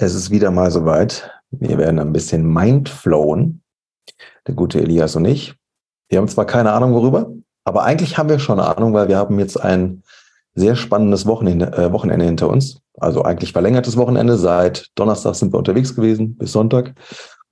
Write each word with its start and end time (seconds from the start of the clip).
Es 0.00 0.14
ist 0.14 0.30
wieder 0.30 0.52
mal 0.52 0.70
soweit. 0.70 1.28
Wir 1.50 1.76
werden 1.76 1.98
ein 1.98 2.12
bisschen 2.12 2.46
mindflowen. 2.46 3.62
Der 4.46 4.54
gute 4.54 4.80
Elias 4.80 5.16
und 5.16 5.24
ich. 5.24 5.56
Wir 6.08 6.18
haben 6.18 6.28
zwar 6.28 6.46
keine 6.46 6.72
Ahnung 6.72 6.94
worüber, 6.94 7.32
aber 7.64 7.82
eigentlich 7.82 8.16
haben 8.16 8.28
wir 8.28 8.38
schon 8.38 8.60
eine 8.60 8.76
Ahnung, 8.76 8.94
weil 8.94 9.08
wir 9.08 9.18
haben 9.18 9.38
jetzt 9.40 9.60
ein 9.60 10.02
sehr 10.54 10.76
spannendes 10.76 11.26
Wochenende, 11.26 11.72
äh, 11.72 11.92
Wochenende 11.92 12.24
hinter 12.24 12.48
uns. 12.48 12.80
Also 12.94 13.22
eigentlich 13.24 13.52
verlängertes 13.52 13.96
Wochenende. 13.96 14.38
Seit 14.38 14.88
Donnerstag 14.94 15.34
sind 15.34 15.52
wir 15.52 15.58
unterwegs 15.58 15.94
gewesen 15.94 16.36
bis 16.36 16.52
Sonntag. 16.52 16.94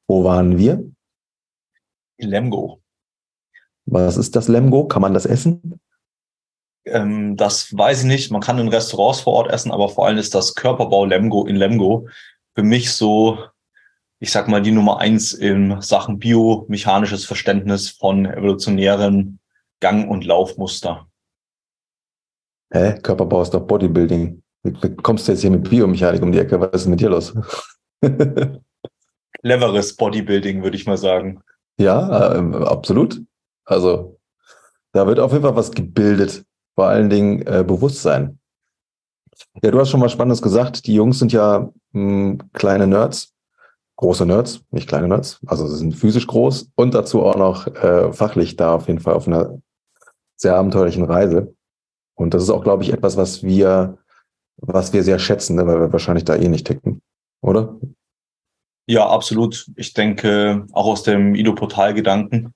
Wo 0.06 0.22
waren 0.22 0.56
wir? 0.56 0.84
Lemgo. 2.18 2.80
Was 3.86 4.16
ist 4.16 4.36
das 4.36 4.46
Lemgo? 4.46 4.86
Kann 4.86 5.02
man 5.02 5.14
das 5.14 5.26
essen? 5.26 5.80
Ähm, 6.84 7.36
das 7.36 7.76
weiß 7.76 8.00
ich 8.00 8.06
nicht. 8.06 8.30
Man 8.30 8.40
kann 8.40 8.58
in 8.58 8.68
Restaurants 8.68 9.20
vor 9.20 9.34
Ort 9.34 9.52
essen, 9.52 9.72
aber 9.72 9.88
vor 9.88 10.06
allem 10.06 10.18
ist 10.18 10.34
das 10.34 10.54
Körperbau 10.54 11.04
Lemgo 11.04 11.44
in 11.44 11.56
Lemgo 11.56 12.08
für 12.56 12.62
mich 12.62 12.90
so, 12.92 13.38
ich 14.18 14.32
sag 14.32 14.48
mal, 14.48 14.62
die 14.62 14.72
Nummer 14.72 14.98
eins 14.98 15.34
in 15.34 15.80
Sachen 15.82 16.18
biomechanisches 16.18 17.26
Verständnis 17.26 17.90
von 17.90 18.24
evolutionären 18.24 19.38
Gang- 19.80 20.08
und 20.08 20.24
Laufmuster. 20.24 21.06
Hä? 22.72 22.98
Körperbau 23.02 23.42
ist 23.42 23.50
doch 23.50 23.66
Bodybuilding. 23.66 24.42
Wie, 24.62 24.96
kommst 24.96 25.28
du 25.28 25.32
jetzt 25.32 25.42
hier 25.42 25.50
mit 25.50 25.68
Biomechanik 25.68 26.22
um 26.22 26.32
die 26.32 26.38
Ecke? 26.38 26.58
Was 26.58 26.82
ist 26.82 26.88
mit 26.88 27.00
dir 27.00 27.10
los? 27.10 27.34
Cleveres 29.42 29.94
Bodybuilding, 29.94 30.62
würde 30.62 30.76
ich 30.76 30.86
mal 30.86 30.96
sagen. 30.96 31.42
Ja, 31.78 32.34
äh, 32.34 32.64
absolut. 32.64 33.20
Also 33.66 34.18
da 34.92 35.06
wird 35.06 35.20
auf 35.20 35.32
jeden 35.32 35.44
Fall 35.44 35.56
was 35.56 35.72
gebildet. 35.72 36.42
Vor 36.74 36.86
allen 36.86 37.10
Dingen 37.10 37.46
äh, 37.46 37.62
Bewusstsein. 37.66 38.38
Ja, 39.62 39.70
du 39.70 39.78
hast 39.78 39.90
schon 39.90 40.00
mal 40.00 40.08
Spannendes 40.08 40.42
gesagt. 40.42 40.86
Die 40.86 40.94
Jungs 40.94 41.18
sind 41.18 41.32
ja 41.32 41.70
mh, 41.92 42.38
kleine 42.52 42.86
Nerds, 42.86 43.34
große 43.96 44.26
Nerds, 44.26 44.62
nicht 44.70 44.88
kleine 44.88 45.08
Nerds. 45.08 45.40
Also 45.46 45.66
sie 45.66 45.76
sind 45.76 45.94
physisch 45.94 46.26
groß 46.26 46.70
und 46.74 46.94
dazu 46.94 47.22
auch 47.22 47.36
noch 47.36 47.66
äh, 47.66 48.12
fachlich 48.12 48.56
da 48.56 48.74
auf 48.74 48.88
jeden 48.88 49.00
Fall 49.00 49.14
auf 49.14 49.26
einer 49.26 49.58
sehr 50.36 50.56
abenteuerlichen 50.56 51.04
Reise. 51.04 51.54
Und 52.14 52.34
das 52.34 52.42
ist 52.42 52.50
auch, 52.50 52.62
glaube 52.62 52.82
ich, 52.82 52.92
etwas, 52.92 53.16
was 53.16 53.42
wir, 53.42 53.98
was 54.56 54.92
wir 54.92 55.02
sehr 55.02 55.18
schätzen, 55.18 55.56
ne, 55.56 55.66
weil 55.66 55.80
wir 55.80 55.92
wahrscheinlich 55.92 56.24
da 56.24 56.34
eh 56.36 56.48
nicht 56.48 56.66
ticken, 56.66 57.02
oder? 57.42 57.78
Ja, 58.86 59.08
absolut. 59.08 59.66
Ich 59.76 59.94
denke, 59.94 60.66
auch 60.72 60.86
aus 60.86 61.02
dem 61.02 61.34
Ido-Portal-Gedanken 61.34 62.54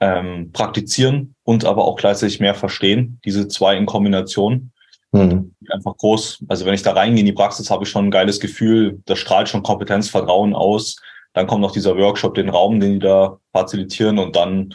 ähm, 0.00 0.50
praktizieren 0.52 1.34
und 1.42 1.64
aber 1.64 1.84
auch 1.84 1.96
gleichzeitig 1.96 2.40
mehr 2.40 2.54
verstehen. 2.54 3.20
Diese 3.24 3.46
zwei 3.48 3.76
in 3.76 3.86
Kombination. 3.86 4.72
Mhm. 5.12 5.54
Einfach 5.70 5.96
groß. 5.96 6.44
Also 6.48 6.66
wenn 6.66 6.74
ich 6.74 6.82
da 6.82 6.92
reingehe 6.92 7.20
in 7.20 7.26
die 7.26 7.32
Praxis, 7.32 7.70
habe 7.70 7.84
ich 7.84 7.90
schon 7.90 8.06
ein 8.06 8.10
geiles 8.10 8.40
Gefühl. 8.40 9.00
Das 9.06 9.18
strahlt 9.18 9.48
schon 9.48 9.62
Kompetenz, 9.62 10.08
Vertrauen 10.08 10.54
aus. 10.54 10.96
Dann 11.32 11.46
kommt 11.46 11.60
noch 11.60 11.72
dieser 11.72 11.96
Workshop, 11.96 12.34
den 12.34 12.48
Raum, 12.48 12.80
den 12.80 12.94
die 12.94 12.98
da 12.98 13.38
facilitieren 13.52 14.18
und 14.18 14.36
dann, 14.36 14.74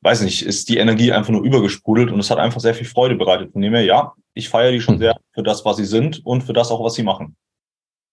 weiß 0.00 0.22
nicht, 0.22 0.42
ist 0.42 0.68
die 0.68 0.78
Energie 0.78 1.12
einfach 1.12 1.30
nur 1.30 1.42
übergesprudelt 1.42 2.10
und 2.10 2.20
es 2.20 2.30
hat 2.30 2.38
einfach 2.38 2.60
sehr 2.60 2.74
viel 2.74 2.86
Freude 2.86 3.14
bereitet. 3.14 3.52
Von 3.52 3.60
dem 3.60 3.74
her, 3.74 3.84
ja, 3.84 4.14
ich 4.34 4.48
feiere 4.48 4.72
die 4.72 4.80
schon 4.80 4.94
mhm. 4.94 5.00
sehr 5.00 5.16
für 5.32 5.42
das, 5.42 5.64
was 5.64 5.76
sie 5.76 5.84
sind 5.84 6.24
und 6.24 6.42
für 6.42 6.52
das 6.52 6.70
auch, 6.70 6.82
was 6.82 6.94
sie 6.94 7.02
machen. 7.02 7.36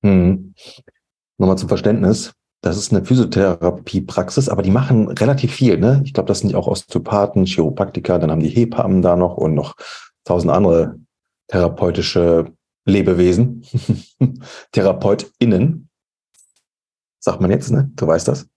Mhm. 0.02 0.54
Nochmal 1.38 1.58
zum 1.58 1.70
Verständnis. 1.70 2.34
Das 2.62 2.78
ist 2.78 2.92
eine 2.92 3.06
Physiotherapiepraxis, 3.06 4.50
aber 4.50 4.64
die 4.64 4.72
machen 4.72 5.10
relativ 5.10 5.54
viel. 5.54 5.78
Ne? 5.78 6.02
Ich 6.04 6.14
glaube, 6.14 6.28
das 6.28 6.40
sind 6.40 6.56
auch 6.56 6.68
Osteopathen, 6.68 7.46
Chiropraktiker, 7.46 8.18
dann 8.18 8.32
haben 8.32 8.40
die 8.40 8.50
Hebammen 8.50 9.04
da 9.04 9.16
noch 9.16 9.38
und 9.38 9.54
noch 9.54 9.76
tausend 10.24 10.52
andere 10.52 10.98
therapeutische 11.48 12.54
Lebewesen, 12.86 13.64
TherapeutInnen, 14.72 15.90
sagt 17.20 17.42
man 17.42 17.52
jetzt, 17.52 17.72
ne? 17.72 17.92
Du 17.96 18.08
weißt 18.08 18.28
das. 18.28 18.48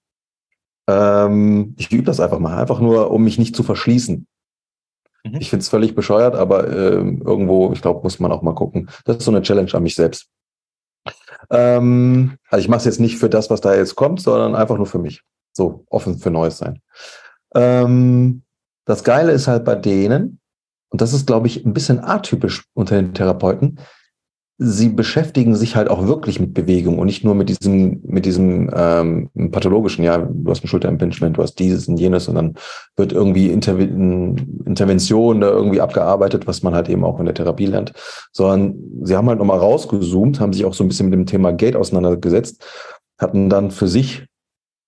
Ähm, 0.89 1.74
ich 1.79 1.90
übe 1.92 2.05
das 2.05 2.20
einfach 2.20 2.39
mal, 2.39 2.58
einfach 2.58 2.80
nur, 2.80 3.11
um 3.11 3.24
mich 3.24 3.39
nicht 3.39 3.57
zu 3.57 3.62
verschließen. 3.62 4.27
Mhm. 5.24 5.35
Ich 5.39 5.51
finde 5.51 5.62
es 5.62 5.68
völlig 5.68 5.95
bescheuert, 5.95 6.35
aber 6.35 6.68
äh, 6.68 6.96
irgendwo, 6.96 7.73
ich 7.73 7.83
glaube, 7.83 8.02
muss 8.02 8.20
man 8.20 8.33
auch 8.33 8.42
mal 8.42 8.55
gucken. 8.55 8.89
Das 9.05 9.18
ist 9.18 9.24
so 9.24 9.30
eine 9.30 9.42
Challenge 9.42 9.73
an 9.74 9.83
mich 9.83 9.95
selbst. 9.95 10.29
Ähm, 11.51 12.36
also 12.48 12.61
ich 12.62 12.68
mache 12.68 12.79
es 12.79 12.85
jetzt 12.85 13.01
nicht 13.01 13.18
für 13.18 13.30
das, 13.30 13.51
was 13.51 13.61
da 13.61 13.74
jetzt 13.74 13.95
kommt, 13.96 14.20
sondern 14.20 14.55
einfach 14.55 14.77
nur 14.77 14.86
für 14.86 14.98
mich. 14.98 15.23
So 15.52 15.85
offen 15.89 16.18
für 16.18 16.30
Neues 16.30 16.58
sein. 16.58 16.83
Ähm, 17.55 18.42
das 18.85 19.05
Geile 19.05 19.33
ist 19.33 19.48
halt 19.48 19.64
bei 19.64 19.74
denen, 19.74 20.41
und 20.90 21.00
das 21.00 21.12
ist, 21.12 21.26
glaube 21.26 21.46
ich, 21.46 21.64
ein 21.64 21.74
bisschen 21.74 22.02
atypisch 22.02 22.64
unter 22.74 22.96
den 22.96 23.14
Therapeuten, 23.14 23.78
sie 24.60 24.88
beschäftigen 24.88 25.54
sich 25.54 25.76
halt 25.76 25.88
auch 25.88 26.04
wirklich 26.06 26.40
mit 26.40 26.52
Bewegung 26.52 26.98
und 26.98 27.06
nicht 27.06 27.22
nur 27.22 27.36
mit 27.36 27.48
diesem, 27.48 28.00
mit 28.04 28.26
diesem 28.26 28.68
ähm, 28.74 29.30
pathologischen, 29.52 30.02
ja, 30.04 30.18
du 30.18 30.50
hast 30.50 30.64
ein 30.64 30.68
Schulterimpingement, 30.68 31.36
du 31.36 31.42
hast 31.42 31.60
dieses 31.60 31.86
und 31.86 31.96
jenes 31.96 32.26
und 32.26 32.34
dann 32.34 32.54
wird 32.96 33.12
irgendwie 33.12 33.50
Interven 33.50 34.62
Intervention 34.66 35.40
da 35.40 35.50
irgendwie 35.50 35.80
abgearbeitet, 35.80 36.48
was 36.48 36.64
man 36.64 36.74
halt 36.74 36.88
eben 36.88 37.05
auch 37.05 37.20
in 37.20 37.26
der 37.26 37.36
Therapie 37.36 37.66
lernt, 37.66 37.92
sondern 38.32 38.74
sie 39.02 39.16
haben 39.16 39.28
halt 39.28 39.38
nochmal 39.38 39.58
rausgezoomt, 39.58 40.40
haben 40.40 40.52
sich 40.52 40.64
auch 40.64 40.74
so 40.74 40.82
ein 40.82 40.88
bisschen 40.88 41.08
mit 41.08 41.18
dem 41.18 41.26
Thema 41.26 41.52
Gate 41.52 41.76
auseinandergesetzt, 41.76 42.64
hatten 43.16 43.48
dann 43.48 43.70
für 43.70 43.86
sich 43.86 44.26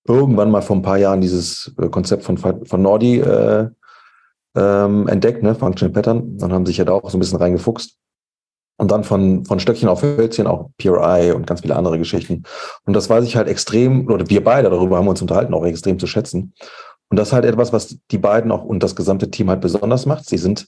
irgendwann 0.05 0.51
mal 0.51 0.61
vor 0.61 0.75
ein 0.75 0.81
paar 0.81 0.97
Jahren 0.97 1.21
dieses 1.21 1.73
äh, 1.79 1.87
Konzept 1.87 2.23
von, 2.23 2.37
von 2.37 2.81
Nordi 2.81 3.19
äh, 3.19 3.69
ähm, 4.55 5.07
entdeckt, 5.07 5.43
ne, 5.43 5.55
Functional 5.55 5.93
Pattern, 5.93 6.37
dann 6.37 6.51
haben 6.51 6.65
sich 6.65 6.77
ja 6.77 6.85
da 6.85 6.93
auch 6.93 7.09
so 7.09 7.17
ein 7.17 7.19
bisschen 7.19 7.37
reingefuchst. 7.37 7.97
Und 8.77 8.89
dann 8.89 9.03
von, 9.03 9.45
von 9.45 9.59
Stöckchen 9.59 9.89
auf 9.89 10.01
Hölzchen 10.01 10.47
auch 10.47 10.71
PRI 10.77 11.33
und 11.33 11.45
ganz 11.45 11.61
viele 11.61 11.75
andere 11.75 11.99
Geschichten. 11.99 12.43
Und 12.85 12.93
das 12.93 13.09
weiß 13.09 13.23
ich 13.25 13.35
halt 13.35 13.47
extrem, 13.47 14.07
oder 14.07 14.27
wir 14.27 14.43
beide 14.43 14.71
darüber 14.71 14.97
haben 14.97 15.07
uns 15.07 15.21
unterhalten, 15.21 15.53
auch 15.53 15.65
extrem 15.65 15.99
zu 15.99 16.07
schätzen. 16.07 16.53
Und 17.09 17.17
das 17.17 17.27
ist 17.27 17.33
halt 17.33 17.45
etwas, 17.45 17.73
was 17.73 17.97
die 18.09 18.17
beiden 18.17 18.51
auch 18.51 18.63
und 18.63 18.81
das 18.81 18.95
gesamte 18.95 19.29
Team 19.29 19.49
halt 19.49 19.61
besonders 19.61 20.05
macht. 20.05 20.27
Sie 20.27 20.37
sind 20.37 20.67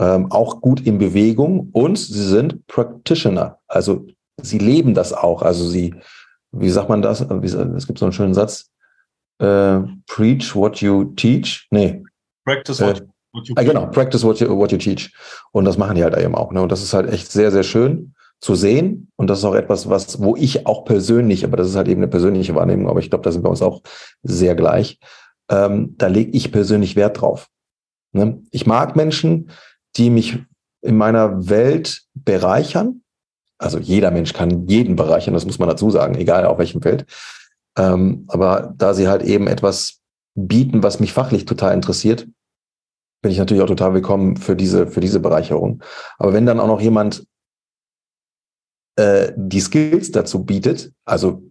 ähm, 0.00 0.32
auch 0.32 0.60
gut 0.62 0.80
in 0.84 0.98
Bewegung 0.98 1.68
und 1.72 1.98
sie 1.98 2.24
sind 2.24 2.66
Practitioner. 2.66 3.58
Also 3.68 4.06
sie 4.42 4.58
leben 4.58 4.94
das 4.94 5.12
auch. 5.12 5.42
Also 5.42 5.68
sie, 5.68 5.94
wie 6.50 6.70
sagt 6.70 6.88
man 6.88 7.02
das? 7.02 7.20
Es 7.20 7.86
gibt 7.86 7.98
so 7.98 8.06
einen 8.06 8.12
schönen 8.12 8.34
Satz. 8.34 8.70
Äh, 9.38 9.80
preach 10.06 10.56
what 10.56 10.80
you 10.80 11.04
teach. 11.16 11.68
Nee, 11.70 12.02
Practice 12.44 12.80
what, 12.80 13.00
äh, 13.00 13.06
what 13.32 13.48
you 13.48 13.54
äh, 13.56 13.64
Genau, 13.64 13.86
practice 13.86 14.24
what 14.24 14.40
you, 14.40 14.48
what 14.56 14.72
you 14.72 14.78
teach. 14.78 15.12
Und 15.52 15.64
das 15.64 15.78
machen 15.78 15.96
die 15.96 16.04
halt 16.04 16.16
eben 16.16 16.34
auch. 16.34 16.52
Ne? 16.52 16.62
Und 16.62 16.72
das 16.72 16.82
ist 16.82 16.94
halt 16.94 17.10
echt 17.10 17.30
sehr, 17.30 17.50
sehr 17.50 17.62
schön 17.62 18.14
zu 18.40 18.54
sehen. 18.54 19.10
Und 19.16 19.28
das 19.28 19.40
ist 19.40 19.44
auch 19.44 19.54
etwas, 19.54 19.88
was, 19.88 20.20
wo 20.20 20.34
ich 20.36 20.66
auch 20.66 20.84
persönlich, 20.84 21.44
aber 21.44 21.56
das 21.56 21.68
ist 21.68 21.76
halt 21.76 21.88
eben 21.88 22.00
eine 22.00 22.08
persönliche 22.08 22.54
Wahrnehmung, 22.54 22.88
aber 22.88 23.00
ich 23.00 23.10
glaube, 23.10 23.22
da 23.22 23.32
sind 23.32 23.44
wir 23.44 23.50
uns 23.50 23.62
auch 23.62 23.82
sehr 24.22 24.54
gleich. 24.54 24.98
Ähm, 25.50 25.94
da 25.98 26.06
lege 26.06 26.30
ich 26.30 26.52
persönlich 26.52 26.96
Wert 26.96 27.20
drauf. 27.20 27.48
Ne? 28.12 28.42
Ich 28.50 28.66
mag 28.66 28.96
Menschen, 28.96 29.50
die 29.96 30.10
mich 30.10 30.38
in 30.82 30.96
meiner 30.96 31.48
Welt 31.50 32.02
bereichern. 32.14 33.02
Also 33.58 33.78
jeder 33.78 34.10
Mensch 34.10 34.32
kann 34.32 34.66
jeden 34.68 34.96
bereichern, 34.96 35.34
das 35.34 35.44
muss 35.44 35.58
man 35.58 35.68
dazu 35.68 35.90
sagen, 35.90 36.14
egal 36.14 36.46
auf 36.46 36.58
welchem 36.58 36.80
Feld. 36.80 37.04
Ähm, 37.76 38.24
aber 38.28 38.72
da 38.76 38.94
sie 38.94 39.08
halt 39.08 39.22
eben 39.22 39.46
etwas 39.46 39.99
bieten, 40.34 40.82
was 40.82 41.00
mich 41.00 41.12
fachlich 41.12 41.44
total 41.44 41.74
interessiert, 41.74 42.26
bin 43.22 43.32
ich 43.32 43.38
natürlich 43.38 43.62
auch 43.62 43.68
total 43.68 43.94
willkommen 43.94 44.36
für 44.36 44.56
diese, 44.56 44.86
für 44.86 45.00
diese 45.00 45.20
Bereicherung. 45.20 45.82
Aber 46.18 46.32
wenn 46.32 46.46
dann 46.46 46.60
auch 46.60 46.66
noch 46.66 46.80
jemand 46.80 47.26
äh, 48.96 49.32
die 49.36 49.60
Skills 49.60 50.10
dazu 50.10 50.44
bietet, 50.44 50.92
also 51.04 51.42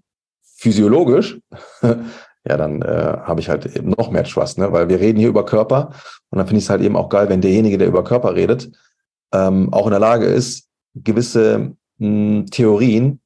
physiologisch, 0.55 1.39
ja, 1.81 2.57
dann 2.57 2.81
äh, 2.81 3.17
habe 3.21 3.39
ich 3.39 3.49
halt 3.49 3.65
eben 3.65 3.91
noch 3.91 4.09
mehr 4.09 4.23
Trust, 4.23 4.57
ne? 4.57 4.71
weil 4.71 4.89
wir 4.89 4.99
reden 4.99 5.19
hier 5.19 5.29
über 5.29 5.45
Körper 5.45 5.93
und 6.29 6.37
dann 6.37 6.47
finde 6.47 6.59
ich 6.59 6.65
es 6.65 6.69
halt 6.69 6.81
eben 6.81 6.95
auch 6.95 7.09
geil, 7.09 7.29
wenn 7.29 7.41
derjenige, 7.41 7.77
der 7.77 7.87
über 7.87 8.03
Körper 8.03 8.35
redet, 8.35 8.71
ähm, 9.31 9.71
auch 9.71 9.85
in 9.85 9.91
der 9.91 9.99
Lage 9.99 10.25
ist, 10.25 10.67
gewisse 10.95 11.75
mh, 11.97 12.07
hm, 12.07 12.45
Theorien 12.47 13.21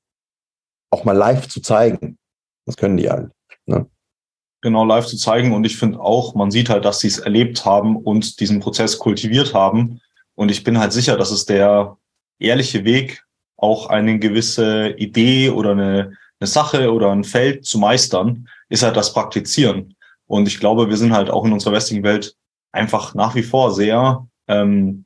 auch 0.92 1.06
mal 1.06 1.18
live 1.18 1.48
zu 1.48 1.62
zeigen. 1.62 2.18
Das 2.66 2.78
können 2.78 2.98
die 2.98 3.10
halt. 3.10 3.32
Ne? 3.66 3.88
Genau 4.64 4.84
live 4.84 5.06
zu 5.06 5.18
zeigen. 5.18 5.54
Und 5.54 5.66
ich 5.66 5.78
finde 5.78 6.00
auch, 6.00 6.34
man 6.34 6.50
sieht 6.50 6.70
halt, 6.70 6.86
dass 6.86 7.00
sie 7.00 7.08
es 7.08 7.20
erlebt 7.20 7.66
haben 7.66 7.98
und 7.98 8.40
diesen 8.40 8.60
Prozess 8.60 8.98
kultiviert 8.98 9.54
haben. 9.54 10.02
Und 10.34 10.50
ich 10.50 10.64
bin 10.64 10.80
halt 10.80 10.92
sicher, 10.92 11.16
dass 11.18 11.30
es 11.30 11.46
der 11.46 11.98
ehrliche 12.40 12.84
Weg, 12.84 13.24
auch 13.58 13.88
eine 13.88 14.20
gewisse 14.20 14.90
Idee 14.98 15.52
oder 15.52 15.72
eine, 15.72 16.18
eine 16.40 16.48
Sache 16.48 16.92
oder 16.92 17.12
ein 17.12 17.24
Feld 17.24 17.66
zu 17.66 17.78
meistern, 17.78 18.50
ist 18.68 18.84
halt 18.84 18.98
das 18.98 19.14
Praktizieren. 19.14 19.96
Und 20.26 20.48
ich 20.48 20.60
glaube, 20.60 20.90
wir 20.90 20.98
sind 20.98 21.14
halt 21.14 21.30
auch 21.30 21.46
in 21.46 21.54
unserer 21.54 21.74
westlichen 21.74 22.04
Welt 22.04 22.36
einfach 22.72 23.14
nach 23.14 23.36
wie 23.36 23.44
vor 23.44 23.72
sehr, 23.72 24.28
ähm, 24.48 25.06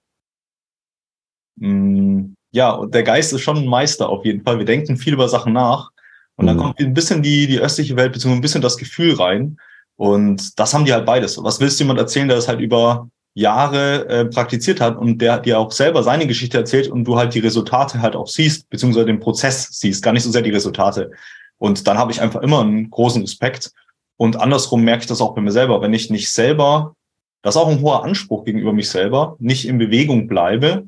mh, 1.57 1.69
mm, 1.69 2.33
ja, 2.51 2.86
der 2.86 3.04
Geist 3.04 3.33
ist 3.33 3.42
schon 3.42 3.57
ein 3.57 3.68
Meister 3.68 4.09
auf 4.09 4.25
jeden 4.25 4.44
Fall. 4.44 4.57
Wir 4.57 4.65
denken 4.65 4.98
viel 4.98 5.13
über 5.13 5.27
Sachen 5.27 5.54
nach 5.54 5.92
und 6.38 6.45
dann 6.45 6.56
mhm. 6.56 6.62
kommt 6.62 6.80
ein 6.80 6.94
bisschen 6.94 7.22
die, 7.22 7.48
die 7.48 7.60
östliche 7.60 7.95
Welt, 7.95 8.13
beziehungsweise 8.13 8.39
ein 8.39 8.42
bisschen 8.42 8.62
das 8.62 8.78
Gefühl 8.78 9.16
rein. 9.16 9.57
Und 9.95 10.60
das 10.60 10.74
haben 10.74 10.86
die 10.86 10.94
halt 10.94 11.06
beides. 11.06 11.44
Was 11.44 11.60
willst 11.60 11.80
du 11.80 11.84
jemand 11.84 12.00
erzählen, 12.00 12.28
der 12.28 12.38
das 12.38 12.48
halt 12.48 12.62
über 12.62 13.10
Jahre 13.34 14.07
äh, 14.07 14.25
praktiziert 14.25 14.80
hat 14.80 14.98
und 14.98 15.19
der 15.19 15.39
dir 15.39 15.60
auch 15.60 15.72
selber 15.72 16.04
seine 16.04 16.28
Geschichte 16.28 16.57
erzählt 16.57 16.88
und 16.88 17.06
du 17.06 17.18
halt 17.18 17.34
die 17.34 17.39
Resultate 17.39 18.01
halt 18.01 18.16
auch 18.16 18.28
siehst, 18.28 18.69
beziehungsweise 18.69 19.07
den 19.07 19.19
Prozess 19.19 19.68
siehst, 19.72 20.04
gar 20.04 20.13
nicht 20.13 20.24
so 20.24 20.31
sehr 20.31 20.44
die 20.44 20.51
Resultate. 20.51 21.12
Und 21.57 21.88
dann 21.88 21.98
habe 21.98 22.12
ich 22.12 22.22
einfach 22.22 22.42
immer 22.42 22.62
einen 22.62 22.90
großen 22.90 23.22
Respekt. 23.22 23.72
Und 24.16 24.40
andersrum 24.40 24.83
merke 24.83 25.01
ich 25.01 25.07
das 25.07 25.22
auch 25.22 25.33
bei 25.33 25.42
mir 25.42 25.51
selber, 25.51 25.81
wenn 25.81 25.94
ich 25.94 26.12
nicht 26.12 26.31
selber, 26.31 26.95
das 27.42 27.56
ist 27.56 27.62
auch 27.62 27.68
ein 27.68 27.81
hoher 27.81 28.04
Anspruch 28.04 28.45
gegenüber 28.45 28.74
mich 28.74 28.90
selber, 28.90 29.36
nicht 29.40 29.68
in 29.68 29.80
Bewegung 29.80 30.28
bleibe, 30.28 30.88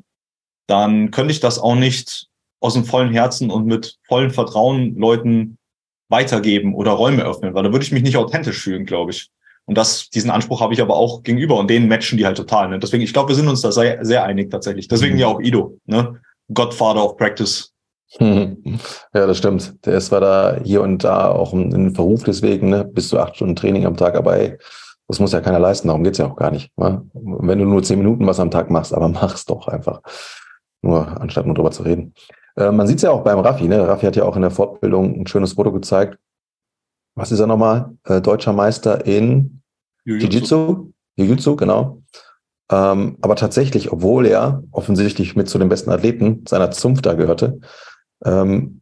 dann 0.68 1.10
könnte 1.10 1.32
ich 1.32 1.40
das 1.40 1.58
auch 1.58 1.76
nicht 1.76 2.29
aus 2.60 2.74
dem 2.74 2.86
vollen 2.86 3.12
Herzen 3.12 3.50
und 3.50 3.66
mit 3.66 3.98
vollem 4.08 4.32
Vertrauen 4.32 4.96
Leuten 4.96 5.58
weitergeben 6.10 6.74
oder 6.74 6.92
Räume 6.92 7.24
öffnen, 7.24 7.54
weil 7.54 7.64
da 7.64 7.72
würde 7.72 7.84
ich 7.84 7.92
mich 7.92 8.04
nicht 8.04 8.18
authentisch 8.18 8.62
fühlen, 8.62 8.86
glaube 8.86 9.12
ich. 9.12 9.30
Und 9.66 9.78
das, 9.78 10.10
diesen 10.10 10.32
Anspruch 10.32 10.62
habe 10.62 10.74
ich 10.74 10.82
aber 10.82 10.96
auch 10.96 11.22
gegenüber 11.22 11.56
und 11.58 11.70
denen 11.70 11.88
matchen 11.88 12.18
die 12.18 12.26
halt 12.26 12.38
total. 12.38 12.70
Ne? 12.70 12.80
Deswegen, 12.80 13.04
ich 13.04 13.14
glaube, 13.14 13.30
wir 13.30 13.36
sind 13.36 13.48
uns 13.48 13.62
da 13.62 13.72
sehr, 13.72 14.04
sehr 14.04 14.24
einig 14.24 14.50
tatsächlich. 14.50 14.88
Deswegen 14.88 15.14
mhm. 15.14 15.20
ja 15.20 15.28
auch 15.28 15.40
Ido, 15.40 15.78
ne? 15.86 16.20
Godfather 16.52 17.06
of 17.06 17.18
Practice. 17.18 17.72
Ja, 18.20 19.28
das 19.28 19.38
stimmt. 19.38 19.86
Der 19.86 19.94
ist 19.94 20.08
zwar 20.08 20.22
da 20.22 20.60
hier 20.64 20.82
und 20.82 21.04
da 21.04 21.30
auch 21.30 21.54
ein 21.54 21.94
Verruf 21.94 22.24
deswegen, 22.24 22.70
ne? 22.70 22.84
bis 22.84 23.10
zu 23.10 23.20
acht 23.20 23.36
Stunden 23.36 23.56
Training 23.56 23.86
am 23.86 23.98
Tag, 23.98 24.16
aber 24.16 24.36
ey, 24.36 24.58
das 25.08 25.20
muss 25.20 25.32
ja 25.32 25.42
keiner 25.42 25.60
leisten, 25.60 25.88
darum 25.88 26.04
geht's 26.04 26.18
ja 26.18 26.26
auch 26.26 26.36
gar 26.36 26.50
nicht. 26.50 26.72
Ne? 26.78 27.08
Wenn 27.14 27.60
du 27.60 27.66
nur 27.66 27.84
zehn 27.84 28.00
Minuten 28.00 28.26
was 28.26 28.40
am 28.40 28.52
Tag 28.52 28.72
machst, 28.72 28.94
aber 28.94 29.10
mach's 29.10 29.46
doch 29.46 29.68
einfach. 29.68 30.02
Nur 30.82 31.22
anstatt 31.22 31.46
nur 31.46 31.56
drüber 31.56 31.72
zu 31.72 31.84
reden. 31.84 32.14
Äh, 32.60 32.72
man 32.72 32.86
sieht's 32.88 33.02
ja 33.02 33.12
auch 33.12 33.24
beim 33.24 33.40
Raffi, 33.40 33.68
ne? 33.68 33.88
Raffi 33.88 34.06
hat 34.06 34.16
ja 34.18 34.26
auch 34.26 34.36
in 34.36 34.42
der 34.42 34.52
Fortbildung 34.52 35.22
ein 35.22 35.28
schönes 35.28 35.54
Foto 35.54 35.72
gezeigt. 35.72 36.20
Was 37.16 37.32
ist 37.32 37.40
er 37.40 37.48
nochmal? 37.48 37.98
Äh, 38.04 38.22
deutscher 38.22 38.54
Meister 38.54 39.06
in 39.06 39.62
Jiu-Jitsu, 40.06 40.92
Jiu-Jitsu, 41.16 41.56
genau. 41.56 42.02
Ähm, 42.72 43.18
aber 43.22 43.36
tatsächlich, 43.36 43.92
obwohl 43.92 44.26
er 44.26 44.64
offensichtlich 44.72 45.36
mit 45.36 45.50
zu 45.50 45.58
den 45.58 45.70
besten 45.70 45.90
Athleten 45.90 46.44
seiner 46.48 46.70
Zunft 46.72 47.06
da 47.06 47.14
gehörte, 47.14 47.60
ähm, 48.24 48.82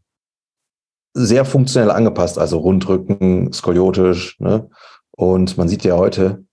sehr 1.13 1.45
funktionell 1.45 1.91
angepasst, 1.91 2.37
also 2.37 2.57
Rundrücken, 2.57 3.53
skoliotisch. 3.53 4.39
Ne? 4.39 4.69
Und 5.11 5.57
man 5.57 5.67
sieht 5.67 5.83
ja 5.83 5.97
heute, 5.97 6.43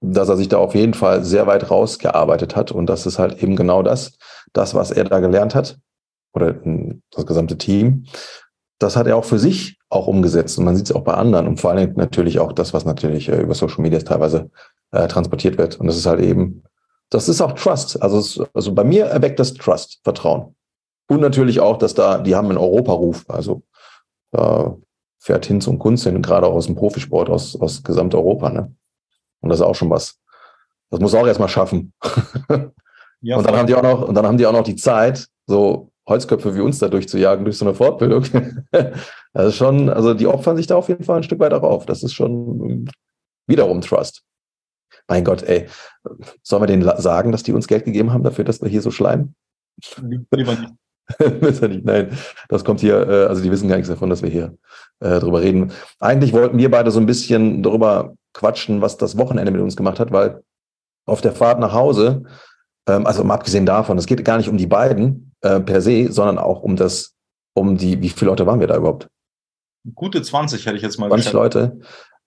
dass 0.00 0.28
er 0.28 0.36
sich 0.36 0.48
da 0.48 0.58
auf 0.58 0.74
jeden 0.74 0.94
Fall 0.94 1.24
sehr 1.24 1.46
weit 1.46 1.70
rausgearbeitet 1.70 2.54
hat. 2.54 2.70
Und 2.70 2.86
das 2.86 3.06
ist 3.06 3.18
halt 3.18 3.42
eben 3.42 3.56
genau 3.56 3.82
das, 3.82 4.18
das, 4.52 4.74
was 4.74 4.90
er 4.90 5.04
da 5.04 5.20
gelernt 5.20 5.54
hat, 5.54 5.78
oder 6.32 6.54
das 7.10 7.26
gesamte 7.26 7.58
Team, 7.58 8.06
das 8.78 8.96
hat 8.96 9.06
er 9.06 9.16
auch 9.16 9.24
für 9.24 9.38
sich 9.38 9.78
auch 9.88 10.06
umgesetzt. 10.06 10.58
Und 10.58 10.64
man 10.64 10.76
sieht 10.76 10.86
es 10.86 10.96
auch 10.96 11.02
bei 11.02 11.14
anderen 11.14 11.46
und 11.46 11.60
vor 11.60 11.70
allem 11.70 11.92
natürlich 11.94 12.38
auch 12.38 12.52
das, 12.52 12.74
was 12.74 12.84
natürlich 12.84 13.28
äh, 13.28 13.40
über 13.40 13.54
Social 13.54 13.82
Media 13.82 14.00
teilweise 14.00 14.50
äh, 14.90 15.06
transportiert 15.08 15.58
wird. 15.58 15.78
Und 15.78 15.86
das 15.86 15.96
ist 15.96 16.06
halt 16.06 16.20
eben, 16.20 16.64
das 17.10 17.28
ist 17.28 17.40
auch 17.40 17.52
Trust. 17.52 18.02
Also, 18.02 18.18
es, 18.18 18.40
also 18.54 18.74
bei 18.74 18.84
mir 18.84 19.06
erweckt 19.06 19.38
das 19.38 19.54
Trust, 19.54 20.00
Vertrauen. 20.02 20.54
Und 21.08 21.20
natürlich 21.20 21.60
auch, 21.60 21.76
dass 21.76 21.94
da, 21.94 22.18
die 22.18 22.34
haben 22.34 22.48
einen 22.48 22.58
Europaruf. 22.58 23.24
Also 23.28 23.62
da 24.30 24.76
fährt 25.18 25.46
Hinz 25.46 25.66
und 25.66 25.78
Kunst 25.78 26.04
hin, 26.04 26.22
gerade 26.22 26.46
auch 26.46 26.54
aus 26.54 26.66
dem 26.66 26.74
Profisport, 26.74 27.28
aus, 27.28 27.54
aus 27.60 27.82
Gesamteuropa. 27.82 28.50
Ne? 28.50 28.74
Und 29.40 29.50
das 29.50 29.60
ist 29.60 29.66
auch 29.66 29.74
schon 29.74 29.90
was. 29.90 30.18
Das 30.90 31.00
muss 31.00 31.14
auch 31.14 31.26
erstmal 31.26 31.48
schaffen. 31.48 31.92
Ja, 33.24 33.36
und 33.36 33.46
dann 33.46 33.56
haben 33.56 33.68
die 33.68 33.74
auch 33.76 33.82
noch, 33.82 34.08
und 34.08 34.16
dann 34.16 34.26
haben 34.26 34.36
die 34.36 34.46
auch 34.46 34.52
noch 34.52 34.64
die 34.64 34.74
Zeit, 34.74 35.28
so 35.46 35.91
Holzköpfe 36.12 36.54
wie 36.54 36.60
uns 36.60 36.78
da 36.78 36.88
durchzujagen 36.88 37.44
durch 37.44 37.58
so 37.58 37.64
eine 37.64 37.74
Fortbildung. 37.74 38.24
also 39.32 39.50
schon, 39.50 39.88
also 39.88 40.14
die 40.14 40.26
opfern 40.26 40.56
sich 40.56 40.66
da 40.66 40.76
auf 40.76 40.88
jeden 40.88 41.04
Fall 41.04 41.16
ein 41.16 41.22
Stück 41.22 41.40
weiter 41.40 41.62
auf. 41.64 41.86
Das 41.86 42.02
ist 42.02 42.12
schon 42.12 42.88
wiederum 43.46 43.80
Trust. 43.80 44.22
Mein 45.08 45.24
Gott, 45.24 45.42
ey, 45.42 45.66
sollen 46.42 46.62
wir 46.62 46.66
denen 46.66 46.88
sagen, 46.98 47.32
dass 47.32 47.42
die 47.42 47.52
uns 47.52 47.66
Geld 47.66 47.84
gegeben 47.84 48.12
haben 48.12 48.22
dafür, 48.22 48.44
dass 48.44 48.62
wir 48.62 48.68
hier 48.68 48.82
so 48.82 48.90
schleimen? 48.90 49.34
Nein, 51.82 52.16
das 52.48 52.64
kommt 52.64 52.80
hier, 52.80 53.08
äh, 53.08 53.24
also 53.26 53.42
die 53.42 53.50
wissen 53.50 53.68
gar 53.68 53.76
nichts 53.76 53.88
davon, 53.88 54.10
dass 54.10 54.22
wir 54.22 54.30
hier 54.30 54.56
äh, 55.00 55.18
drüber 55.18 55.42
reden. 55.42 55.72
Eigentlich 55.98 56.32
wollten 56.32 56.58
wir 56.58 56.70
beide 56.70 56.90
so 56.90 57.00
ein 57.00 57.06
bisschen 57.06 57.62
darüber 57.62 58.14
quatschen, 58.32 58.80
was 58.80 58.96
das 58.96 59.18
Wochenende 59.18 59.50
mit 59.50 59.60
uns 59.60 59.76
gemacht 59.76 59.98
hat, 59.98 60.12
weil 60.12 60.42
auf 61.04 61.20
der 61.20 61.32
Fahrt 61.32 61.58
nach 61.58 61.72
Hause, 61.72 62.22
ähm, 62.88 63.06
also 63.06 63.24
mal 63.24 63.34
abgesehen 63.34 63.66
davon, 63.66 63.98
es 63.98 64.06
geht 64.06 64.24
gar 64.24 64.38
nicht 64.38 64.48
um 64.48 64.56
die 64.56 64.66
beiden, 64.66 65.31
äh, 65.42 65.60
per 65.60 65.80
se, 65.80 66.10
sondern 66.10 66.38
auch 66.38 66.62
um 66.62 66.76
das, 66.76 67.14
um 67.54 67.76
die, 67.76 68.00
wie 68.00 68.08
viele 68.08 68.30
Leute 68.30 68.46
waren 68.46 68.60
wir 68.60 68.66
da 68.66 68.76
überhaupt? 68.76 69.08
Gute 69.94 70.22
20 70.22 70.64
hätte 70.64 70.76
ich 70.76 70.82
jetzt 70.82 70.98
mal 70.98 71.08
20 71.08 71.16
geschätzt. 71.18 71.34
Leute. 71.34 71.80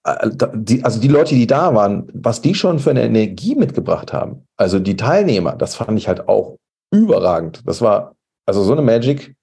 Äh, 0.04 0.30
die, 0.54 0.84
also 0.84 1.00
die 1.00 1.08
Leute, 1.08 1.36
die 1.36 1.48
da 1.48 1.74
waren, 1.74 2.08
was 2.14 2.42
die 2.42 2.54
schon 2.54 2.80
für 2.80 2.92
eine 2.92 3.04
Energie 3.04 3.56
mitgebracht 3.56 4.14
haben. 4.14 4.48
Also 4.58 4.80
die 4.80 4.96
Teilnehmer, 4.96 5.56
das 5.56 5.76
fand 5.76 5.98
ich 5.98 6.08
halt 6.08 6.28
auch 6.28 6.58
überragend. 6.92 7.62
Das 7.66 7.82
war, 7.82 8.16
also 8.46 8.64
so 8.64 8.74
eine 8.74 8.82
Magic 8.82 9.36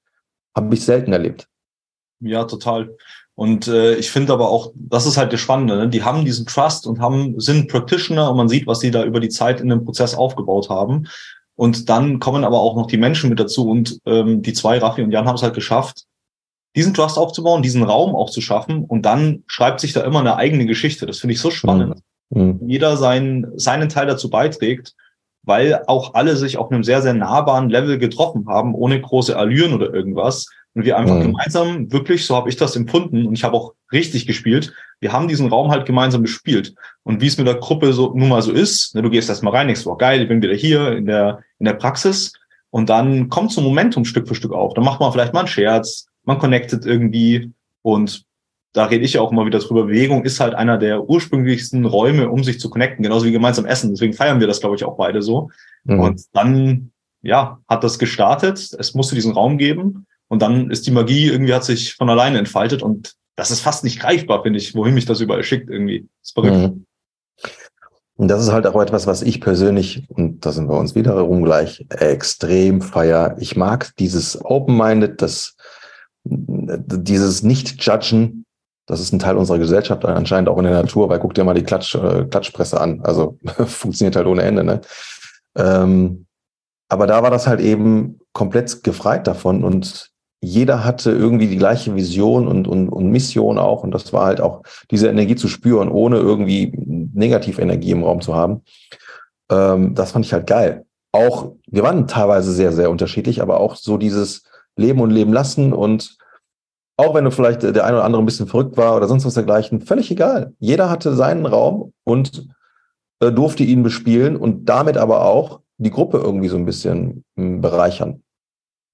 habe 0.56 0.74
ich 0.74 0.84
selten 0.84 1.12
erlebt. 1.12 1.48
Ja, 2.20 2.44
total. 2.44 2.96
Und 3.34 3.66
äh, 3.66 3.94
ich 3.94 4.10
finde 4.10 4.32
aber 4.32 4.50
auch, 4.50 4.72
das 4.74 5.06
ist 5.06 5.16
halt 5.16 5.32
das 5.32 5.40
Spannende, 5.40 5.76
ne? 5.76 5.88
die 5.88 6.02
haben 6.02 6.24
diesen 6.24 6.46
Trust 6.46 6.86
und 6.86 7.00
haben, 7.00 7.40
sind 7.40 7.68
Practitioner 7.68 8.30
und 8.30 8.36
man 8.36 8.48
sieht, 8.48 8.66
was 8.66 8.80
sie 8.80 8.90
da 8.90 9.04
über 9.04 9.20
die 9.20 9.30
Zeit 9.30 9.60
in 9.60 9.68
dem 9.68 9.84
Prozess 9.84 10.14
aufgebaut 10.14 10.68
haben. 10.68 11.08
Und 11.54 11.88
dann 11.88 12.18
kommen 12.18 12.44
aber 12.44 12.60
auch 12.60 12.76
noch 12.76 12.86
die 12.86 12.96
Menschen 12.96 13.30
mit 13.30 13.38
dazu. 13.38 13.68
Und 13.68 13.98
ähm, 14.06 14.42
die 14.42 14.52
zwei, 14.52 14.78
Raffi 14.78 15.02
und 15.02 15.10
Jan, 15.10 15.26
haben 15.26 15.36
es 15.36 15.42
halt 15.42 15.54
geschafft, 15.54 16.04
diesen 16.74 16.94
Trust 16.94 17.18
aufzubauen, 17.18 17.62
diesen 17.62 17.82
Raum 17.82 18.14
auch 18.14 18.30
zu 18.30 18.40
schaffen. 18.40 18.84
Und 18.84 19.02
dann 19.02 19.44
schreibt 19.46 19.80
sich 19.80 19.92
da 19.92 20.02
immer 20.02 20.20
eine 20.20 20.36
eigene 20.36 20.66
Geschichte. 20.66 21.06
Das 21.06 21.18
finde 21.18 21.34
ich 21.34 21.40
so 21.40 21.50
spannend. 21.50 22.00
Mhm. 22.30 22.60
Jeder 22.66 22.96
seinen, 22.96 23.58
seinen 23.58 23.88
Teil 23.88 24.06
dazu 24.06 24.30
beiträgt, 24.30 24.94
weil 25.42 25.82
auch 25.86 26.14
alle 26.14 26.36
sich 26.36 26.56
auf 26.56 26.70
einem 26.70 26.84
sehr, 26.84 27.02
sehr 27.02 27.14
nahbaren 27.14 27.68
Level 27.68 27.98
getroffen 27.98 28.46
haben, 28.48 28.74
ohne 28.74 29.00
große 29.00 29.36
Allüren 29.36 29.72
oder 29.72 29.92
irgendwas. 29.92 30.46
Und 30.74 30.84
wir 30.84 30.96
einfach 30.96 31.16
mhm. 31.16 31.32
gemeinsam, 31.32 31.92
wirklich, 31.92 32.24
so 32.24 32.34
habe 32.34 32.48
ich 32.48 32.56
das 32.56 32.76
empfunden, 32.76 33.26
und 33.26 33.34
ich 33.34 33.44
habe 33.44 33.56
auch 33.56 33.74
richtig 33.92 34.26
gespielt, 34.26 34.72
wir 35.00 35.12
haben 35.12 35.28
diesen 35.28 35.48
Raum 35.48 35.70
halt 35.70 35.84
gemeinsam 35.84 36.22
bespielt. 36.22 36.74
Und 37.02 37.20
wie 37.20 37.26
es 37.26 37.36
mit 37.36 37.46
der 37.46 37.56
Gruppe 37.56 37.92
so 37.92 38.14
nun 38.14 38.28
mal 38.28 38.40
so 38.40 38.52
ist, 38.52 38.94
ne, 38.94 39.02
du 39.02 39.10
gehst 39.10 39.28
erstmal 39.28 39.54
rein, 39.54 39.66
denkst, 39.66 39.84
wow, 39.84 39.98
geil, 39.98 40.22
ich 40.22 40.28
bin 40.28 40.40
wieder 40.40 40.54
hier 40.54 40.92
in 40.92 41.06
der, 41.06 41.40
in 41.58 41.66
der 41.66 41.74
Praxis. 41.74 42.32
Und 42.70 42.88
dann 42.88 43.28
kommt 43.28 43.52
so 43.52 43.60
ein 43.60 43.64
Momentum 43.64 44.06
Stück 44.06 44.26
für 44.26 44.34
Stück 44.34 44.52
auf. 44.52 44.72
Dann 44.72 44.84
macht 44.84 45.00
man 45.00 45.12
vielleicht 45.12 45.34
mal 45.34 45.40
einen 45.40 45.48
Scherz, 45.48 46.06
man 46.24 46.38
connectet 46.38 46.86
irgendwie. 46.86 47.52
Und 47.82 48.24
da 48.72 48.86
rede 48.86 49.04
ich 49.04 49.14
ja 49.14 49.20
auch 49.20 49.32
immer 49.32 49.46
wieder 49.46 49.58
drüber. 49.58 49.84
Bewegung 49.84 50.24
ist 50.24 50.40
halt 50.40 50.54
einer 50.54 50.78
der 50.78 51.08
ursprünglichsten 51.08 51.84
Räume, 51.84 52.30
um 52.30 52.42
sich 52.42 52.58
zu 52.58 52.70
connecten, 52.70 53.02
genauso 53.02 53.26
wie 53.26 53.32
gemeinsam 53.32 53.66
essen. 53.66 53.90
Deswegen 53.90 54.14
feiern 54.14 54.40
wir 54.40 54.46
das, 54.46 54.60
glaube 54.60 54.76
ich, 54.76 54.84
auch 54.84 54.96
beide 54.96 55.22
so. 55.22 55.50
Mhm. 55.84 56.00
Und 56.00 56.22
dann, 56.32 56.92
ja, 57.22 57.58
hat 57.68 57.84
das 57.84 57.98
gestartet. 57.98 58.74
Es 58.78 58.94
musste 58.94 59.14
diesen 59.14 59.32
Raum 59.32 59.58
geben. 59.58 60.06
Und 60.28 60.40
dann 60.40 60.70
ist 60.70 60.86
die 60.86 60.90
Magie 60.90 61.28
irgendwie 61.28 61.52
hat 61.52 61.64
sich 61.64 61.94
von 61.94 62.08
alleine 62.08 62.38
entfaltet 62.38 62.82
und 62.82 63.14
das 63.36 63.50
ist 63.50 63.60
fast 63.60 63.84
nicht 63.84 64.00
greifbar, 64.00 64.42
finde 64.42 64.58
ich, 64.58 64.74
wohin 64.74 64.94
mich 64.94 65.04
das 65.04 65.20
überall 65.20 65.42
schickt 65.42 65.68
irgendwie. 65.68 66.08
Das 66.20 66.28
ist 66.28 66.32
verrückt. 66.32 66.56
Mhm. 66.56 66.86
Und 68.16 68.28
das 68.28 68.42
ist 68.42 68.52
halt 68.52 68.66
auch 68.66 68.80
etwas, 68.80 69.06
was 69.06 69.22
ich 69.22 69.40
persönlich, 69.40 70.04
und 70.08 70.44
da 70.46 70.52
sind 70.52 70.68
wir 70.68 70.78
uns 70.78 70.94
wiederum 70.94 71.42
gleich, 71.42 71.84
extrem 71.90 72.80
feier. 72.80 73.36
Ich 73.40 73.56
mag 73.56 73.94
dieses 73.98 74.42
Open-Minded, 74.44 75.20
das, 75.20 75.56
dieses 76.24 77.42
Nicht-Judgen, 77.42 78.41
das 78.86 79.00
ist 79.00 79.12
ein 79.12 79.18
Teil 79.18 79.36
unserer 79.36 79.58
Gesellschaft, 79.58 80.04
anscheinend 80.04 80.48
auch 80.48 80.58
in 80.58 80.64
der 80.64 80.72
Natur, 80.72 81.08
weil 81.08 81.20
guck 81.20 81.34
dir 81.34 81.44
mal 81.44 81.54
die 81.54 81.62
Klatsch, 81.62 81.94
äh, 81.94 82.24
Klatschpresse 82.24 82.80
an. 82.80 83.00
Also 83.02 83.38
funktioniert 83.66 84.16
halt 84.16 84.26
ohne 84.26 84.42
Ende, 84.42 84.64
ne? 84.64 84.80
Ähm, 85.56 86.26
aber 86.88 87.06
da 87.06 87.22
war 87.22 87.30
das 87.30 87.46
halt 87.46 87.60
eben 87.60 88.18
komplett 88.32 88.82
gefreit 88.82 89.26
davon 89.26 89.64
und 89.64 90.10
jeder 90.44 90.84
hatte 90.84 91.12
irgendwie 91.12 91.46
die 91.46 91.56
gleiche 91.56 91.94
Vision 91.94 92.48
und, 92.48 92.66
und, 92.66 92.88
und 92.88 93.10
Mission 93.10 93.58
auch. 93.58 93.84
Und 93.84 93.92
das 93.92 94.12
war 94.12 94.26
halt 94.26 94.40
auch 94.40 94.62
diese 94.90 95.08
Energie 95.08 95.36
zu 95.36 95.46
spüren, 95.46 95.88
ohne 95.88 96.18
irgendwie 96.18 96.72
Negativenergie 97.14 97.92
im 97.92 98.02
Raum 98.02 98.20
zu 98.20 98.34
haben. 98.34 98.62
Ähm, 99.50 99.94
das 99.94 100.10
fand 100.10 100.24
ich 100.24 100.32
halt 100.32 100.48
geil. 100.48 100.84
Auch, 101.12 101.52
wir 101.68 101.84
waren 101.84 102.08
teilweise 102.08 102.52
sehr, 102.52 102.72
sehr 102.72 102.90
unterschiedlich, 102.90 103.40
aber 103.40 103.60
auch 103.60 103.76
so 103.76 103.96
dieses 103.98 104.42
Leben 104.76 105.00
und 105.00 105.10
Leben 105.10 105.32
lassen 105.32 105.72
und 105.72 106.16
auch 107.02 107.14
wenn 107.14 107.24
du 107.24 107.30
vielleicht 107.30 107.62
der 107.62 107.84
eine 107.84 107.96
oder 107.96 108.04
andere 108.04 108.22
ein 108.22 108.26
bisschen 108.26 108.46
verrückt 108.46 108.76
war 108.76 108.96
oder 108.96 109.08
sonst 109.08 109.24
was 109.24 109.34
dergleichen, 109.34 109.80
völlig 109.80 110.10
egal. 110.10 110.54
Jeder 110.60 110.88
hatte 110.88 111.14
seinen 111.14 111.46
Raum 111.46 111.92
und 112.04 112.48
äh, 113.20 113.32
durfte 113.32 113.64
ihn 113.64 113.82
bespielen 113.82 114.36
und 114.36 114.66
damit 114.66 114.96
aber 114.96 115.24
auch 115.24 115.60
die 115.78 115.90
Gruppe 115.90 116.18
irgendwie 116.18 116.48
so 116.48 116.56
ein 116.56 116.64
bisschen 116.64 117.24
hm, 117.36 117.60
bereichern. 117.60 118.22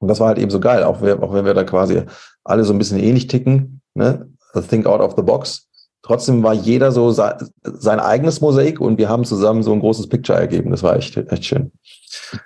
Und 0.01 0.09
das 0.09 0.21
war 0.21 0.29
halt 0.29 0.39
eben 0.39 0.51
so 0.51 0.61
geil, 0.61 0.85
auch, 0.85 1.03
wir, 1.03 1.23
auch 1.23 1.35
wenn 1.35 1.45
wir 1.45 1.55
da 1.55 1.65
quasi 1.65 2.03
alle 2.45 2.65
so 2.65 2.73
ein 2.73 2.79
bisschen 2.79 2.99
ähnlich 2.99 3.27
ticken, 3.27 3.83
ne? 3.95 4.29
Think 4.71 4.87
out 4.87 5.01
of 5.01 5.15
the 5.17 5.23
box. 5.23 5.69
Trotzdem 6.03 6.43
war 6.43 6.55
jeder 6.55 6.91
so 6.91 7.11
sein, 7.11 7.35
sein 7.63 8.01
eigenes 8.01 8.41
Mosaik 8.41 8.81
und 8.81 8.97
wir 8.97 9.09
haben 9.09 9.25
zusammen 9.25 9.63
so 9.63 9.73
ein 9.73 9.81
großes 9.81 10.09
Picture 10.09 10.39
ergeben. 10.39 10.71
Das 10.71 10.83
war 10.83 10.97
echt, 10.97 11.17
echt 11.17 11.45
schön. 11.45 11.73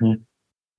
Mhm. 0.00 0.26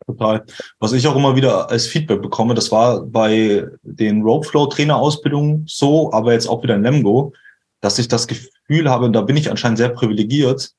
Total. 0.06 0.44
Was 0.80 0.94
ich 0.94 1.08
auch 1.08 1.16
immer 1.16 1.36
wieder 1.36 1.70
als 1.70 1.88
Feedback 1.88 2.22
bekomme, 2.22 2.54
das 2.54 2.72
war 2.72 3.06
bei 3.06 3.68
den 3.84 4.22
Roadflow-Trainer-Ausbildungen 4.22 5.66
so, 5.68 6.12
aber 6.12 6.34
jetzt 6.34 6.48
auch 6.48 6.62
wieder 6.64 6.76
in 6.76 6.84
Lemgo, 6.84 7.34
dass 7.82 8.00
ich 8.00 8.08
das 8.08 8.28
Gefühl 8.28 8.90
habe, 8.90 9.12
da 9.12 9.22
bin 9.22 9.38
ich 9.38 9.50
anscheinend 9.50 9.78
sehr 9.78 9.90
privilegiert, 9.90 10.74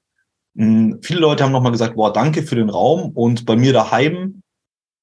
Hm, 0.57 1.00
viele 1.02 1.21
Leute 1.21 1.45
haben 1.45 1.52
nochmal 1.52 1.73
gesagt, 1.73 1.97
boah, 1.97 2.12
danke 2.12 2.43
für 2.43 2.57
den 2.57 2.71
Raum. 2.71 3.11
Und 3.11 3.45
bei 3.47 3.57
mir 3.57 3.73
daheim 3.73 4.43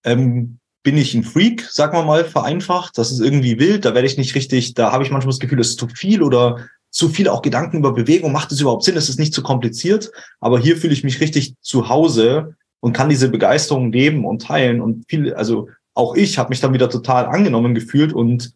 ähm, 0.04 0.60
bin 0.84 0.98
ich 0.98 1.14
ein 1.14 1.24
Freak, 1.24 1.64
sagen 1.70 1.98
wir 1.98 2.04
mal, 2.04 2.26
vereinfacht. 2.26 2.98
Das 2.98 3.12
ist 3.12 3.20
irgendwie 3.20 3.60
wild. 3.60 3.86
Da 3.86 3.94
werde 3.94 4.08
ich 4.08 4.18
nicht 4.18 4.36
richtig, 4.36 4.74
da 4.74 4.92
habe 4.92 5.04
ich 5.04 5.12
manchmal 5.12 5.32
das 5.32 5.40
Gefühl, 5.40 5.60
es 5.60 5.72
ist 5.72 5.80
zu 5.80 5.88
viel 5.88 6.24
oder 6.24 6.68
zu 6.90 7.10
viel 7.10 7.28
auch 7.28 7.42
Gedanken 7.42 7.78
über 7.78 7.94
Bewegung. 7.94 8.32
Macht 8.32 8.52
es 8.52 8.62
überhaupt 8.62 8.84
Sinn? 8.84 8.98
Es 8.98 9.10
ist 9.10 9.20
nicht 9.20 9.34
zu 9.34 9.44
kompliziert. 9.44 10.12
Aber 10.40 10.60
hier 10.60 10.78
fühle 10.78 10.94
ich 10.94 11.04
mich 11.04 11.22
richtig 11.22 11.56
zu 11.62 11.90
Hause 11.90 12.56
und 12.82 12.94
kann 12.94 13.10
diese 13.10 13.30
Begeisterung 13.30 13.92
leben 13.92 14.26
und 14.26 14.42
teilen. 14.42 14.82
Und 14.82 15.06
viel, 15.08 15.34
also 15.34 15.70
auch 15.94 16.16
ich 16.16 16.38
habe 16.38 16.50
mich 16.50 16.60
dann 16.60 16.74
wieder 16.74 16.90
total 16.90 17.26
angenommen 17.28 17.74
gefühlt 17.74 18.12
und 18.12 18.54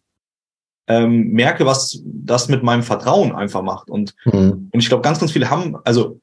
ähm, 0.88 1.30
merke, 1.32 1.64
was 1.64 2.02
das 2.04 2.48
mit 2.48 2.62
meinem 2.62 2.82
Vertrauen 2.82 3.34
einfach 3.34 3.62
macht. 3.62 3.88
Und, 3.88 4.14
mhm. 4.24 4.68
und 4.70 4.80
ich 4.80 4.88
glaube, 4.88 5.02
ganz, 5.02 5.18
ganz 5.18 5.32
viele 5.32 5.50
haben, 5.50 5.76
also 5.84 6.20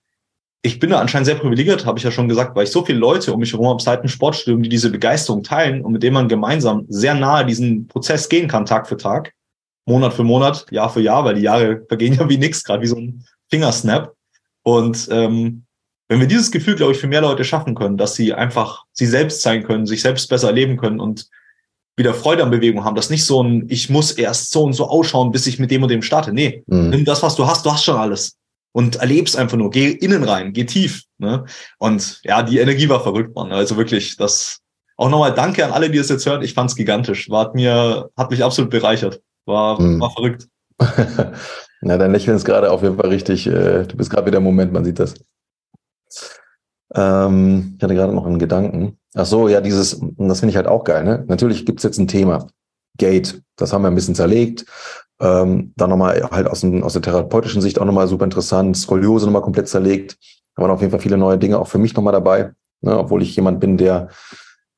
ich 0.62 0.79
bin 0.79 0.91
da 0.91 1.00
anscheinend 1.00 1.25
sehr 1.25 1.36
privilegiert, 1.36 1.86
habe 1.86 1.98
ich 1.98 2.05
ja 2.05 2.12
schon 2.12 2.29
gesagt, 2.29 2.55
weil 2.55 2.63
ich 2.63 2.72
so 2.72 2.86
viele 2.86 3.00
Leute 3.00 3.33
um 3.33 3.39
mich 3.39 3.51
herum 3.51 3.67
habe 3.67 3.81
seit 3.81 4.01
dem 4.01 4.07
Sportstudium, 4.07 4.63
die 4.63 4.69
diese 4.69 4.89
Begeisterung 4.89 5.43
teilen 5.43 5.83
und 5.83 5.91
mit 5.91 6.03
denen 6.03 6.13
man 6.13 6.29
gemeinsam 6.29 6.86
sehr 6.88 7.15
nahe 7.15 7.45
diesen 7.45 7.88
Prozess 7.88 8.29
gehen 8.29 8.48
kann, 8.48 8.65
Tag 8.65 8.88
für 8.88 8.95
Tag, 8.95 9.33
Monat 9.86 10.13
für 10.13 10.24
Monat, 10.24 10.65
Jahr 10.72 10.89
für 10.89 11.01
Jahr, 11.01 11.25
weil 11.25 11.36
die 11.36 11.41
Jahre 11.41 11.83
vergehen 11.89 12.13
ja 12.13 12.29
wie 12.29 12.38
nix, 12.38 12.63
gerade 12.63 12.81
wie 12.81 12.88
so 12.88 12.95
ein 12.95 13.25
Fingersnap. 13.50 14.13
Und 14.63 15.10
ähm, 15.12 15.65
wenn 16.10 16.19
wir 16.19 16.27
dieses 16.27 16.51
Gefühl, 16.51 16.75
glaube 16.75 16.91
ich, 16.91 17.00
für 17.00 17.07
mehr 17.07 17.22
Leute 17.22 17.43
schaffen 17.43 17.75
können, 17.75 17.98
dass 17.98 18.15
sie 18.15 18.33
einfach 18.33 18.83
sie 18.91 19.05
selbst 19.05 19.41
sein 19.41 19.63
können, 19.63 19.86
sich 19.86 20.01
selbst 20.01 20.29
besser 20.29 20.48
erleben 20.48 20.77
können 20.77 21.00
und 21.00 21.27
wieder 21.95 22.13
Freude 22.13 22.43
an 22.43 22.51
Bewegung 22.51 22.83
haben, 22.83 22.95
dass 22.95 23.10
nicht 23.10 23.25
so 23.25 23.41
ein, 23.41 23.65
ich 23.69 23.89
muss 23.89 24.12
erst 24.12 24.51
so 24.51 24.63
und 24.63 24.74
so 24.74 24.88
ausschauen, 24.88 25.31
bis 25.31 25.48
ich 25.48 25.60
mit 25.60 25.72
dem 25.72 25.83
und 25.83 25.89
dem 25.89 26.01
starte. 26.01 26.33
Nee, 26.33 26.63
mhm. 26.67 26.89
nimm 26.89 27.05
das, 27.05 27.22
was 27.24 27.36
du 27.36 27.45
hast, 27.45 27.65
du 27.65 27.72
hast 27.72 27.83
schon 27.83 27.98
alles 27.98 28.38
und 28.74 28.98
erlebst 28.98 29.38
einfach 29.38 29.57
nur. 29.57 29.69
Geh 29.69 29.91
innen 29.91 30.24
rein, 30.24 30.51
geh 30.51 30.65
tief. 30.65 31.03
Ne? 31.19 31.45
Und 31.77 32.19
ja, 32.24 32.43
die 32.43 32.57
Energie 32.60 32.89
war 32.89 33.01
verrückt, 33.01 33.33
Mann. 33.36 33.51
Also 33.51 33.77
wirklich, 33.77 34.17
das 34.17 34.60
auch 34.98 35.10
nochmal 35.10 35.33
danke 35.33 35.63
an 35.65 35.72
alle, 35.72 35.89
die 35.89 36.00
es 36.00 36.10
jetzt 36.10 36.25
hören. 36.25 36.43
Ich 36.43 36.53
fand's 36.53 36.75
gigantisch. 36.75 37.29
War 37.29 37.45
hat 37.45 37.55
mir, 37.55 38.10
hat 38.17 38.31
mich 38.31 38.43
absolut 38.43 38.69
bereichert. 38.69 39.22
War, 39.45 39.77
hm. 39.77 40.00
war 40.01 40.12
verrückt. 40.12 40.48
Na, 41.81 41.98
dein 41.98 42.12
Lächeln 42.12 42.36
ist 42.36 42.45
gerade 42.45 42.72
auf 42.72 42.81
jeden 42.81 42.98
Fall 42.98 43.10
richtig. 43.10 43.48
Äh, 43.48 43.86
du 43.86 43.95
bist 43.95 44.10
gerade 44.10 44.27
wieder 44.27 44.38
im 44.38 44.43
Moment, 44.43 44.74
man 44.74 44.86
sieht 44.86 45.00
das. 45.00 45.13
Ähm, 46.96 47.75
ich 47.77 47.84
hatte 47.84 47.96
gerade 47.96 48.13
noch 48.13 48.25
einen 48.25 48.39
Gedanken. 48.39 48.98
Ach 49.15 49.25
so, 49.25 49.48
ja, 49.48 49.62
dieses, 49.62 50.00
das 50.00 50.39
finde 50.39 50.51
ich 50.51 50.55
halt 50.55 50.67
auch 50.67 50.84
geil. 50.84 51.03
Ne? 51.03 51.24
Natürlich 51.27 51.65
gibt's 51.65 51.84
jetzt 51.84 51.98
ein 52.00 52.08
Thema. 52.08 52.48
Gate, 52.98 53.41
das 53.55 53.74
haben 53.74 53.82
wir 53.82 53.89
ein 53.89 53.96
bisschen 53.96 54.15
zerlegt. 54.15 54.65
Ähm, 55.20 55.74
dann 55.75 55.89
nochmal 55.89 56.22
halt 56.32 56.48
aus, 56.48 56.62
dem, 56.62 56.84
aus 56.84 56.93
der 56.93 57.01
therapeutischen 57.01 57.62
Sicht 57.62 57.79
auch 57.79 57.86
nochmal 57.86 58.08
super 58.08 58.25
interessant. 58.25 58.77
Skoliose 58.77 59.25
nochmal 59.25 59.41
komplett 59.41 59.67
zerlegt. 59.67 60.17
Da 60.55 60.62
waren 60.62 60.72
auf 60.72 60.82
jeden 60.82 60.91
Fall 60.91 61.00
viele 61.00 61.17
neue 61.17 61.38
Dinge 61.38 61.60
auch 61.60 61.67
für 61.67 61.77
mich 61.77 61.96
nochmal 61.96 62.13
dabei. 62.13 62.53
Ne, 62.82 62.98
obwohl 62.98 63.22
ich 63.22 63.36
jemand 63.36 63.60
bin, 63.60 63.77
der, 63.77 64.10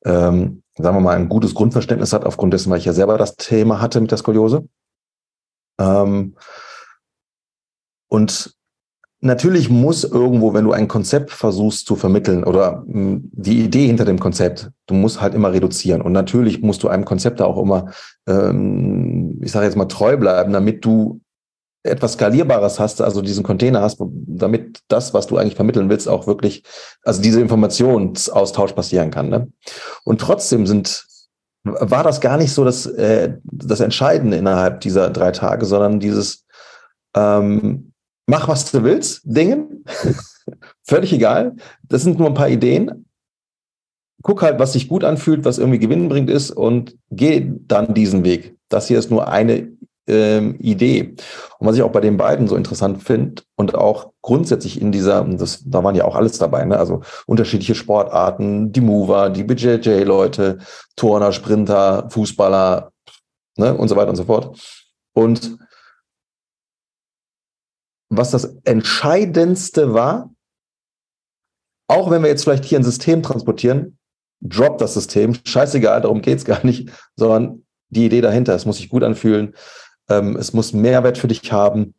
ähm, 0.04 0.62
sagen 0.76 0.96
wir 0.96 1.00
mal, 1.00 1.16
ein 1.16 1.28
gutes 1.28 1.54
Grundverständnis 1.54 2.12
hat, 2.12 2.24
aufgrund 2.24 2.54
dessen, 2.54 2.70
weil 2.70 2.78
ich 2.78 2.84
ja 2.84 2.92
selber 2.92 3.18
das 3.18 3.36
Thema 3.36 3.80
hatte 3.80 4.00
mit 4.00 4.10
der 4.10 4.18
Skoliose. 4.18 4.68
Ähm, 5.80 6.36
und 8.08 8.55
natürlich 9.20 9.70
muss 9.70 10.04
irgendwo, 10.04 10.54
wenn 10.54 10.64
du 10.64 10.72
ein 10.72 10.88
Konzept 10.88 11.30
versuchst 11.30 11.86
zu 11.86 11.96
vermitteln 11.96 12.44
oder 12.44 12.84
hm, 12.86 13.30
die 13.32 13.64
Idee 13.64 13.86
hinter 13.86 14.04
dem 14.04 14.18
Konzept, 14.18 14.70
du 14.86 14.94
musst 14.94 15.20
halt 15.20 15.34
immer 15.34 15.52
reduzieren. 15.52 16.02
Und 16.02 16.12
natürlich 16.12 16.62
musst 16.62 16.82
du 16.82 16.88
einem 16.88 17.04
Konzept 17.04 17.40
da 17.40 17.46
auch 17.46 17.60
immer, 17.60 17.90
ähm, 18.28 19.38
ich 19.42 19.52
sage 19.52 19.66
jetzt 19.66 19.76
mal, 19.76 19.86
treu 19.86 20.16
bleiben, 20.16 20.52
damit 20.52 20.84
du 20.84 21.20
etwas 21.82 22.14
Skalierbares 22.14 22.80
hast, 22.80 23.00
also 23.00 23.22
diesen 23.22 23.44
Container 23.44 23.80
hast, 23.80 23.98
damit 24.00 24.80
das, 24.88 25.14
was 25.14 25.28
du 25.28 25.36
eigentlich 25.36 25.54
vermitteln 25.54 25.88
willst, 25.88 26.08
auch 26.08 26.26
wirklich, 26.26 26.64
also 27.02 27.22
diese 27.22 27.40
Informationsaustausch 27.40 28.72
passieren 28.72 29.10
kann. 29.10 29.28
Ne? 29.28 29.48
Und 30.04 30.20
trotzdem 30.20 30.66
sind 30.66 31.06
war 31.68 32.04
das 32.04 32.20
gar 32.20 32.36
nicht 32.36 32.52
so 32.52 32.64
das, 32.64 32.86
äh, 32.86 33.34
das 33.42 33.80
Entscheidende 33.80 34.36
innerhalb 34.36 34.80
dieser 34.82 35.10
drei 35.10 35.32
Tage, 35.32 35.66
sondern 35.66 35.98
dieses 35.98 36.44
ähm, 37.16 37.92
mach, 38.26 38.48
was 38.48 38.70
du 38.70 38.82
willst, 38.84 39.22
Dingen. 39.24 39.84
Völlig 40.82 41.12
egal. 41.12 41.56
Das 41.82 42.02
sind 42.02 42.18
nur 42.18 42.28
ein 42.28 42.34
paar 42.34 42.48
Ideen. 42.48 43.06
Guck 44.22 44.42
halt, 44.42 44.58
was 44.58 44.72
sich 44.72 44.88
gut 44.88 45.04
anfühlt, 45.04 45.44
was 45.44 45.58
irgendwie 45.58 45.78
gewinnbringend 45.78 46.30
ist 46.30 46.50
und 46.50 46.96
geh 47.10 47.52
dann 47.66 47.94
diesen 47.94 48.24
Weg. 48.24 48.56
Das 48.68 48.88
hier 48.88 48.98
ist 48.98 49.10
nur 49.10 49.28
eine 49.28 49.76
ähm, 50.08 50.56
Idee. 50.58 51.14
Und 51.58 51.66
was 51.66 51.76
ich 51.76 51.82
auch 51.82 51.92
bei 51.92 52.00
den 52.00 52.16
beiden 52.16 52.48
so 52.48 52.56
interessant 52.56 53.02
finde 53.02 53.42
und 53.56 53.74
auch 53.74 54.12
grundsätzlich 54.22 54.80
in 54.80 54.92
dieser, 54.92 55.24
das, 55.24 55.62
da 55.64 55.82
waren 55.84 55.94
ja 55.94 56.04
auch 56.04 56.16
alles 56.16 56.38
dabei, 56.38 56.64
ne? 56.64 56.78
also 56.78 57.02
unterschiedliche 57.26 57.74
Sportarten, 57.74 58.72
die 58.72 58.80
Mover, 58.80 59.30
die 59.30 59.44
BJJ-Leute, 59.44 60.58
Turner, 60.96 61.32
Sprinter, 61.32 62.08
Fußballer 62.10 62.92
ne? 63.56 63.74
und 63.74 63.88
so 63.88 63.96
weiter 63.96 64.10
und 64.10 64.16
so 64.16 64.24
fort. 64.24 64.58
Und 65.12 65.58
was 68.16 68.30
das 68.30 68.56
Entscheidendste 68.64 69.94
war, 69.94 70.30
auch 71.88 72.10
wenn 72.10 72.22
wir 72.22 72.28
jetzt 72.28 72.44
vielleicht 72.44 72.64
hier 72.64 72.78
ein 72.78 72.84
System 72.84 73.22
transportieren, 73.22 73.98
drop 74.40 74.78
das 74.78 74.94
System, 74.94 75.36
scheißegal, 75.44 76.00
darum 76.00 76.22
geht's 76.22 76.44
gar 76.44 76.64
nicht, 76.64 76.90
sondern 77.16 77.64
die 77.88 78.06
Idee 78.06 78.20
dahinter, 78.20 78.54
es 78.54 78.66
muss 78.66 78.78
sich 78.78 78.88
gut 78.88 79.02
anfühlen, 79.02 79.54
ähm, 80.08 80.36
es 80.36 80.52
muss 80.52 80.72
Mehrwert 80.72 81.18
für 81.18 81.28
dich 81.28 81.52
haben, 81.52 81.94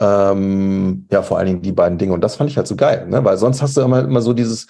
ähm, 0.00 1.06
ja, 1.10 1.22
vor 1.22 1.38
allen 1.38 1.46
Dingen 1.46 1.62
die 1.62 1.72
beiden 1.72 1.98
Dinge. 1.98 2.12
Und 2.12 2.22
das 2.22 2.36
fand 2.36 2.50
ich 2.50 2.56
halt 2.56 2.66
so 2.66 2.76
geil, 2.76 3.06
ne? 3.08 3.24
weil 3.24 3.36
sonst 3.36 3.62
hast 3.62 3.76
du 3.76 3.82
immer, 3.82 4.02
immer 4.02 4.22
so 4.22 4.32
dieses, 4.32 4.66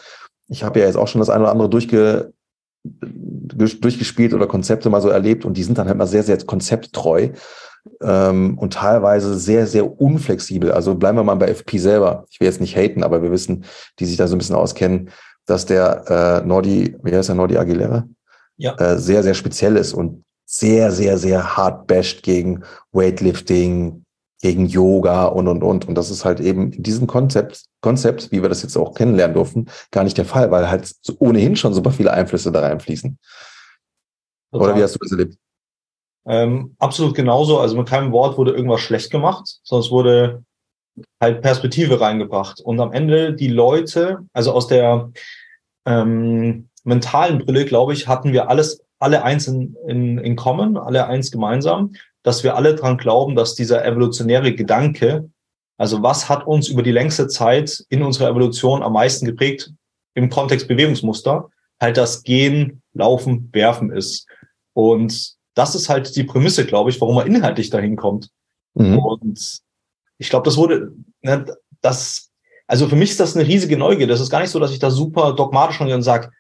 ich 0.49 0.63
habe 0.63 0.81
ja 0.81 0.87
jetzt 0.87 0.97
auch 0.97 1.09
schon 1.09 1.21
das 1.21 1.31
eine 1.31 1.45
oder 1.45 1.53
andere 1.53 1.71
durchge, 1.71 2.33
durchgespielt 2.83 4.35
oder 4.35 4.47
Konzepte 4.47 4.91
mal 4.91 5.03
so 5.03 5.09
erlebt 5.09 5.45
und 5.45 5.57
die 5.57 5.63
sind 5.63 5.79
dann 5.79 5.89
halt 5.89 5.99
mal 5.99 6.07
sehr, 6.07 6.23
sehr 6.23 6.39
konzepttreu 6.45 7.31
ähm, 8.03 8.59
und 8.59 8.75
teilweise 8.75 9.39
sehr, 9.39 9.67
sehr 9.67 10.01
unflexibel. 10.01 10.73
Also 10.73 10.95
bleiben 10.95 11.19
wir 11.19 11.25
mal 11.25 11.35
bei 11.35 11.49
FP 11.49 11.79
selber. 11.79 12.25
Ich 12.31 12.41
will 12.41 12.47
jetzt 12.47 12.61
nicht 12.61 12.77
haten, 12.77 13.03
aber 13.03 13.23
wir 13.23 13.31
wissen, 13.31 13.65
die 13.99 14.07
sich 14.07 14.17
da 14.17 14.27
so 14.27 14.35
ein 14.35 14.39
bisschen 14.39 14.57
auskennen, 14.57 15.11
dass 15.47 15.67
der 15.67 16.43
äh, 16.43 16.47
Nordi, 16.47 16.97
wie 17.03 17.15
heißt 17.15 17.29
der 17.29 17.37
Nordi 17.37 17.57
Aguilera? 17.57 18.07
Ja. 18.57 18.75
Äh, 18.77 18.99
sehr, 18.99 19.23
sehr 19.23 19.35
speziell 19.35 19.77
ist 19.77 19.95
und 19.95 20.25
sehr, 20.47 20.91
sehr, 20.91 21.17
sehr 21.17 21.57
hart 21.57 21.87
basht 21.87 22.23
gegen 22.23 22.65
Weightlifting, 22.93 24.05
gegen 24.43 24.67
Yoga 24.67 25.27
und, 25.27 25.49
und, 25.49 25.63
und. 25.63 25.87
Und 25.87 25.95
das 25.95 26.11
ist 26.11 26.25
halt 26.25 26.41
eben 26.41 26.73
in 26.73 26.83
diesem 26.83 27.07
Konzept, 27.07 27.65
Konzept, 27.81 28.33
wie 28.33 28.43
wir 28.43 28.49
das 28.49 28.63
jetzt 28.63 28.77
auch 28.77 28.95
kennenlernen 28.95 29.35
durften, 29.35 29.67
gar 29.91 30.05
nicht 30.05 30.19
der 30.19 30.25
Fall, 30.25 30.51
weil 30.51 30.71
halt 30.71 30.93
ohnehin 31.19 31.57
schon 31.57 31.75
super 31.75 31.93
viele 31.93 32.13
Einflüsse 32.13 32.51
da 32.51 32.61
reinfließen. 32.61 33.19
Total. 34.53 34.69
Oder 34.69 34.77
wie 34.79 34.83
hast 34.83 34.95
du 34.95 34.99
das 34.99 35.13
erlebt? 35.13 35.37
Ähm, 36.27 36.75
absolut 36.79 37.15
genauso. 37.15 37.59
Also 37.59 37.77
mit 37.77 37.89
keinem 37.89 38.13
Wort 38.13 38.37
wurde 38.37 38.53
irgendwas 38.53 38.81
schlecht 38.81 39.11
gemacht, 39.11 39.59
sondern 39.63 39.85
es 39.85 39.91
wurde 39.91 40.45
halt 41.21 41.43
Perspektive 41.43 42.01
reingebracht. 42.01 42.61
Und 42.61 42.81
am 42.81 42.93
Ende 42.93 43.35
die 43.35 43.49
Leute, 43.49 44.19
also 44.33 44.53
aus 44.53 44.67
der 44.67 45.11
ähm, 45.87 46.69
mentalen 46.85 47.39
Brille, 47.39 47.65
glaube 47.65 47.93
ich, 47.93 48.09
hatten 48.09 48.33
wir 48.33 48.49
alles, 48.49 48.83
alle 48.99 49.23
eins 49.25 49.47
in, 49.49 49.77
in, 49.87 50.19
in 50.19 50.37
common, 50.37 50.77
alle 50.77 51.07
eins 51.07 51.31
gemeinsam, 51.31 51.93
dass 52.23 52.45
wir 52.45 52.57
alle 52.57 52.75
dran 52.75 52.99
glauben, 52.99 53.35
dass 53.35 53.55
dieser 53.55 53.85
evolutionäre 53.85 54.55
Gedanke, 54.55 55.31
also 55.79 56.03
was 56.03 56.29
hat 56.29 56.47
uns 56.47 56.69
über 56.69 56.83
die 56.83 56.93
längste 56.93 57.29
Zeit 57.29 57.85
in 57.89 58.03
unserer 58.03 58.29
Evolution 58.29 58.83
am 58.83 58.93
meisten 58.93 59.25
geprägt 59.25 59.73
im 60.15 60.29
Kontext 60.29 60.69
Bewegungsmuster, 60.69 61.49
halt 61.81 61.97
das 61.97 62.23
Gehen, 62.23 62.83
Laufen, 62.93 63.49
Werfen 63.53 63.91
ist. 63.91 64.27
Und 64.75 65.35
das 65.55 65.75
ist 65.75 65.89
halt 65.89 66.15
die 66.17 66.25
Prämisse, 66.25 66.65
glaube 66.67 66.91
ich, 66.91 67.01
warum 67.01 67.17
man 67.17 67.27
inhaltlich 67.27 67.71
dahin 67.71 67.97
kommt. 67.97 68.31
Mhm. 68.75 68.99
Und 68.99 69.61
ich 70.19 70.31
glaube, 70.31 70.45
das 70.45 70.57
wurde, 70.57 70.93
ne, 71.23 71.47
das, 71.81 72.31
also 72.67 72.89
für 72.89 72.97
mich 72.97 73.11
ist 73.11 73.21
das 73.21 73.37
eine 73.37 73.47
riesige 73.47 73.77
Neugier. 73.77 74.07
Das 74.07 74.21
ist 74.21 74.31
gar 74.31 74.41
nicht 74.41 74.51
so, 74.51 74.59
dass 74.59 74.73
ich 74.73 74.79
da 74.79 74.91
super 74.91 75.33
dogmatisch 75.33 75.81
rangehe 75.81 75.97
und 75.97 76.03
sage, 76.03 76.31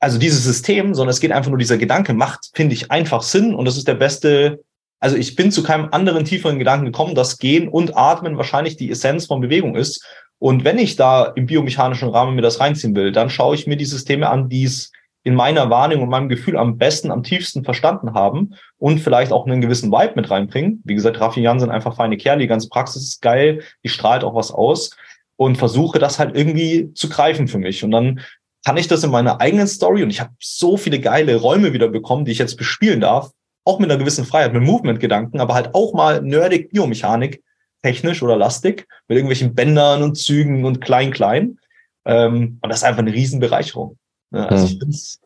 also 0.00 0.18
dieses 0.18 0.44
System, 0.44 0.94
sondern 0.94 1.12
es 1.12 1.20
geht 1.20 1.32
einfach 1.32 1.50
nur 1.50 1.58
dieser 1.58 1.78
Gedanke, 1.78 2.12
macht, 2.12 2.50
finde 2.54 2.74
ich, 2.74 2.90
einfach 2.90 3.22
Sinn 3.22 3.54
und 3.54 3.64
das 3.64 3.76
ist 3.76 3.88
der 3.88 3.94
beste, 3.94 4.62
also 5.00 5.16
ich 5.16 5.36
bin 5.36 5.50
zu 5.50 5.62
keinem 5.62 5.88
anderen 5.92 6.24
tieferen 6.24 6.58
Gedanken 6.58 6.86
gekommen, 6.86 7.14
dass 7.14 7.38
Gehen 7.38 7.68
und 7.68 7.96
Atmen 7.96 8.36
wahrscheinlich 8.36 8.76
die 8.76 8.90
Essenz 8.90 9.26
von 9.26 9.40
Bewegung 9.40 9.76
ist. 9.76 10.04
Und 10.38 10.64
wenn 10.64 10.78
ich 10.78 10.96
da 10.96 11.24
im 11.24 11.46
biomechanischen 11.46 12.10
Rahmen 12.10 12.34
mir 12.34 12.42
das 12.42 12.60
reinziehen 12.60 12.94
will, 12.94 13.12
dann 13.12 13.30
schaue 13.30 13.54
ich 13.54 13.66
mir 13.66 13.76
die 13.76 13.86
Systeme 13.86 14.28
an, 14.28 14.48
die 14.48 14.64
es 14.64 14.92
in 15.24 15.34
meiner 15.34 15.70
Wahrnehmung 15.70 16.04
und 16.04 16.10
meinem 16.10 16.28
Gefühl 16.28 16.56
am 16.56 16.76
besten, 16.76 17.10
am 17.10 17.22
tiefsten 17.22 17.64
verstanden 17.64 18.12
haben 18.12 18.54
und 18.76 19.00
vielleicht 19.00 19.32
auch 19.32 19.46
einen 19.46 19.62
gewissen 19.62 19.90
Vibe 19.90 20.12
mit 20.16 20.30
reinbringen. 20.30 20.82
Wie 20.84 20.94
gesagt, 20.94 21.18
Raffi 21.18 21.40
Jan 21.40 21.58
sind 21.58 21.70
einfach 21.70 21.96
feine 21.96 22.18
Kerle, 22.18 22.42
die 22.42 22.46
ganze 22.46 22.68
Praxis 22.68 23.02
ist 23.02 23.22
geil, 23.22 23.62
die 23.82 23.88
strahlt 23.88 24.22
auch 24.22 24.34
was 24.34 24.52
aus 24.52 24.96
und 25.36 25.56
versuche 25.56 25.98
das 25.98 26.18
halt 26.18 26.36
irgendwie 26.36 26.92
zu 26.92 27.08
greifen 27.08 27.48
für 27.48 27.58
mich. 27.58 27.82
Und 27.82 27.90
dann 27.90 28.20
kann 28.64 28.76
ich 28.76 28.86
das 28.86 29.02
in 29.02 29.10
meiner 29.10 29.40
eigenen 29.40 29.66
Story 29.66 30.02
und 30.02 30.10
ich 30.10 30.20
habe 30.20 30.32
so 30.38 30.76
viele 30.76 31.00
geile 31.00 31.36
Räume 31.36 31.72
wieder 31.72 31.88
bekommen, 31.88 32.26
die 32.26 32.32
ich 32.32 32.38
jetzt 32.38 32.56
bespielen 32.56 33.00
darf, 33.00 33.30
auch 33.64 33.78
mit 33.78 33.90
einer 33.90 33.98
gewissen 33.98 34.26
Freiheit, 34.26 34.52
mit 34.52 34.62
Movement-Gedanken, 34.62 35.40
aber 35.40 35.54
halt 35.54 35.74
auch 35.74 35.94
mal 35.94 36.20
nerdig 36.20 36.70
Biomechanik, 36.70 37.42
technisch 37.82 38.22
oder 38.22 38.36
lastig 38.36 38.86
mit 39.08 39.16
irgendwelchen 39.16 39.54
Bändern 39.54 40.02
und 40.02 40.16
Zügen 40.16 40.66
und 40.66 40.82
klein, 40.82 41.12
klein. 41.12 41.58
Ähm, 42.04 42.58
und 42.60 42.68
das 42.68 42.78
ist 42.78 42.84
einfach 42.84 43.00
eine 43.00 43.12
Riesenbereicherung. 43.12 43.96
Ne? 44.34 44.48
Also 44.48 44.66
hm. 44.66 44.72
ich 44.72 44.78
finde 44.78 44.94
es 44.94 45.20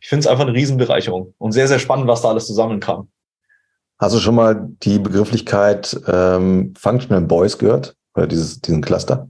ich 0.00 0.08
find's 0.08 0.26
einfach 0.26 0.46
eine 0.46 0.54
Riesenbereicherung 0.54 1.34
und 1.38 1.52
sehr, 1.52 1.68
sehr 1.68 1.78
spannend, 1.78 2.06
was 2.06 2.22
da 2.22 2.30
alles 2.30 2.46
zusammenkam. 2.46 3.10
Hast 3.98 4.14
du 4.14 4.18
schon 4.18 4.34
mal 4.34 4.68
die 4.82 4.98
Begrifflichkeit 4.98 5.98
ähm, 6.06 6.72
Functional 6.76 7.20
Boys 7.22 7.58
gehört? 7.58 7.94
Oder 8.14 8.26
dieses, 8.26 8.60
diesen 8.60 8.80
Cluster? 8.80 9.28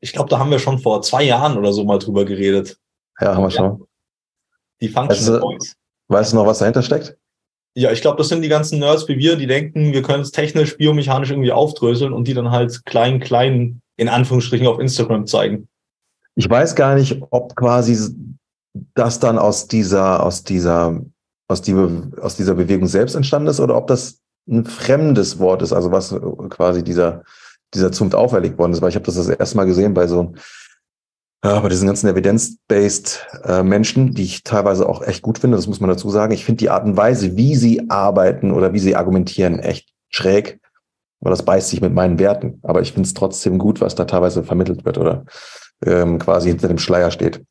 Ich 0.00 0.12
glaube, 0.12 0.28
da 0.28 0.38
haben 0.38 0.50
wir 0.50 0.58
schon 0.58 0.80
vor 0.80 1.02
zwei 1.02 1.22
Jahren 1.22 1.56
oder 1.56 1.72
so 1.72 1.84
mal 1.84 1.98
drüber 1.98 2.24
geredet. 2.24 2.76
Ja, 3.20 3.36
haben 3.36 3.44
wir 3.44 3.50
schon. 3.50 3.86
Die 4.80 4.88
Functional 4.88 5.40
Boys. 5.40 5.76
Weißt 6.08 6.32
du 6.32 6.36
noch, 6.36 6.46
was 6.46 6.58
dahinter 6.58 6.82
steckt? 6.82 7.16
Ja, 7.74 7.92
ich 7.92 8.00
glaube, 8.00 8.16
das 8.16 8.28
sind 8.28 8.42
die 8.42 8.48
ganzen 8.48 8.80
Nerds 8.80 9.06
wie 9.06 9.18
wir, 9.18 9.36
die 9.36 9.46
denken, 9.46 9.92
wir 9.92 10.02
können 10.02 10.22
es 10.22 10.32
technisch, 10.32 10.76
biomechanisch 10.76 11.30
irgendwie 11.30 11.52
aufdröseln 11.52 12.12
und 12.12 12.26
die 12.26 12.34
dann 12.34 12.50
halt 12.50 12.84
klein, 12.86 13.20
klein 13.20 13.82
in 13.96 14.08
Anführungsstrichen 14.08 14.66
auf 14.66 14.80
Instagram 14.80 15.26
zeigen. 15.26 15.68
Ich 16.34 16.48
weiß 16.48 16.74
gar 16.74 16.96
nicht, 16.96 17.22
ob 17.30 17.54
quasi 17.54 17.96
das 18.94 19.18
dann 19.18 19.38
aus 19.38 19.68
dieser, 19.68 20.22
aus 20.22 20.44
dieser, 20.44 21.00
aus, 21.48 21.62
die, 21.62 21.74
aus 22.20 22.36
dieser 22.36 22.54
Bewegung 22.54 22.86
selbst 22.86 23.14
entstanden 23.14 23.48
ist 23.48 23.60
oder 23.60 23.76
ob 23.76 23.86
das 23.86 24.20
ein 24.48 24.64
fremdes 24.64 25.38
Wort 25.38 25.62
ist, 25.62 25.72
also 25.72 25.92
was 25.92 26.14
quasi 26.48 26.82
dieser, 26.82 27.22
dieser 27.74 27.92
Zunft 27.92 28.14
auferlegt 28.14 28.58
worden 28.58 28.72
ist, 28.72 28.80
weil 28.80 28.88
ich 28.88 28.94
habe 28.94 29.04
das 29.04 29.16
das 29.16 29.28
erste 29.28 29.56
Mal 29.56 29.66
gesehen 29.66 29.94
bei 29.94 30.06
so 30.06 30.34
ja, 31.44 31.60
bei 31.60 31.68
diesen 31.68 31.86
ganzen 31.86 32.08
evidence-based 32.08 33.26
äh, 33.44 33.62
Menschen, 33.62 34.12
die 34.14 34.24
ich 34.24 34.42
teilweise 34.42 34.88
auch 34.88 35.02
echt 35.02 35.22
gut 35.22 35.38
finde, 35.38 35.56
das 35.56 35.68
muss 35.68 35.80
man 35.80 35.88
dazu 35.88 36.10
sagen. 36.10 36.32
Ich 36.32 36.44
finde 36.44 36.58
die 36.58 36.70
Art 36.70 36.84
und 36.84 36.96
Weise, 36.96 37.36
wie 37.36 37.54
sie 37.54 37.88
arbeiten 37.88 38.50
oder 38.50 38.72
wie 38.72 38.80
sie 38.80 38.96
argumentieren, 38.96 39.60
echt 39.60 39.88
schräg, 40.08 40.60
weil 41.20 41.30
das 41.30 41.44
beißt 41.44 41.68
sich 41.68 41.80
mit 41.80 41.94
meinen 41.94 42.18
Werten. 42.18 42.58
Aber 42.64 42.80
ich 42.80 42.92
finde 42.92 43.06
es 43.06 43.14
trotzdem 43.14 43.58
gut, 43.58 43.80
was 43.80 43.94
da 43.94 44.04
teilweise 44.04 44.42
vermittelt 44.42 44.84
wird 44.84 44.98
oder 44.98 45.26
ähm, 45.84 46.18
quasi 46.18 46.48
hinter 46.48 46.66
dem 46.66 46.78
Schleier 46.78 47.12
steht. 47.12 47.44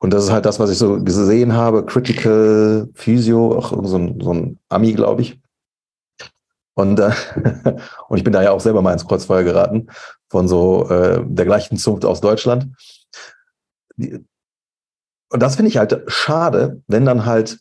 Und 0.00 0.12
das 0.12 0.24
ist 0.24 0.30
halt 0.30 0.46
das, 0.46 0.60
was 0.60 0.70
ich 0.70 0.78
so 0.78 1.02
gesehen 1.02 1.54
habe. 1.54 1.84
Critical 1.84 2.88
Physio, 2.94 3.56
auch 3.56 3.72
so 3.84 3.96
ein, 3.96 4.20
so 4.20 4.32
ein 4.32 4.58
Ami, 4.68 4.92
glaube 4.92 5.22
ich. 5.22 5.40
Und, 6.74 7.00
äh, 7.00 7.10
und 8.08 8.16
ich 8.18 8.24
bin 8.24 8.32
da 8.32 8.42
ja 8.42 8.52
auch 8.52 8.60
selber 8.60 8.82
mal 8.82 8.92
ins 8.92 9.06
Kreuzfeuer 9.06 9.42
geraten 9.42 9.88
von 10.30 10.46
so 10.46 10.88
äh, 10.88 11.24
der 11.26 11.44
gleichen 11.44 11.76
Zunft 11.76 12.04
aus 12.04 12.20
Deutschland 12.20 12.68
und 15.30 15.42
das 15.42 15.56
finde 15.56 15.68
ich 15.70 15.76
halt 15.76 16.02
schade, 16.06 16.82
wenn 16.86 17.04
dann 17.04 17.26
halt 17.26 17.58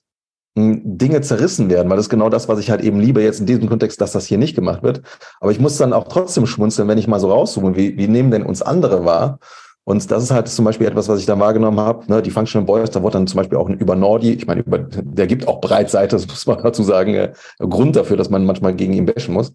hm, 0.58 0.82
Dinge 0.98 1.22
zerrissen 1.22 1.70
werden, 1.70 1.90
weil 1.90 1.98
das 1.98 2.06
ist 2.06 2.12
genau 2.12 2.30
das, 2.30 2.48
was 2.48 2.60
ich 2.60 2.70
halt 2.70 2.82
eben 2.82 3.00
liebe 3.00 3.22
jetzt 3.22 3.40
in 3.40 3.46
diesem 3.46 3.68
Kontext, 3.68 4.00
dass 4.02 4.12
das 4.12 4.26
hier 4.26 4.38
nicht 4.38 4.56
gemacht 4.56 4.84
wird. 4.84 5.02
Aber 5.40 5.52
ich 5.52 5.60
muss 5.60 5.78
dann 5.78 5.94
auch 5.94 6.08
trotzdem 6.08 6.46
schmunzeln, 6.46 6.88
wenn 6.88 6.98
ich 6.98 7.08
mal 7.08 7.20
so 7.20 7.32
rauszoome, 7.32 7.76
wie, 7.76 7.98
wie 7.98 8.08
nehmen 8.08 8.32
denn 8.32 8.44
uns 8.44 8.62
andere 8.62 9.06
wahr? 9.06 9.40
Und 9.88 10.12
das 10.12 10.22
ist 10.22 10.32
halt 10.32 10.50
zum 10.50 10.66
Beispiel 10.66 10.86
etwas, 10.86 11.08
was 11.08 11.22
ich 11.22 11.26
da 11.26 11.40
wahrgenommen 11.40 11.80
habe. 11.80 12.12
Ne, 12.12 12.22
die 12.22 12.30
Functional 12.30 12.66
Boys, 12.66 12.92
da 12.92 13.02
wurde 13.02 13.14
dann 13.14 13.26
zum 13.26 13.38
Beispiel 13.38 13.58
auch 13.58 13.70
über 13.70 13.96
Nordi, 13.96 14.34
ich 14.34 14.46
meine, 14.46 14.60
über, 14.60 14.80
der 14.80 15.28
gibt 15.28 15.48
auch 15.48 15.62
Breitseite, 15.62 16.14
das 16.18 16.28
muss 16.28 16.46
man 16.46 16.62
dazu 16.62 16.84
sagen, 16.84 17.14
äh, 17.14 17.32
Grund 17.58 17.96
dafür, 17.96 18.18
dass 18.18 18.30
man 18.30 18.46
manchmal 18.46 18.76
gegen 18.76 18.92
ihn 18.92 19.06
bashen 19.06 19.34
muss. 19.34 19.54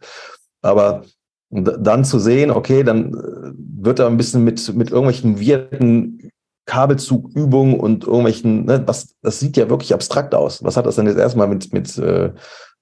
Aber 0.62 1.03
dann 1.51 2.07
zu 2.07 2.19
sehen, 2.19 2.51
okay, 2.51 2.83
dann 2.83 3.12
äh, 3.12 3.53
wird 3.85 3.99
da 3.99 4.07
ein 4.07 4.17
bisschen 4.17 4.43
mit, 4.43 4.75
mit 4.75 4.91
irgendwelchen 4.91 5.39
wirten 5.39 6.31
Kabelzugübungen 6.65 7.79
und 7.79 8.05
irgendwelchen, 8.05 8.65
ne, 8.65 8.83
was, 8.87 9.15
das 9.21 9.39
sieht 9.39 9.59
ja 9.59 9.69
wirklich 9.69 9.93
abstrakt 9.93 10.35
aus. 10.35 10.65
Was 10.65 10.79
hat 10.79 10.87
das 10.87 10.97
denn 10.97 11.09
jetzt 11.09 11.19
erstmal 11.19 11.47
mit, 11.47 11.75
mit 11.75 11.99
äh, 11.99 12.33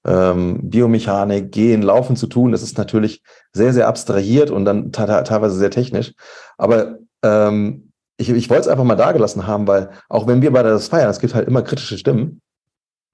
ähm, 0.07 0.61
Biomechanik, 0.69 1.51
Gehen, 1.51 1.81
Laufen 1.81 2.15
zu 2.15 2.27
tun? 2.27 2.53
Das 2.53 2.63
ist 2.63 2.77
natürlich 2.77 3.21
sehr, 3.51 3.73
sehr 3.73 3.89
abstrahiert 3.89 4.51
und 4.51 4.63
dann 4.63 4.93
teilweise 4.93 5.55
sehr 5.57 5.69
technisch. 5.69 6.13
Aber 6.57 6.95
ähm, 7.23 7.91
ich, 8.17 8.29
ich 8.29 8.49
wollte 8.49 8.61
es 8.61 8.67
einfach 8.67 8.83
mal 8.83 8.95
dagelassen 8.95 9.47
haben, 9.47 9.67
weil 9.67 9.91
auch 10.09 10.27
wenn 10.27 10.41
wir 10.41 10.51
beide 10.51 10.69
das 10.69 10.87
feiern, 10.87 11.09
es 11.09 11.19
gibt 11.19 11.33
halt 11.33 11.47
immer 11.47 11.63
kritische 11.63 11.97
Stimmen, 11.97 12.41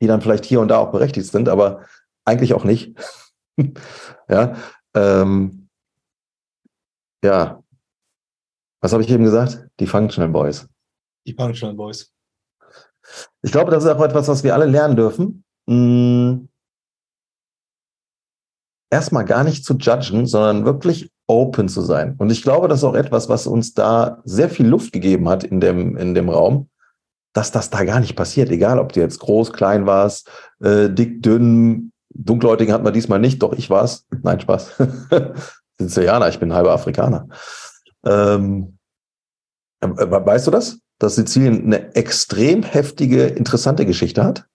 die 0.01 0.07
dann 0.07 0.21
vielleicht 0.21 0.45
hier 0.45 0.59
und 0.59 0.67
da 0.67 0.77
auch 0.77 0.91
berechtigt 0.91 1.31
sind, 1.31 1.49
aber 1.49 1.85
eigentlich 2.25 2.53
auch 2.53 2.63
nicht. 2.63 2.97
ja, 4.29 4.55
ähm, 4.93 5.69
ja, 7.23 7.63
was 8.82 8.93
habe 8.93 9.03
ich 9.03 9.10
eben 9.10 9.23
gesagt? 9.23 9.67
Die 9.79 9.88
Functional 9.88 10.29
Boys. 10.29 10.67
Die 11.25 11.34
Functional 11.34 11.75
Boys. 11.75 12.13
Ich 13.41 13.51
glaube, 13.51 13.71
das 13.71 13.84
ist 13.84 13.89
auch 13.89 14.01
etwas, 14.01 14.27
was 14.27 14.43
wir 14.43 14.53
alle 14.53 14.65
lernen 14.65 14.95
dürfen. 14.95 15.43
Hm. 15.69 16.49
Erstmal 18.89 19.25
gar 19.25 19.43
nicht 19.43 19.65
zu 19.65 19.75
judgen, 19.75 20.27
sondern 20.27 20.65
wirklich 20.65 21.12
open 21.27 21.67
zu 21.69 21.81
sein. 21.81 22.15
Und 22.17 22.31
ich 22.31 22.41
glaube, 22.41 22.67
das 22.67 22.79
ist 22.79 22.83
auch 22.85 22.95
etwas, 22.95 23.29
was 23.29 23.47
uns 23.47 23.73
da 23.73 24.21
sehr 24.23 24.49
viel 24.49 24.65
Luft 24.65 24.93
gegeben 24.93 25.27
hat 25.27 25.43
in 25.43 25.59
dem, 25.59 25.97
in 25.97 26.13
dem 26.13 26.29
Raum, 26.29 26.69
dass 27.33 27.51
das 27.51 27.69
da 27.69 27.83
gar 27.83 27.99
nicht 27.99 28.15
passiert. 28.15 28.49
Egal, 28.49 28.79
ob 28.79 28.93
du 28.93 29.01
jetzt 29.01 29.19
groß, 29.19 29.53
klein 29.53 29.85
warst, 29.85 30.29
äh, 30.61 30.89
dick, 30.89 31.21
dünn, 31.21 31.91
dunkelhäutigen 32.09 32.73
hatten 32.73 32.85
wir 32.85 32.91
diesmal 32.91 33.19
nicht, 33.19 33.43
doch 33.43 33.53
ich 33.53 33.69
war's. 33.69 34.07
Nein, 34.23 34.39
Spaß. 34.39 34.71
Sizilianer, 35.79 36.29
ich 36.29 36.39
bin 36.39 36.53
halber 36.53 36.71
Afrikaner. 36.71 37.27
Ähm, 38.05 38.77
äh, 39.81 39.87
weißt 39.87 40.47
du 40.47 40.51
das? 40.51 40.79
Dass 40.97 41.15
Sizilien 41.15 41.65
eine 41.65 41.93
extrem 41.93 42.63
heftige, 42.63 43.25
interessante 43.25 43.85
Geschichte 43.85 44.23
hat? 44.23 44.47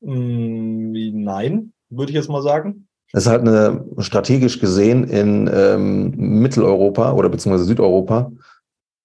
Mm, 0.00 0.92
nein, 1.24 1.72
würde 1.88 2.10
ich 2.10 2.16
jetzt 2.16 2.28
mal 2.28 2.42
sagen. 2.42 2.85
Es 3.12 3.24
ist 3.24 3.30
halt 3.30 3.42
eine, 3.42 3.84
strategisch 3.98 4.60
gesehen 4.60 5.04
in 5.04 5.50
ähm, 5.52 6.10
Mitteleuropa 6.16 7.12
oder 7.12 7.28
beziehungsweise 7.28 7.64
Südeuropa 7.64 8.32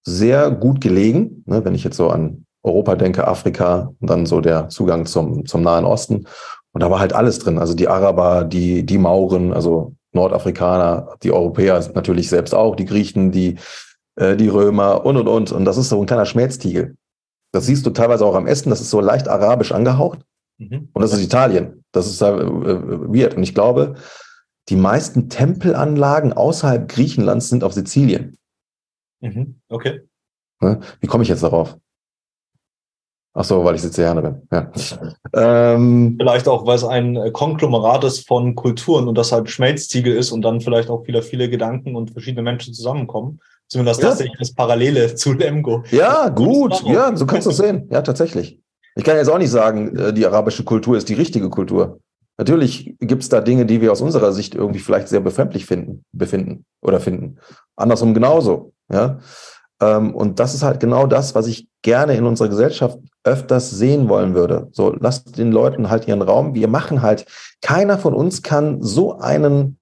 sehr 0.04 0.50
gut 0.50 0.80
gelegen. 0.80 1.44
Ne, 1.46 1.64
wenn 1.64 1.74
ich 1.74 1.84
jetzt 1.84 1.96
so 1.96 2.10
an 2.10 2.44
Europa 2.62 2.96
denke, 2.96 3.26
Afrika 3.26 3.92
und 4.00 4.10
dann 4.10 4.26
so 4.26 4.40
der 4.40 4.68
Zugang 4.68 5.06
zum, 5.06 5.46
zum 5.46 5.62
Nahen 5.62 5.84
Osten. 5.84 6.26
Und 6.72 6.82
da 6.82 6.90
war 6.90 7.00
halt 7.00 7.12
alles 7.12 7.38
drin. 7.38 7.58
Also 7.58 7.74
die 7.74 7.88
Araber, 7.88 8.44
die, 8.44 8.84
die 8.84 8.98
Mauren, 8.98 9.52
also 9.52 9.94
Nordafrikaner, 10.12 11.16
die 11.22 11.32
Europäer 11.32 11.82
natürlich 11.94 12.28
selbst 12.28 12.54
auch, 12.54 12.76
die 12.76 12.84
Griechen, 12.84 13.30
die, 13.30 13.56
äh, 14.16 14.36
die 14.36 14.48
Römer 14.48 15.04
und 15.04 15.16
und 15.16 15.28
und. 15.28 15.52
Und 15.52 15.64
das 15.64 15.76
ist 15.76 15.88
so 15.88 16.00
ein 16.00 16.06
kleiner 16.06 16.26
Schmelztiegel. 16.26 16.96
Das 17.52 17.66
siehst 17.66 17.84
du 17.84 17.90
teilweise 17.90 18.24
auch 18.24 18.34
am 18.34 18.46
Essen, 18.46 18.70
das 18.70 18.80
ist 18.80 18.90
so 18.90 19.00
leicht 19.00 19.28
arabisch 19.28 19.72
angehaucht. 19.72 20.20
Mhm. 20.70 20.88
Und 20.92 21.02
das 21.02 21.12
ist 21.12 21.22
Italien. 21.22 21.84
Das 21.92 22.06
ist 22.06 22.20
äh, 22.20 22.28
äh, 22.28 22.40
weird. 22.40 23.34
Und 23.36 23.42
ich 23.42 23.54
glaube, 23.54 23.94
die 24.68 24.76
meisten 24.76 25.28
Tempelanlagen 25.28 26.32
außerhalb 26.32 26.88
Griechenlands 26.88 27.48
sind 27.48 27.64
auf 27.64 27.72
Sizilien. 27.72 28.38
Mhm. 29.20 29.60
Okay. 29.68 30.02
Ne? 30.60 30.80
Wie 31.00 31.06
komme 31.06 31.22
ich 31.22 31.28
jetzt 31.28 31.42
darauf? 31.42 31.76
Ach 33.34 33.44
so, 33.44 33.64
weil 33.64 33.74
ich 33.74 33.80
Sizilianer 33.80 34.20
bin. 34.20 34.42
Ja. 34.52 34.70
Ähm, 35.32 36.16
vielleicht 36.18 36.46
auch, 36.48 36.66
weil 36.66 36.76
es 36.76 36.84
ein 36.84 37.16
äh, 37.16 37.30
Konglomerat 37.30 38.04
ist 38.04 38.28
von 38.28 38.54
Kulturen 38.54 39.08
und 39.08 39.16
das 39.16 39.32
halt 39.32 39.48
Schmelztiegel 39.48 40.14
ist 40.14 40.32
und 40.32 40.42
dann 40.42 40.60
vielleicht 40.60 40.90
auch 40.90 41.04
viele, 41.04 41.22
viele 41.22 41.48
Gedanken 41.48 41.96
und 41.96 42.10
verschiedene 42.10 42.42
Menschen 42.42 42.74
zusammenkommen. 42.74 43.40
Zumindest 43.68 44.02
ja. 44.02 44.08
tatsächlich 44.10 44.36
das 44.38 44.52
Parallele 44.52 45.14
zu 45.14 45.32
Lemgo. 45.32 45.82
Ja, 45.90 46.28
gut. 46.28 46.82
Ja, 46.84 47.16
so 47.16 47.24
kannst 47.24 47.46
du 47.46 47.50
es 47.50 47.56
sehen. 47.56 47.88
Ja, 47.90 48.02
tatsächlich. 48.02 48.60
Ich 48.94 49.04
kann 49.04 49.16
jetzt 49.16 49.28
auch 49.30 49.38
nicht 49.38 49.50
sagen, 49.50 49.96
äh, 49.96 50.12
die 50.12 50.26
arabische 50.26 50.64
Kultur 50.64 50.96
ist 50.96 51.08
die 51.08 51.14
richtige 51.14 51.48
Kultur. 51.48 52.00
Natürlich 52.38 52.94
gibt 52.98 53.22
es 53.22 53.28
da 53.28 53.40
Dinge, 53.40 53.66
die 53.66 53.80
wir 53.80 53.92
aus 53.92 54.00
unserer 54.00 54.32
Sicht 54.32 54.54
irgendwie 54.54 54.80
vielleicht 54.80 55.08
sehr 55.08 55.20
befremdlich 55.20 55.66
finden, 55.66 56.04
befinden 56.12 56.64
oder 56.80 56.98
finden. 57.00 57.38
Andersrum 57.76 58.14
genauso. 58.14 58.72
Ja. 58.90 59.18
Ähm, 59.80 60.14
und 60.14 60.40
das 60.40 60.54
ist 60.54 60.62
halt 60.62 60.80
genau 60.80 61.06
das, 61.06 61.34
was 61.34 61.46
ich 61.46 61.68
gerne 61.82 62.16
in 62.16 62.24
unserer 62.24 62.48
Gesellschaft 62.48 62.98
öfters 63.24 63.70
sehen 63.70 64.08
wollen 64.08 64.34
würde. 64.34 64.68
So, 64.72 64.94
lasst 64.98 65.36
den 65.38 65.52
Leuten 65.52 65.90
halt 65.90 66.08
ihren 66.08 66.22
Raum. 66.22 66.54
Wir 66.54 66.68
machen 66.68 67.02
halt, 67.02 67.26
keiner 67.60 67.98
von 67.98 68.14
uns 68.14 68.42
kann 68.42 68.82
so 68.82 69.18
einen, 69.18 69.78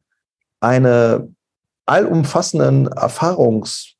eine 0.61 1.29
allumfassenden 1.87 2.89
Erfahrungs, 2.89 3.95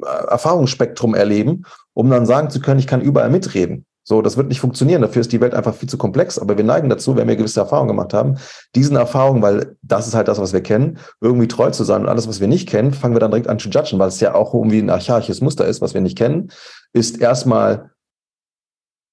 äh, 0.00 0.06
Erfahrungsspektrum 0.06 1.14
erleben, 1.14 1.64
um 1.94 2.10
dann 2.10 2.26
sagen 2.26 2.50
zu 2.50 2.60
können, 2.60 2.80
ich 2.80 2.86
kann 2.86 3.00
überall 3.00 3.30
mitreden. 3.30 3.86
So, 4.06 4.20
das 4.20 4.36
wird 4.36 4.48
nicht 4.48 4.60
funktionieren. 4.60 5.00
Dafür 5.00 5.22
ist 5.22 5.32
die 5.32 5.40
Welt 5.40 5.54
einfach 5.54 5.74
viel 5.74 5.88
zu 5.88 5.96
komplex. 5.96 6.38
Aber 6.38 6.58
wir 6.58 6.64
neigen 6.64 6.90
dazu, 6.90 7.16
wenn 7.16 7.26
wir 7.26 7.36
gewisse 7.36 7.60
Erfahrungen 7.60 7.88
gemacht 7.88 8.12
haben, 8.12 8.36
diesen 8.74 8.96
Erfahrungen, 8.96 9.40
weil 9.40 9.76
das 9.80 10.06
ist 10.06 10.14
halt 10.14 10.28
das, 10.28 10.38
was 10.38 10.52
wir 10.52 10.60
kennen, 10.60 10.98
irgendwie 11.22 11.48
treu 11.48 11.70
zu 11.70 11.84
sein. 11.84 12.02
Und 12.02 12.08
alles, 12.08 12.28
was 12.28 12.38
wir 12.38 12.48
nicht 12.48 12.68
kennen, 12.68 12.92
fangen 12.92 13.14
wir 13.14 13.20
dann 13.20 13.30
direkt 13.30 13.48
an 13.48 13.58
zu 13.58 13.70
judgen, 13.70 13.98
weil 13.98 14.08
es 14.08 14.20
ja 14.20 14.34
auch 14.34 14.52
irgendwie 14.52 14.78
ein 14.78 14.90
archaisches 14.90 15.40
Muster 15.40 15.64
ist, 15.64 15.80
was 15.80 15.94
wir 15.94 16.02
nicht 16.02 16.18
kennen, 16.18 16.50
ist 16.92 17.18
erstmal, 17.18 17.92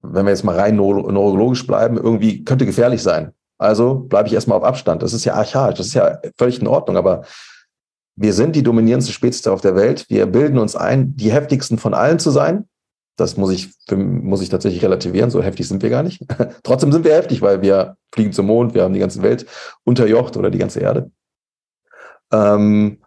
wenn 0.02 0.26
wir 0.26 0.32
jetzt 0.32 0.44
mal 0.44 0.60
rein 0.60 0.76
neurologisch 0.76 1.66
bleiben, 1.66 1.96
irgendwie 1.96 2.44
könnte 2.44 2.66
gefährlich 2.66 3.02
sein. 3.02 3.32
Also 3.58 3.96
bleibe 3.96 4.28
ich 4.28 4.34
erstmal 4.34 4.58
auf 4.58 4.64
Abstand. 4.66 5.04
Das 5.04 5.14
ist 5.14 5.24
ja 5.24 5.36
archaisch. 5.36 5.78
Das 5.78 5.88
ist 5.88 5.94
ja 5.94 6.20
völlig 6.38 6.60
in 6.60 6.68
Ordnung. 6.68 6.98
Aber 6.98 7.24
wir 8.18 8.34
sind 8.34 8.58
die 8.58 8.64
dominierendste 8.64 9.14
Spezies 9.14 9.48
auf 9.48 9.62
der 9.62 9.76
Welt. 9.76 10.06
Wir 10.10 10.26
bilden 10.26 10.58
uns 10.58 10.76
ein, 10.76 11.16
die 11.16 11.32
heftigsten 11.32 11.78
von 11.78 11.94
allen 11.94 12.20
zu 12.20 12.32
sein. 12.32 12.66
Das 13.18 13.38
muss 13.38 13.52
ich, 13.52 13.70
muss 13.92 14.42
ich 14.42 14.50
tatsächlich 14.50 14.84
relativieren. 14.84 15.30
So 15.30 15.44
heftig 15.44 15.68
sind 15.68 15.84
wir 15.84 15.90
gar 15.90 16.04
nicht. 16.04 16.26
Trotzdem 16.64 16.92
sind 16.92 17.06
wir 17.06 17.14
heftig, 17.14 17.42
weil 17.42 17.62
wir 17.62 17.98
fliegen 18.14 18.32
zum 18.32 18.48
Mond, 18.48 18.74
wir 18.74 18.84
haben 18.84 18.94
die 18.94 19.00
ganze 19.00 19.22
Welt 19.22 19.46
unterjocht 19.84 20.38
oder 20.38 20.50
die 20.50 20.58
ganze 20.58 20.80
Erde. 20.80 21.12
Ähm, 22.32 23.00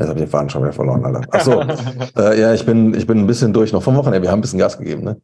Jetzt 0.00 0.08
habe 0.08 0.18
ich 0.18 0.24
den 0.24 0.30
Faden 0.30 0.48
schon 0.48 0.62
wieder 0.62 0.72
verloren, 0.72 1.04
Alter. 1.04 1.22
Achso, 1.34 1.60
äh, 2.16 2.40
ja, 2.40 2.54
ich 2.54 2.64
bin, 2.64 2.94
ich 2.94 3.06
bin 3.06 3.18
ein 3.18 3.26
bisschen 3.26 3.52
durch 3.52 3.72
noch 3.72 3.82
vom 3.82 3.96
Wochenende. 3.96 4.22
Wir 4.22 4.30
haben 4.30 4.38
ein 4.38 4.42
bisschen 4.42 4.58
Gas 4.58 4.78
gegeben, 4.78 5.02
ne? 5.02 5.20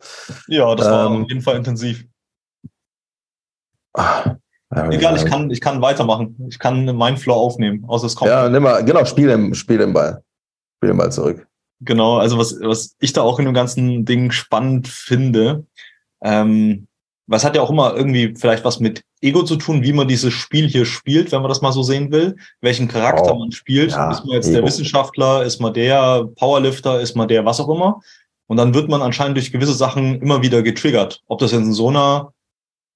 Ja, 0.48 0.74
das 0.74 0.87
war 0.87 1.07
ähm, 1.07 1.22
auf 1.22 1.29
jeden 1.29 1.40
Fall 1.40 1.57
intensiv. 1.57 2.05
Ach, 3.94 4.35
ja, 4.74 4.90
Egal, 4.90 5.16
ich 5.16 5.24
kann, 5.24 5.50
ich 5.50 5.61
kann 5.61 5.81
weitermachen. 5.81 6.37
Ich 6.50 6.59
kann 6.59 6.85
meinen 6.96 7.16
Flow 7.16 7.35
aufnehmen, 7.35 7.85
außer 7.87 8.07
es 8.07 8.16
kommt. 8.16 8.31
Ja, 8.31 8.48
nimm 8.48 8.64
mal, 8.64 8.85
genau, 8.85 9.05
spiel 9.05 9.29
den, 9.29 9.55
spiel 9.55 9.79
den 9.79 9.92
Ball. 9.92 10.22
Spiel 10.76 10.90
den 10.90 10.98
Ball 10.98 11.12
zurück. 11.12 11.46
Genau, 11.80 12.16
also 12.16 12.38
was, 12.38 12.58
was 12.60 12.96
ich 13.00 13.12
da 13.12 13.22
auch 13.22 13.38
in 13.38 13.44
dem 13.44 13.54
ganzen 13.54 14.04
Ding 14.04 14.30
spannend 14.30 14.88
finde, 14.88 15.66
ähm, 16.22 16.86
was 17.26 17.44
hat 17.44 17.56
ja 17.56 17.62
auch 17.62 17.70
immer 17.70 17.94
irgendwie 17.94 18.34
vielleicht 18.36 18.64
was 18.64 18.80
mit 18.80 19.02
Ego 19.20 19.42
zu 19.42 19.56
tun, 19.56 19.82
wie 19.82 19.92
man 19.92 20.08
dieses 20.08 20.32
Spiel 20.32 20.68
hier 20.68 20.86
spielt, 20.86 21.32
wenn 21.32 21.42
man 21.42 21.48
das 21.48 21.60
mal 21.60 21.72
so 21.72 21.82
sehen 21.82 22.12
will, 22.12 22.36
welchen 22.60 22.88
Charakter 22.88 23.34
oh, 23.34 23.38
man 23.38 23.52
spielt. 23.52 23.90
Ja, 23.90 24.10
ist 24.10 24.24
man 24.24 24.34
jetzt 24.34 24.46
Ego. 24.46 24.58
der 24.58 24.66
Wissenschaftler, 24.66 25.42
ist 25.42 25.60
man 25.60 25.74
der 25.74 26.28
Powerlifter, 26.36 27.00
ist 27.00 27.16
man 27.16 27.28
der 27.28 27.44
was 27.44 27.60
auch 27.60 27.68
immer. 27.68 28.00
Und 28.46 28.58
dann 28.58 28.74
wird 28.74 28.88
man 28.88 29.02
anscheinend 29.02 29.36
durch 29.36 29.50
gewisse 29.50 29.74
Sachen 29.74 30.20
immer 30.20 30.42
wieder 30.42 30.62
getriggert. 30.62 31.20
Ob 31.26 31.40
das 31.40 31.52
in 31.52 31.72
so 31.72 31.88
einer 31.88 32.32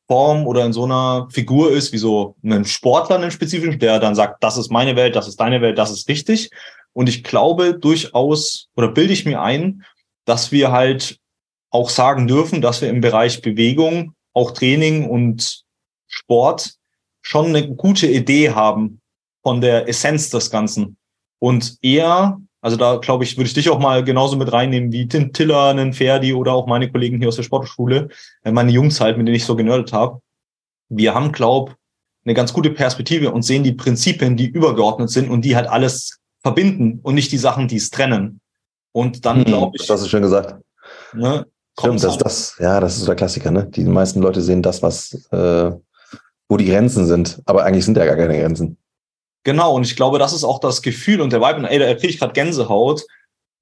Form 0.06 0.46
oder 0.46 0.64
in 0.64 0.72
so 0.72 0.84
einer 0.84 1.28
Figur 1.30 1.72
ist, 1.72 1.92
wie 1.92 1.98
so 1.98 2.36
ein 2.44 2.64
Sportler, 2.64 3.16
einen 3.16 3.30
spezifischen, 3.30 3.80
der 3.80 3.98
dann 3.98 4.14
sagt, 4.14 4.42
das 4.44 4.56
ist 4.56 4.70
meine 4.70 4.94
Welt, 4.94 5.16
das 5.16 5.26
ist 5.26 5.40
deine 5.40 5.60
Welt, 5.60 5.76
das 5.78 5.90
ist 5.90 6.08
richtig. 6.08 6.50
Und 6.92 7.08
ich 7.08 7.24
glaube 7.24 7.78
durchaus, 7.78 8.68
oder 8.76 8.88
bilde 8.88 9.12
ich 9.12 9.24
mir 9.24 9.40
ein, 9.40 9.84
dass 10.24 10.52
wir 10.52 10.72
halt 10.72 11.18
auch 11.70 11.88
sagen 11.88 12.26
dürfen, 12.26 12.60
dass 12.60 12.82
wir 12.82 12.88
im 12.88 13.00
Bereich 13.00 13.42
Bewegung 13.42 14.14
auch 14.32 14.50
Training 14.52 15.08
und 15.08 15.62
Sport 16.06 16.74
schon 17.22 17.46
eine 17.46 17.74
gute 17.74 18.06
Idee 18.06 18.50
haben 18.50 19.00
von 19.42 19.60
der 19.60 19.88
Essenz 19.88 20.30
des 20.30 20.50
Ganzen. 20.50 20.96
Und 21.38 21.78
eher, 21.80 22.40
also 22.60 22.76
da 22.76 22.96
glaube 22.96 23.24
ich, 23.24 23.36
würde 23.36 23.46
ich 23.46 23.54
dich 23.54 23.70
auch 23.70 23.78
mal 23.78 24.04
genauso 24.04 24.36
mit 24.36 24.52
reinnehmen 24.52 24.92
wie 24.92 25.08
Tim 25.08 25.32
Tiller, 25.32 25.68
einen 25.68 25.92
Ferdi 25.92 26.34
oder 26.34 26.52
auch 26.52 26.66
meine 26.66 26.90
Kollegen 26.90 27.18
hier 27.18 27.28
aus 27.28 27.36
der 27.36 27.44
Sportschule, 27.44 28.08
äh, 28.42 28.52
meine 28.52 28.72
Jungs 28.72 29.00
halt, 29.00 29.16
mit 29.16 29.26
denen 29.26 29.36
ich 29.36 29.44
so 29.44 29.56
genördet 29.56 29.92
habe. 29.92 30.20
Wir 30.88 31.14
haben, 31.14 31.32
glaube 31.32 31.76
eine 32.24 32.34
ganz 32.34 32.52
gute 32.52 32.70
Perspektive 32.70 33.32
und 33.32 33.42
sehen 33.42 33.64
die 33.64 33.72
Prinzipien, 33.72 34.36
die 34.36 34.48
übergeordnet 34.48 35.10
sind 35.10 35.30
und 35.30 35.42
die 35.44 35.56
halt 35.56 35.66
alles 35.66 36.19
verbinden 36.42 37.00
und 37.02 37.14
nicht 37.14 37.32
die 37.32 37.38
Sachen, 37.38 37.68
die 37.68 37.76
es 37.76 37.90
trennen. 37.90 38.40
Und 38.92 39.24
dann 39.24 39.38
hm, 39.38 39.44
glaube 39.44 39.76
ich. 39.76 39.86
Das 39.86 39.98
hast 39.98 40.06
du 40.06 40.08
schon 40.08 40.22
gesagt. 40.22 40.60
Ne, 41.12 41.46
Stimmt, 41.78 42.02
das, 42.02 42.18
das, 42.18 42.56
ja, 42.58 42.80
das 42.80 42.98
ist 42.98 43.08
der 43.08 43.14
Klassiker, 43.14 43.50
ne? 43.50 43.66
Die 43.66 43.84
meisten 43.84 44.20
Leute 44.20 44.42
sehen 44.42 44.62
das, 44.62 44.82
was, 44.82 45.14
äh, 45.30 45.70
wo 46.48 46.56
die 46.56 46.66
Grenzen 46.66 47.06
sind, 47.06 47.40
aber 47.46 47.64
eigentlich 47.64 47.84
sind 47.84 47.96
ja 47.96 48.04
gar 48.04 48.16
keine 48.16 48.38
Grenzen. 48.38 48.76
Genau, 49.44 49.74
und 49.74 49.84
ich 49.84 49.96
glaube, 49.96 50.18
das 50.18 50.32
ist 50.32 50.44
auch 50.44 50.58
das 50.58 50.82
Gefühl 50.82 51.20
und 51.20 51.32
der 51.32 51.40
Vibe, 51.40 51.68
ey, 51.70 51.78
da 51.78 51.94
kriege 51.94 52.08
ich 52.08 52.18
gerade 52.18 52.34
Gänsehaut, 52.34 53.06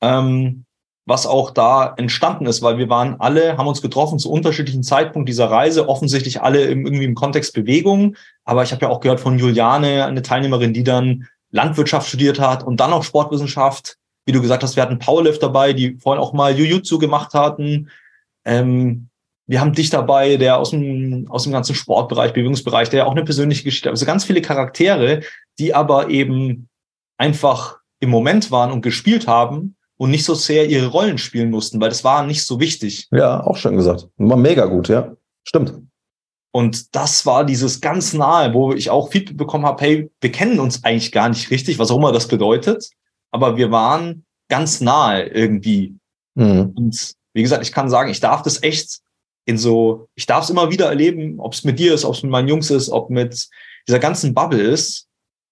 ähm, 0.00 0.64
was 1.06 1.26
auch 1.26 1.52
da 1.52 1.94
entstanden 1.96 2.46
ist, 2.46 2.60
weil 2.60 2.76
wir 2.76 2.88
waren 2.88 3.20
alle, 3.20 3.56
haben 3.56 3.68
uns 3.68 3.80
getroffen 3.80 4.18
zu 4.18 4.30
unterschiedlichen 4.30 4.82
Zeitpunkten 4.82 5.26
dieser 5.26 5.50
Reise, 5.50 5.88
offensichtlich 5.88 6.42
alle 6.42 6.64
im, 6.64 6.84
irgendwie 6.84 7.04
im 7.04 7.14
Kontext 7.14 7.54
Bewegung, 7.54 8.16
aber 8.44 8.64
ich 8.64 8.72
habe 8.72 8.82
ja 8.82 8.88
auch 8.88 9.00
gehört 9.00 9.20
von 9.20 9.38
Juliane, 9.38 10.04
eine 10.04 10.22
Teilnehmerin, 10.22 10.74
die 10.74 10.84
dann 10.84 11.28
Landwirtschaft 11.50 12.08
studiert 12.08 12.40
hat 12.40 12.64
und 12.64 12.78
dann 12.78 12.92
auch 12.92 13.04
Sportwissenschaft. 13.04 13.96
Wie 14.26 14.32
du 14.32 14.42
gesagt 14.42 14.62
hast, 14.62 14.76
wir 14.76 14.82
hatten 14.82 14.98
Powerlift 14.98 15.42
dabei, 15.42 15.72
die 15.72 15.96
vorhin 15.98 16.22
auch 16.22 16.32
mal 16.32 16.54
Jiu-Jitsu 16.54 16.98
gemacht 16.98 17.32
hatten. 17.34 17.88
Ähm, 18.44 19.08
wir 19.46 19.60
haben 19.60 19.72
dich 19.72 19.88
dabei, 19.88 20.36
der 20.36 20.58
aus 20.58 20.70
dem, 20.70 21.26
aus 21.30 21.44
dem 21.44 21.52
ganzen 21.52 21.74
Sportbereich, 21.74 22.34
Bewegungsbereich, 22.34 22.90
der 22.90 23.06
auch 23.06 23.12
eine 23.12 23.24
persönliche 23.24 23.64
Geschichte 23.64 23.88
hat. 23.88 23.94
Also 23.94 24.04
ganz 24.04 24.24
viele 24.24 24.42
Charaktere, 24.42 25.22
die 25.58 25.74
aber 25.74 26.10
eben 26.10 26.68
einfach 27.16 27.78
im 28.00 28.10
Moment 28.10 28.50
waren 28.50 28.70
und 28.70 28.82
gespielt 28.82 29.26
haben 29.26 29.76
und 29.96 30.10
nicht 30.10 30.24
so 30.24 30.34
sehr 30.34 30.68
ihre 30.68 30.88
Rollen 30.88 31.16
spielen 31.16 31.50
mussten, 31.50 31.80
weil 31.80 31.88
das 31.88 32.04
war 32.04 32.24
nicht 32.26 32.44
so 32.44 32.60
wichtig. 32.60 33.08
Ja, 33.10 33.42
auch 33.42 33.56
schön 33.56 33.76
gesagt. 33.76 34.08
War 34.18 34.36
mega 34.36 34.66
gut, 34.66 34.88
ja. 34.88 35.16
Stimmt. 35.44 35.72
Und 36.58 36.96
das 36.96 37.24
war 37.24 37.44
dieses 37.44 37.80
ganz 37.80 38.14
nahe, 38.14 38.52
wo 38.52 38.72
ich 38.72 38.90
auch 38.90 39.12
Feedback 39.12 39.36
bekommen 39.36 39.64
habe, 39.64 39.80
hey, 39.80 40.10
wir 40.20 40.32
kennen 40.32 40.58
uns 40.58 40.82
eigentlich 40.82 41.12
gar 41.12 41.28
nicht 41.28 41.52
richtig, 41.52 41.78
was 41.78 41.92
auch 41.92 41.98
immer 41.98 42.10
das 42.10 42.26
bedeutet, 42.26 42.90
aber 43.30 43.56
wir 43.56 43.70
waren 43.70 44.24
ganz 44.48 44.80
nahe 44.80 45.22
irgendwie. 45.22 45.94
Mhm. 46.34 46.72
Und 46.74 47.14
wie 47.32 47.42
gesagt, 47.42 47.62
ich 47.62 47.70
kann 47.70 47.88
sagen, 47.88 48.10
ich 48.10 48.18
darf 48.18 48.42
das 48.42 48.60
echt 48.64 48.98
in 49.44 49.56
so, 49.56 50.08
ich 50.16 50.26
darf 50.26 50.42
es 50.42 50.50
immer 50.50 50.68
wieder 50.68 50.86
erleben, 50.86 51.38
ob 51.38 51.52
es 51.52 51.62
mit 51.62 51.78
dir 51.78 51.94
ist, 51.94 52.04
ob 52.04 52.16
es 52.16 52.24
mit 52.24 52.32
meinen 52.32 52.48
Jungs 52.48 52.70
ist, 52.70 52.90
ob 52.90 53.08
mit 53.08 53.48
dieser 53.86 54.00
ganzen 54.00 54.34
Bubble 54.34 54.60
ist. 54.60 55.06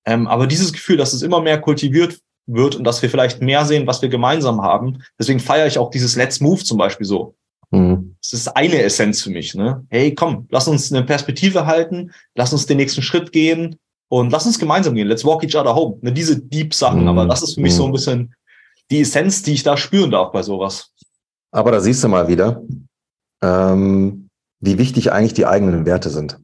Ähm, 0.06 0.26
aber 0.26 0.48
dieses 0.48 0.72
Gefühl, 0.72 0.96
dass 0.96 1.12
es 1.12 1.22
immer 1.22 1.40
mehr 1.40 1.60
kultiviert 1.60 2.18
wird 2.46 2.74
und 2.74 2.82
dass 2.82 3.00
wir 3.00 3.10
vielleicht 3.10 3.40
mehr 3.40 3.64
sehen, 3.64 3.86
was 3.86 4.02
wir 4.02 4.08
gemeinsam 4.08 4.60
haben. 4.60 5.04
Deswegen 5.20 5.38
feiere 5.38 5.68
ich 5.68 5.78
auch 5.78 5.92
dieses 5.92 6.16
Let's 6.16 6.40
Move 6.40 6.64
zum 6.64 6.78
Beispiel 6.78 7.06
so. 7.06 7.36
Mhm. 7.70 8.16
Das 8.22 8.32
ist 8.32 8.48
eine 8.48 8.82
Essenz 8.82 9.22
für 9.22 9.30
mich. 9.30 9.54
Ne? 9.54 9.84
Hey, 9.88 10.14
komm, 10.14 10.46
lass 10.50 10.68
uns 10.68 10.92
eine 10.92 11.04
Perspektive 11.04 11.66
halten, 11.66 12.12
lass 12.34 12.52
uns 12.52 12.66
den 12.66 12.76
nächsten 12.76 13.02
Schritt 13.02 13.32
gehen 13.32 13.76
und 14.08 14.30
lass 14.30 14.46
uns 14.46 14.58
gemeinsam 14.58 14.94
gehen. 14.94 15.08
Let's 15.08 15.24
walk 15.24 15.44
each 15.44 15.56
other 15.56 15.74
home. 15.74 15.98
Ne, 16.02 16.12
diese 16.12 16.40
Deep 16.40 16.74
Sachen. 16.74 17.02
Mhm. 17.02 17.08
Aber 17.08 17.26
das 17.26 17.42
ist 17.42 17.54
für 17.54 17.60
mich 17.60 17.72
mhm. 17.72 17.76
so 17.76 17.86
ein 17.86 17.92
bisschen 17.92 18.34
die 18.90 19.00
Essenz, 19.00 19.42
die 19.42 19.52
ich 19.52 19.62
da 19.62 19.76
spüren 19.76 20.10
darf 20.10 20.32
bei 20.32 20.42
sowas. 20.42 20.92
Aber 21.50 21.72
da 21.72 21.80
siehst 21.80 22.04
du 22.04 22.08
mal 22.08 22.28
wieder, 22.28 22.62
ähm, 23.42 24.28
wie 24.60 24.78
wichtig 24.78 25.12
eigentlich 25.12 25.34
die 25.34 25.46
eigenen 25.46 25.86
Werte 25.86 26.10
sind. 26.10 26.38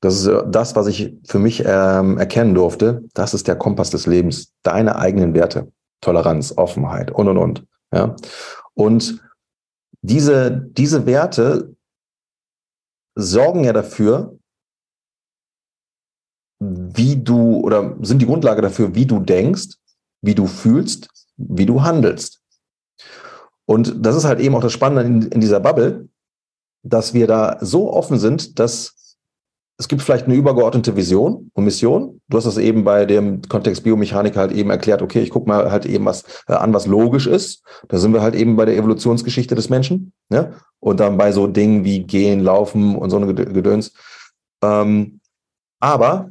Das 0.00 0.14
ist 0.18 0.30
das, 0.46 0.74
was 0.76 0.86
ich 0.86 1.14
für 1.26 1.38
mich 1.38 1.62
ähm, 1.66 2.16
erkennen 2.16 2.54
durfte. 2.54 3.04
Das 3.12 3.34
ist 3.34 3.46
der 3.46 3.56
Kompass 3.56 3.90
des 3.90 4.06
Lebens. 4.06 4.52
Deine 4.62 4.96
eigenen 4.96 5.34
Werte. 5.34 5.70
Toleranz, 6.00 6.54
Offenheit 6.56 7.10
und, 7.10 7.28
und, 7.28 7.36
und. 7.36 7.66
Ja. 7.92 8.16
Und 8.72 9.20
diese, 10.02 10.68
diese 10.72 11.06
Werte 11.06 11.74
sorgen 13.14 13.64
ja 13.64 13.72
dafür, 13.72 14.38
wie 16.60 17.16
du 17.16 17.60
oder 17.60 17.96
sind 18.02 18.20
die 18.20 18.26
Grundlage 18.26 18.62
dafür, 18.62 18.94
wie 18.94 19.06
du 19.06 19.20
denkst, 19.20 19.76
wie 20.22 20.34
du 20.34 20.46
fühlst, 20.46 21.08
wie 21.36 21.66
du 21.66 21.82
handelst. 21.82 22.42
Und 23.66 24.04
das 24.04 24.16
ist 24.16 24.24
halt 24.24 24.40
eben 24.40 24.54
auch 24.54 24.62
das 24.62 24.72
Spannende 24.72 25.04
in, 25.04 25.32
in 25.32 25.40
dieser 25.40 25.60
Bubble, 25.60 26.08
dass 26.82 27.14
wir 27.14 27.26
da 27.26 27.58
so 27.60 27.92
offen 27.92 28.18
sind, 28.18 28.58
dass 28.58 28.94
es 29.80 29.88
gibt 29.88 30.02
vielleicht 30.02 30.26
eine 30.26 30.34
übergeordnete 30.34 30.94
Vision 30.94 31.50
und 31.54 31.64
Mission. 31.64 32.20
Du 32.28 32.36
hast 32.36 32.44
das 32.44 32.58
eben 32.58 32.84
bei 32.84 33.06
dem 33.06 33.40
Kontext 33.40 33.82
Biomechanik 33.82 34.36
halt 34.36 34.52
eben 34.52 34.68
erklärt, 34.68 35.00
okay, 35.00 35.20
ich 35.20 35.30
gucke 35.30 35.48
mal 35.48 35.72
halt 35.72 35.86
eben 35.86 36.04
was 36.04 36.44
äh, 36.48 36.52
an, 36.52 36.74
was 36.74 36.86
logisch 36.86 37.26
ist. 37.26 37.62
Da 37.88 37.96
sind 37.96 38.12
wir 38.12 38.20
halt 38.20 38.34
eben 38.34 38.56
bei 38.56 38.66
der 38.66 38.76
Evolutionsgeschichte 38.76 39.54
des 39.54 39.70
Menschen. 39.70 40.12
Ja? 40.30 40.52
Und 40.80 41.00
dann 41.00 41.16
bei 41.16 41.32
so 41.32 41.46
Dingen 41.46 41.82
wie 41.82 42.00
Gehen, 42.00 42.40
Laufen 42.40 42.94
und 42.94 43.08
so 43.08 43.16
eine 43.16 43.32
Gedöns. 43.32 43.94
Ähm, 44.62 45.20
aber 45.80 46.30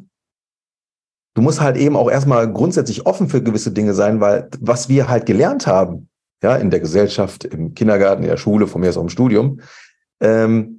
du 1.34 1.42
musst 1.42 1.60
halt 1.60 1.76
eben 1.76 1.96
auch 1.96 2.12
erstmal 2.12 2.54
grundsätzlich 2.54 3.08
offen 3.08 3.30
für 3.30 3.42
gewisse 3.42 3.72
Dinge 3.72 3.96
sein, 3.96 4.22
weil 4.22 4.48
was 4.60 4.90
wir 4.90 5.10
halt 5.10 5.26
gelernt 5.26 5.66
haben, 5.66 6.08
ja, 6.44 6.56
in 6.56 6.70
der 6.70 6.82
Gesellschaft, 6.82 7.46
im 7.46 7.74
Kindergarten, 7.74 8.22
in 8.22 8.30
der 8.30 8.38
Schule, 8.38 8.68
von 8.68 8.82
mir 8.82 8.90
aus 8.90 8.98
auch 8.98 9.02
im 9.02 9.10
Studium, 9.10 9.60
ähm, 10.20 10.79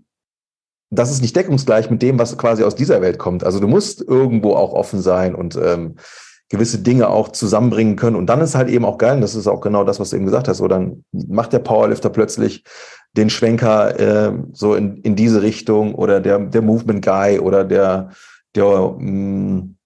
das 0.90 1.10
ist 1.10 1.22
nicht 1.22 1.36
deckungsgleich 1.36 1.90
mit 1.90 2.02
dem, 2.02 2.18
was 2.18 2.36
quasi 2.36 2.64
aus 2.64 2.74
dieser 2.74 3.00
Welt 3.00 3.18
kommt. 3.18 3.44
Also 3.44 3.60
du 3.60 3.68
musst 3.68 4.02
irgendwo 4.02 4.54
auch 4.54 4.72
offen 4.72 5.00
sein 5.00 5.34
und 5.34 5.56
ähm, 5.56 5.94
gewisse 6.48 6.80
Dinge 6.80 7.08
auch 7.08 7.28
zusammenbringen 7.28 7.94
können. 7.94 8.16
Und 8.16 8.26
dann 8.26 8.40
ist 8.40 8.56
halt 8.56 8.68
eben 8.68 8.84
auch 8.84 8.98
geil, 8.98 9.14
und 9.14 9.20
das 9.20 9.36
ist 9.36 9.46
auch 9.46 9.60
genau 9.60 9.84
das, 9.84 10.00
was 10.00 10.10
du 10.10 10.16
eben 10.16 10.24
gesagt 10.24 10.48
hast, 10.48 10.58
so 10.58 10.66
dann 10.66 11.04
macht 11.12 11.52
der 11.52 11.60
Powerlifter 11.60 12.10
plötzlich 12.10 12.64
den 13.16 13.30
Schwenker 13.30 13.98
äh, 13.98 14.32
so 14.52 14.74
in, 14.74 14.96
in 14.98 15.14
diese 15.14 15.42
Richtung 15.42 15.94
oder 15.94 16.20
der, 16.20 16.40
der 16.40 16.62
Movement 16.62 17.04
Guy 17.04 17.38
oder 17.38 17.64
der, 17.64 18.10
der 18.56 18.94
mh, 18.98 19.00
mm, 19.00 19.76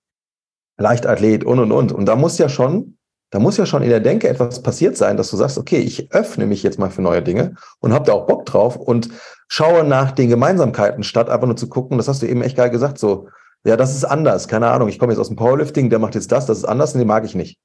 Leichtathlet 0.77 1.45
und 1.45 1.61
und 1.61 1.71
und. 1.71 1.93
Und 1.93 2.07
da 2.07 2.17
muss 2.17 2.39
ja 2.39 2.49
schon 2.49 2.97
da 3.31 3.39
muss 3.39 3.57
ja 3.57 3.67
schon 3.67 3.83
in 3.83 3.91
der 3.91 4.01
Denke 4.01 4.29
etwas 4.29 4.63
passiert 4.63 4.97
sein, 4.97 5.17
dass 5.17 5.31
du 5.31 5.37
sagst, 5.37 5.59
okay, 5.59 5.79
ich 5.79 6.13
öffne 6.13 6.47
mich 6.47 6.63
jetzt 6.63 6.79
mal 6.79 6.91
für 6.91 7.03
neue 7.03 7.23
Dinge 7.23 7.55
und 7.81 7.93
habe 7.93 8.05
da 8.05 8.13
auch 8.13 8.27
Bock 8.27 8.47
drauf 8.47 8.77
und 8.77 9.09
schaue 9.49 9.85
nach 9.85 10.13
den 10.13 10.29
Gemeinsamkeiten 10.29 11.03
statt 11.03 11.29
einfach 11.29 11.47
nur 11.47 11.57
zu 11.57 11.69
gucken, 11.69 11.99
das 11.99 12.09
hast 12.09 12.23
du 12.23 12.27
eben 12.27 12.43
echt 12.43 12.57
geil 12.57 12.71
gesagt, 12.71 12.99
so, 12.99 13.29
ja, 13.65 13.77
das 13.77 13.95
ist 13.95 14.05
anders, 14.05 14.47
keine 14.47 14.71
Ahnung, 14.71 14.89
ich 14.89 14.99
komme 14.99 15.13
jetzt 15.13 15.21
aus 15.21 15.29
dem 15.29 15.37
Powerlifting, 15.37 15.91
der 15.91 15.99
macht 15.99 16.15
jetzt 16.15 16.31
das, 16.31 16.47
das 16.47 16.59
ist 16.59 16.65
anders 16.65 16.93
und 16.93 16.99
den 16.99 17.09
mag 17.09 17.25
ich 17.25 17.35
nicht. 17.35 17.59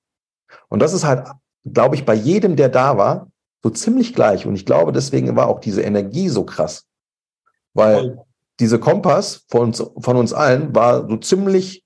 Und 0.70 0.80
das 0.80 0.94
ist 0.94 1.06
halt, 1.06 1.28
glaube 1.66 1.96
ich, 1.96 2.06
bei 2.06 2.14
jedem, 2.14 2.56
der 2.56 2.70
da 2.70 2.98
war, 2.98 3.28
so 3.62 3.70
ziemlich 3.70 4.14
gleich. 4.14 4.46
Und 4.46 4.56
ich 4.56 4.66
glaube, 4.66 4.92
deswegen 4.92 5.36
war 5.36 5.48
auch 5.48 5.60
diese 5.60 5.82
Energie 5.82 6.30
so 6.30 6.46
krass. 6.46 6.86
Weil 7.74 8.18
diese 8.60 8.80
Kompass 8.80 9.46
von 9.50 9.62
uns, 9.68 9.84
von 10.00 10.16
uns 10.16 10.34
allen 10.34 10.74
war 10.76 11.08
so 11.08 11.18
ziemlich 11.18 11.84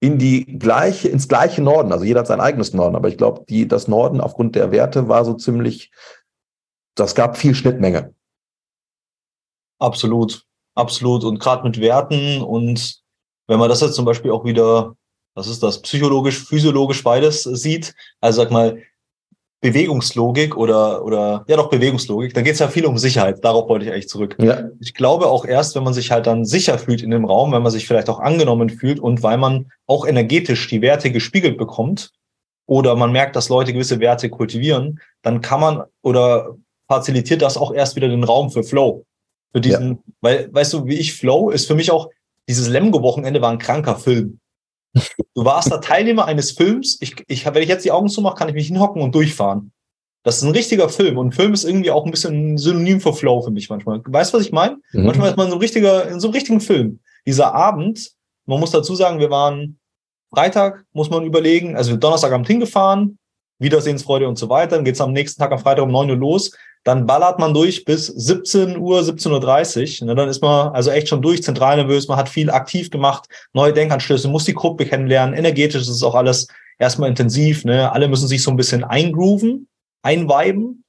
in 0.00 0.18
die 0.18 0.58
gleiche, 0.58 1.08
ins 1.08 1.28
gleiche 1.28 1.62
Norden. 1.62 1.92
Also 1.92 2.04
jeder 2.04 2.20
hat 2.20 2.26
sein 2.26 2.40
eigenes 2.40 2.74
Norden, 2.74 2.96
aber 2.96 3.08
ich 3.08 3.16
glaube, 3.16 3.44
die, 3.48 3.66
das 3.66 3.88
Norden 3.88 4.20
aufgrund 4.20 4.54
der 4.54 4.70
Werte 4.70 5.08
war 5.08 5.24
so 5.24 5.34
ziemlich, 5.34 5.90
das 6.94 7.14
gab 7.14 7.36
viel 7.36 7.54
Schnittmenge. 7.54 8.14
Absolut, 9.78 10.44
absolut. 10.74 11.24
Und 11.24 11.38
gerade 11.38 11.62
mit 11.62 11.80
Werten 11.80 12.42
und 12.42 13.02
wenn 13.46 13.58
man 13.58 13.68
das 13.68 13.80
jetzt 13.80 13.94
zum 13.94 14.04
Beispiel 14.04 14.30
auch 14.30 14.44
wieder, 14.44 14.96
was 15.34 15.46
ist 15.46 15.62
das, 15.62 15.80
psychologisch, 15.82 16.44
physiologisch 16.44 17.02
beides 17.02 17.42
sieht, 17.42 17.94
also 18.20 18.42
sag 18.42 18.50
mal, 18.50 18.82
Bewegungslogik 19.60 20.56
oder, 20.56 21.04
oder 21.04 21.44
ja 21.48 21.56
doch 21.56 21.70
Bewegungslogik, 21.70 22.34
dann 22.34 22.44
geht 22.44 22.54
es 22.54 22.58
ja 22.58 22.68
viel 22.68 22.86
um 22.86 22.98
Sicherheit. 22.98 23.42
Darauf 23.42 23.68
wollte 23.68 23.86
ich 23.86 23.92
eigentlich 23.92 24.08
zurück. 24.08 24.36
Ja. 24.38 24.68
Ich 24.80 24.94
glaube 24.94 25.26
auch 25.26 25.44
erst, 25.44 25.74
wenn 25.74 25.82
man 25.82 25.94
sich 25.94 26.10
halt 26.10 26.26
dann 26.26 26.44
sicher 26.44 26.78
fühlt 26.78 27.02
in 27.02 27.10
dem 27.10 27.24
Raum, 27.24 27.52
wenn 27.52 27.62
man 27.62 27.72
sich 27.72 27.86
vielleicht 27.86 28.10
auch 28.10 28.20
angenommen 28.20 28.70
fühlt 28.70 29.00
und 29.00 29.22
weil 29.22 29.38
man 29.38 29.70
auch 29.86 30.06
energetisch 30.06 30.68
die 30.68 30.82
Werte 30.82 31.10
gespiegelt 31.10 31.56
bekommt 31.56 32.12
oder 32.66 32.96
man 32.96 33.12
merkt, 33.12 33.34
dass 33.34 33.48
Leute 33.48 33.72
gewisse 33.72 33.98
Werte 33.98 34.28
kultivieren, 34.28 35.00
dann 35.22 35.40
kann 35.40 35.60
man 35.60 35.82
oder 36.02 36.56
facilitiert 36.88 37.42
das 37.42 37.56
auch 37.56 37.72
erst 37.72 37.96
wieder 37.96 38.08
den 38.08 38.24
Raum 38.24 38.50
für 38.50 38.62
Flow. 38.62 39.04
Für 39.52 39.60
diesen, 39.60 39.90
ja. 39.90 39.98
weil, 40.20 40.48
weißt 40.52 40.74
du, 40.74 40.86
wie 40.86 40.96
ich 40.96 41.14
Flow 41.14 41.50
ist 41.50 41.66
für 41.66 41.74
mich 41.74 41.90
auch, 41.90 42.10
dieses 42.48 42.68
Lemgo-Wochenende 42.68 43.40
war 43.40 43.50
ein 43.50 43.58
kranker 43.58 43.96
Film. 43.96 44.38
Du 45.34 45.44
warst 45.44 45.70
da 45.70 45.78
Teilnehmer 45.78 46.24
eines 46.24 46.52
Films. 46.52 46.98
Ich, 47.00 47.16
ich, 47.28 47.44
wenn 47.46 47.62
ich 47.62 47.68
jetzt 47.68 47.84
die 47.84 47.92
Augen 47.92 48.08
zumache, 48.08 48.36
kann 48.36 48.48
ich 48.48 48.54
mich 48.54 48.68
hinhocken 48.68 49.02
und 49.02 49.14
durchfahren. 49.14 49.72
Das 50.22 50.38
ist 50.38 50.42
ein 50.42 50.52
richtiger 50.52 50.88
Film. 50.88 51.18
Und 51.18 51.34
Film 51.34 51.54
ist 51.54 51.64
irgendwie 51.64 51.90
auch 51.90 52.04
ein 52.04 52.10
bisschen 52.10 52.54
ein 52.54 52.58
Synonym 52.58 53.00
für 53.00 53.12
Flow 53.12 53.42
für 53.42 53.50
mich 53.50 53.70
manchmal. 53.70 54.00
Weißt 54.04 54.32
du, 54.32 54.38
was 54.38 54.44
ich 54.44 54.52
meine? 54.52 54.78
Mhm. 54.92 55.04
Manchmal 55.04 55.30
ist 55.30 55.36
man 55.36 55.48
so 55.48 55.56
ein 55.56 55.60
richtiger, 55.60 56.08
in 56.08 56.20
so 56.20 56.28
einem 56.28 56.34
richtigen 56.34 56.60
Film. 56.60 57.00
Dieser 57.26 57.54
Abend, 57.54 58.10
man 58.46 58.58
muss 58.58 58.70
dazu 58.70 58.94
sagen, 58.94 59.20
wir 59.20 59.30
waren 59.30 59.78
Freitag, 60.30 60.84
muss 60.92 61.10
man 61.10 61.24
überlegen, 61.24 61.76
also 61.76 61.96
Donnerstag 61.96 62.32
am 62.32 62.44
Ting 62.44 62.60
gefahren, 62.60 63.18
Wiedersehensfreude 63.58 64.28
und 64.28 64.38
so 64.38 64.48
weiter. 64.48 64.76
Dann 64.76 64.84
geht's 64.84 65.00
am 65.00 65.12
nächsten 65.12 65.40
Tag 65.40 65.52
am 65.52 65.58
Freitag 65.58 65.84
um 65.84 65.92
9 65.92 66.10
Uhr 66.10 66.16
los. 66.16 66.52
Dann 66.84 67.04
ballert 67.04 67.40
man 67.40 67.52
durch 67.52 67.84
bis 67.84 68.06
17 68.06 68.78
Uhr, 68.78 69.00
17.30 69.00 70.02
Uhr. 70.02 70.06
Ne, 70.06 70.14
dann 70.14 70.28
ist 70.28 70.40
man 70.40 70.72
also 70.72 70.90
echt 70.90 71.08
schon 71.08 71.20
durch, 71.20 71.42
zentral 71.42 71.76
nervös. 71.76 72.06
Man 72.06 72.16
hat 72.16 72.28
viel 72.28 72.48
aktiv 72.48 72.90
gemacht, 72.90 73.26
neue 73.52 73.72
Denkanstöße, 73.72 74.28
muss 74.28 74.44
die 74.44 74.54
Gruppe 74.54 74.86
kennenlernen. 74.86 75.34
Energetisch 75.34 75.82
ist 75.82 75.88
es 75.88 76.04
auch 76.04 76.14
alles 76.14 76.46
erstmal 76.78 77.08
intensiv. 77.08 77.64
Ne? 77.64 77.90
Alle 77.90 78.06
müssen 78.06 78.28
sich 78.28 78.42
so 78.42 78.52
ein 78.52 78.56
bisschen 78.56 78.84
eingrooven, 78.84 79.68
einweiben. 80.02 80.84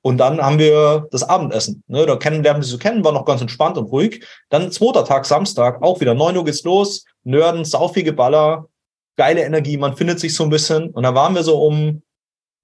Und 0.00 0.18
dann 0.18 0.40
haben 0.40 0.58
wir 0.58 1.06
das 1.10 1.22
Abendessen. 1.22 1.84
Ne? 1.86 2.06
Da 2.06 2.16
kennenlernen 2.16 2.62
sie 2.62 2.70
so 2.70 2.78
kennen, 2.78 3.04
war 3.04 3.12
noch 3.12 3.26
ganz 3.26 3.40
entspannt 3.40 3.76
und 3.76 3.86
ruhig. 3.86 4.24
Dann 4.48 4.72
zweiter 4.72 5.04
Tag, 5.04 5.26
Samstag, 5.26 5.82
auch 5.82 6.00
wieder 6.00 6.14
9 6.14 6.36
Uhr 6.36 6.44
geht's 6.44 6.64
los. 6.64 7.04
Nörden, 7.24 7.64
saufige 7.64 8.12
Baller, 8.12 8.68
geile 9.16 9.44
Energie, 9.44 9.76
man 9.76 9.96
findet 9.96 10.18
sich 10.18 10.34
so 10.34 10.44
ein 10.44 10.50
bisschen. 10.50 10.90
Und 10.90 11.02
da 11.02 11.14
waren 11.14 11.34
wir 11.34 11.42
so 11.42 11.62
um 11.62 12.02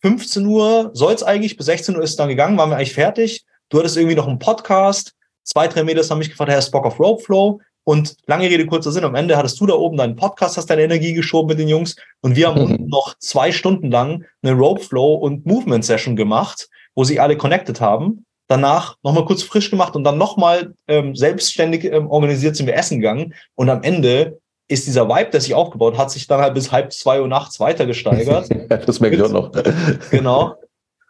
15 0.02 0.46
Uhr 0.46 0.90
soll 0.94 1.12
es 1.12 1.22
eigentlich, 1.22 1.56
bis 1.56 1.66
16 1.66 1.96
Uhr 1.96 2.02
ist 2.02 2.10
es 2.10 2.16
dann 2.16 2.28
gegangen, 2.28 2.56
waren 2.56 2.70
wir 2.70 2.76
eigentlich 2.76 2.94
fertig. 2.94 3.44
Du 3.68 3.78
hattest 3.78 3.96
irgendwie 3.96 4.16
noch 4.16 4.28
einen 4.28 4.38
Podcast. 4.38 5.14
Zwei, 5.42 5.66
drei 5.66 5.82
Mädels 5.82 6.10
haben 6.10 6.18
mich 6.18 6.30
gefragt, 6.30 6.50
Herr 6.50 6.62
Spock 6.62 6.86
auf 6.86 7.00
Rope 7.00 7.22
Flow. 7.22 7.60
Und 7.84 8.16
lange 8.26 8.50
Rede, 8.50 8.66
kurzer 8.66 8.92
Sinn, 8.92 9.04
am 9.04 9.14
Ende 9.14 9.36
hattest 9.38 9.58
du 9.60 9.66
da 9.66 9.72
oben 9.72 9.96
deinen 9.96 10.14
Podcast, 10.14 10.58
hast 10.58 10.68
deine 10.68 10.82
Energie 10.82 11.14
geschoben 11.14 11.48
mit 11.48 11.58
den 11.58 11.68
Jungs. 11.68 11.96
Und 12.20 12.36
wir 12.36 12.48
haben 12.48 12.60
unten 12.60 12.86
noch 12.88 13.16
zwei 13.18 13.50
Stunden 13.50 13.90
lang 13.90 14.26
eine 14.42 14.52
Rope 14.52 14.82
Flow 14.82 15.14
und 15.14 15.46
Movement 15.46 15.86
Session 15.86 16.14
gemacht, 16.14 16.68
wo 16.94 17.04
sie 17.04 17.18
alle 17.18 17.38
connected 17.38 17.80
haben. 17.80 18.26
Danach 18.46 18.96
nochmal 19.02 19.24
kurz 19.24 19.42
frisch 19.42 19.70
gemacht 19.70 19.96
und 19.96 20.04
dann 20.04 20.18
nochmal 20.18 20.74
ähm, 20.86 21.16
selbstständig 21.16 21.84
ähm, 21.84 22.10
organisiert 22.10 22.56
sind 22.56 22.66
wir 22.66 22.76
essen 22.76 23.00
gegangen. 23.00 23.32
Und 23.54 23.70
am 23.70 23.82
Ende 23.82 24.38
ist 24.68 24.86
dieser 24.86 25.08
Vibe, 25.08 25.30
der 25.30 25.40
sich 25.40 25.54
aufgebaut 25.54 25.96
hat, 25.96 26.10
sich 26.10 26.26
dann 26.26 26.40
halt 26.40 26.54
bis 26.54 26.70
halb 26.70 26.92
zwei 26.92 27.20
Uhr 27.20 27.28
nachts 27.28 27.58
weiter 27.58 27.86
gesteigert. 27.86 28.48
das 28.86 29.00
merke 29.00 29.16
ich 29.16 29.22
auch 29.22 29.30
noch. 29.30 29.50
genau. 30.10 30.54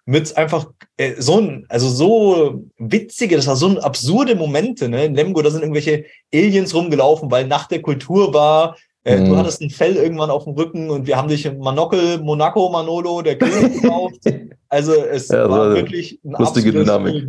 Mit 0.07 0.35
einfach 0.38 0.71
äh, 0.97 1.21
so 1.21 1.38
ein, 1.38 1.66
also 1.68 1.88
so 1.88 2.64
witzige, 2.79 3.37
das 3.37 3.47
war 3.47 3.57
so 3.57 3.68
ein 3.68 3.79
absurde 3.79 4.37
Momente, 4.37 4.88
ne? 4.88 5.05
In 5.05 5.14
Lemgo, 5.14 5.42
da 5.42 5.51
sind 5.51 5.61
irgendwelche 5.61 6.07
Aliens 6.33 6.75
rumgelaufen, 6.75 7.31
weil 7.31 7.47
Nacht 7.47 7.71
der 7.73 7.83
Kultur 7.83 8.33
war. 8.33 8.77
Äh, 9.05 9.18
mm. 9.18 9.25
Du 9.27 9.37
hattest 9.37 9.61
ein 9.61 9.68
Fell 9.68 9.97
irgendwann 9.97 10.31
auf 10.31 10.44
dem 10.44 10.55
Rücken 10.55 10.88
und 10.88 11.07
wir 11.07 11.16
haben 11.16 11.29
dich 11.29 11.44
im 11.44 11.59
Monokel, 11.59 12.18
Monaco, 12.18 12.71
Manolo, 12.71 13.21
der 13.21 13.37
König 13.37 13.83
gekauft. 13.83 14.21
Also 14.68 14.94
es 14.94 15.29
ja, 15.29 15.51
war 15.51 15.75
wirklich 15.75 16.21
ein 16.25 16.37
lustige 16.38 16.73
Dynamik. 16.73 17.29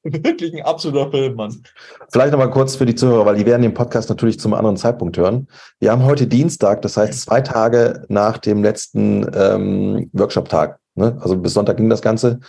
Wirklich 0.02 0.54
ein 0.54 0.62
absoluter 0.64 1.10
Film, 1.10 1.34
Mann. 1.34 1.62
Vielleicht 2.10 2.32
nochmal 2.32 2.50
kurz 2.50 2.74
für 2.74 2.86
die 2.86 2.94
Zuhörer, 2.94 3.26
weil 3.26 3.36
die 3.36 3.44
werden 3.44 3.62
den 3.62 3.74
Podcast 3.74 4.08
natürlich 4.08 4.40
zum 4.40 4.54
anderen 4.54 4.76
Zeitpunkt 4.76 5.18
hören. 5.18 5.46
Wir 5.78 5.92
haben 5.92 6.04
heute 6.04 6.26
Dienstag, 6.26 6.80
das 6.82 6.96
heißt 6.96 7.20
zwei 7.20 7.42
Tage 7.42 8.04
nach 8.08 8.38
dem 8.38 8.62
letzten 8.62 9.30
ähm, 9.34 10.08
Workshop-Tag. 10.12 10.78
Ne? 10.94 11.18
Also 11.20 11.36
bis 11.36 11.52
Sonntag 11.52 11.76
ging 11.76 11.90
das 11.90 12.00
Ganze. 12.00 12.40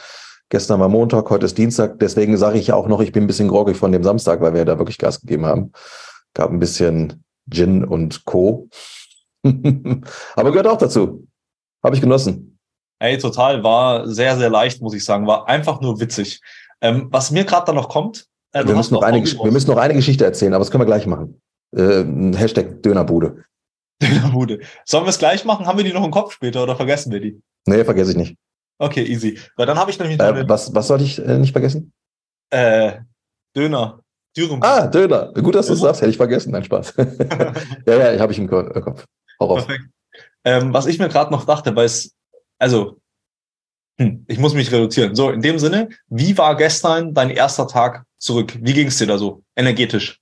Gestern 0.49 0.79
war 0.79 0.89
Montag, 0.89 1.29
heute 1.29 1.45
ist 1.45 1.57
Dienstag. 1.57 1.99
Deswegen 1.99 2.37
sage 2.37 2.57
ich 2.57 2.67
ja 2.67 2.75
auch 2.75 2.87
noch, 2.87 3.01
ich 3.01 3.11
bin 3.11 3.23
ein 3.23 3.27
bisschen 3.27 3.47
groggy 3.47 3.73
von 3.73 3.91
dem 3.91 4.03
Samstag, 4.03 4.41
weil 4.41 4.53
wir 4.53 4.65
da 4.65 4.77
wirklich 4.77 4.97
Gas 4.97 5.21
gegeben 5.21 5.45
haben. 5.45 5.71
Gab 6.33 6.51
ein 6.51 6.59
bisschen 6.59 7.23
Gin 7.49 7.83
und 7.83 8.25
Co. 8.25 8.69
Aber 9.43 10.51
gehört 10.51 10.67
auch 10.67 10.77
dazu. 10.77 11.27
Habe 11.83 11.95
ich 11.95 12.01
genossen. 12.01 12.59
Ey, 12.99 13.17
total. 13.17 13.63
War 13.63 14.07
sehr, 14.07 14.37
sehr 14.37 14.49
leicht, 14.49 14.81
muss 14.81 14.93
ich 14.93 15.03
sagen. 15.03 15.25
War 15.25 15.47
einfach 15.47 15.81
nur 15.81 15.99
witzig. 15.99 16.39
Ähm, 16.81 17.07
was 17.11 17.31
mir 17.31 17.45
gerade 17.45 17.65
da 17.67 17.73
noch 17.73 17.89
kommt, 17.89 18.27
äh, 18.53 18.65
wir, 18.65 18.75
müssen 18.75 18.93
noch 18.93 19.03
eine, 19.03 19.23
wir 19.23 19.51
müssen 19.51 19.69
noch 19.69 19.77
eine 19.77 19.93
Geschichte 19.93 20.25
erzählen, 20.25 20.53
aber 20.53 20.63
das 20.63 20.71
können 20.71 20.81
wir 20.81 20.87
gleich 20.87 21.05
machen. 21.05 21.41
Äh, 21.75 22.03
Hashtag 22.35 22.81
Dönerbude. 22.83 23.43
Dönerbude. 24.01 24.59
Sollen 24.83 25.05
wir 25.05 25.09
es 25.09 25.19
gleich 25.19 25.45
machen? 25.45 25.67
Haben 25.67 25.77
wir 25.77 25.85
die 25.85 25.93
noch 25.93 26.03
im 26.03 26.11
Kopf 26.11 26.33
später 26.33 26.63
oder 26.63 26.75
vergessen 26.75 27.11
wir 27.11 27.21
die? 27.21 27.41
Nee, 27.65 27.85
vergesse 27.85 28.11
ich 28.11 28.17
nicht. 28.17 28.35
Okay, 28.79 29.03
easy. 29.03 29.39
Weil 29.55 29.67
dann 29.67 29.77
habe 29.77 29.91
ich 29.91 29.99
nämlich 29.99 30.19
äh, 30.19 30.49
was, 30.49 30.73
was 30.73 30.87
soll 30.87 31.01
ich 31.01 31.19
äh, 31.19 31.37
nicht 31.37 31.51
vergessen? 31.51 31.93
Äh, 32.49 32.93
Döner. 33.55 34.01
Dürüm. 34.35 34.59
Ah, 34.63 34.87
Döner. 34.87 35.31
Gut, 35.33 35.55
dass 35.55 35.67
du 35.67 35.73
es 35.73 35.79
sagst. 35.79 36.01
Hätte 36.01 36.09
ich 36.09 36.17
vergessen. 36.17 36.51
Nein, 36.51 36.63
Spaß. 36.63 36.95
ja, 37.85 38.11
ja, 38.13 38.19
habe 38.19 38.31
ich 38.31 38.39
im 38.39 38.45
äh, 38.45 38.81
Kopf. 38.81 39.05
Hau 39.39 39.45
raus. 39.45 39.65
Perfekt. 39.65 39.85
Ähm, 40.43 40.73
was 40.73 40.87
ich 40.87 40.97
mir 40.97 41.09
gerade 41.09 41.31
noch 41.31 41.45
dachte, 41.45 41.75
weil 41.75 41.85
es, 41.85 42.15
also 42.57 43.00
hm, 44.01 44.25
ich 44.27 44.39
muss 44.39 44.53
mich 44.53 44.71
reduzieren. 44.71 45.15
So, 45.15 45.29
in 45.29 45.41
dem 45.41 45.59
Sinne, 45.59 45.89
wie 46.09 46.37
war 46.37 46.55
gestern 46.57 47.13
dein 47.13 47.29
erster 47.29 47.67
Tag 47.67 48.03
zurück? 48.17 48.57
Wie 48.61 48.73
ging 48.73 48.87
es 48.87 48.97
dir 48.97 49.07
da 49.07 49.17
so 49.17 49.43
energetisch? 49.55 50.19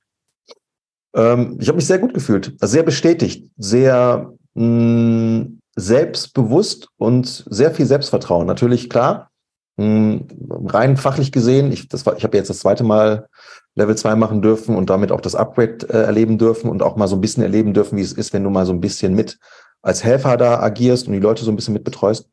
Ähm, 1.15 1.57
ich 1.59 1.67
habe 1.67 1.77
mich 1.77 1.87
sehr 1.87 1.99
gut 1.99 2.13
gefühlt, 2.13 2.55
also 2.59 2.71
sehr 2.71 2.83
bestätigt, 2.83 3.49
sehr 3.57 4.31
mh, 4.53 4.63
hm, 4.63 5.61
selbstbewusst 5.75 6.89
und 6.97 7.45
sehr 7.49 7.71
viel 7.71 7.85
Selbstvertrauen. 7.85 8.45
Natürlich 8.45 8.89
klar, 8.89 9.31
mh, 9.77 9.85
hm, 9.85 10.27
rein 10.65 10.97
fachlich 10.97 11.31
gesehen, 11.31 11.71
ich, 11.71 11.87
ich 11.91 12.23
habe 12.23 12.37
jetzt 12.37 12.49
das 12.49 12.59
zweite 12.59 12.83
Mal 12.83 13.27
Level 13.75 13.95
2 13.95 14.15
machen 14.15 14.41
dürfen 14.41 14.75
und 14.75 14.89
damit 14.89 15.11
auch 15.11 15.21
das 15.21 15.35
Upgrade 15.35 15.87
äh, 15.89 16.03
erleben 16.03 16.37
dürfen 16.37 16.69
und 16.69 16.83
auch 16.83 16.97
mal 16.97 17.07
so 17.07 17.15
ein 17.15 17.21
bisschen 17.21 17.43
erleben 17.43 17.73
dürfen, 17.73 17.97
wie 17.97 18.01
es 18.01 18.11
ist, 18.11 18.33
wenn 18.33 18.43
du 18.43 18.49
mal 18.49 18.65
so 18.65 18.73
ein 18.73 18.81
bisschen 18.81 19.15
mit 19.15 19.39
als 19.81 20.03
Helfer 20.03 20.35
da 20.35 20.59
agierst 20.59 21.07
und 21.07 21.13
die 21.13 21.19
Leute 21.19 21.45
so 21.45 21.51
ein 21.51 21.55
bisschen 21.55 21.73
mit 21.73 21.85
betreust. 21.85 22.29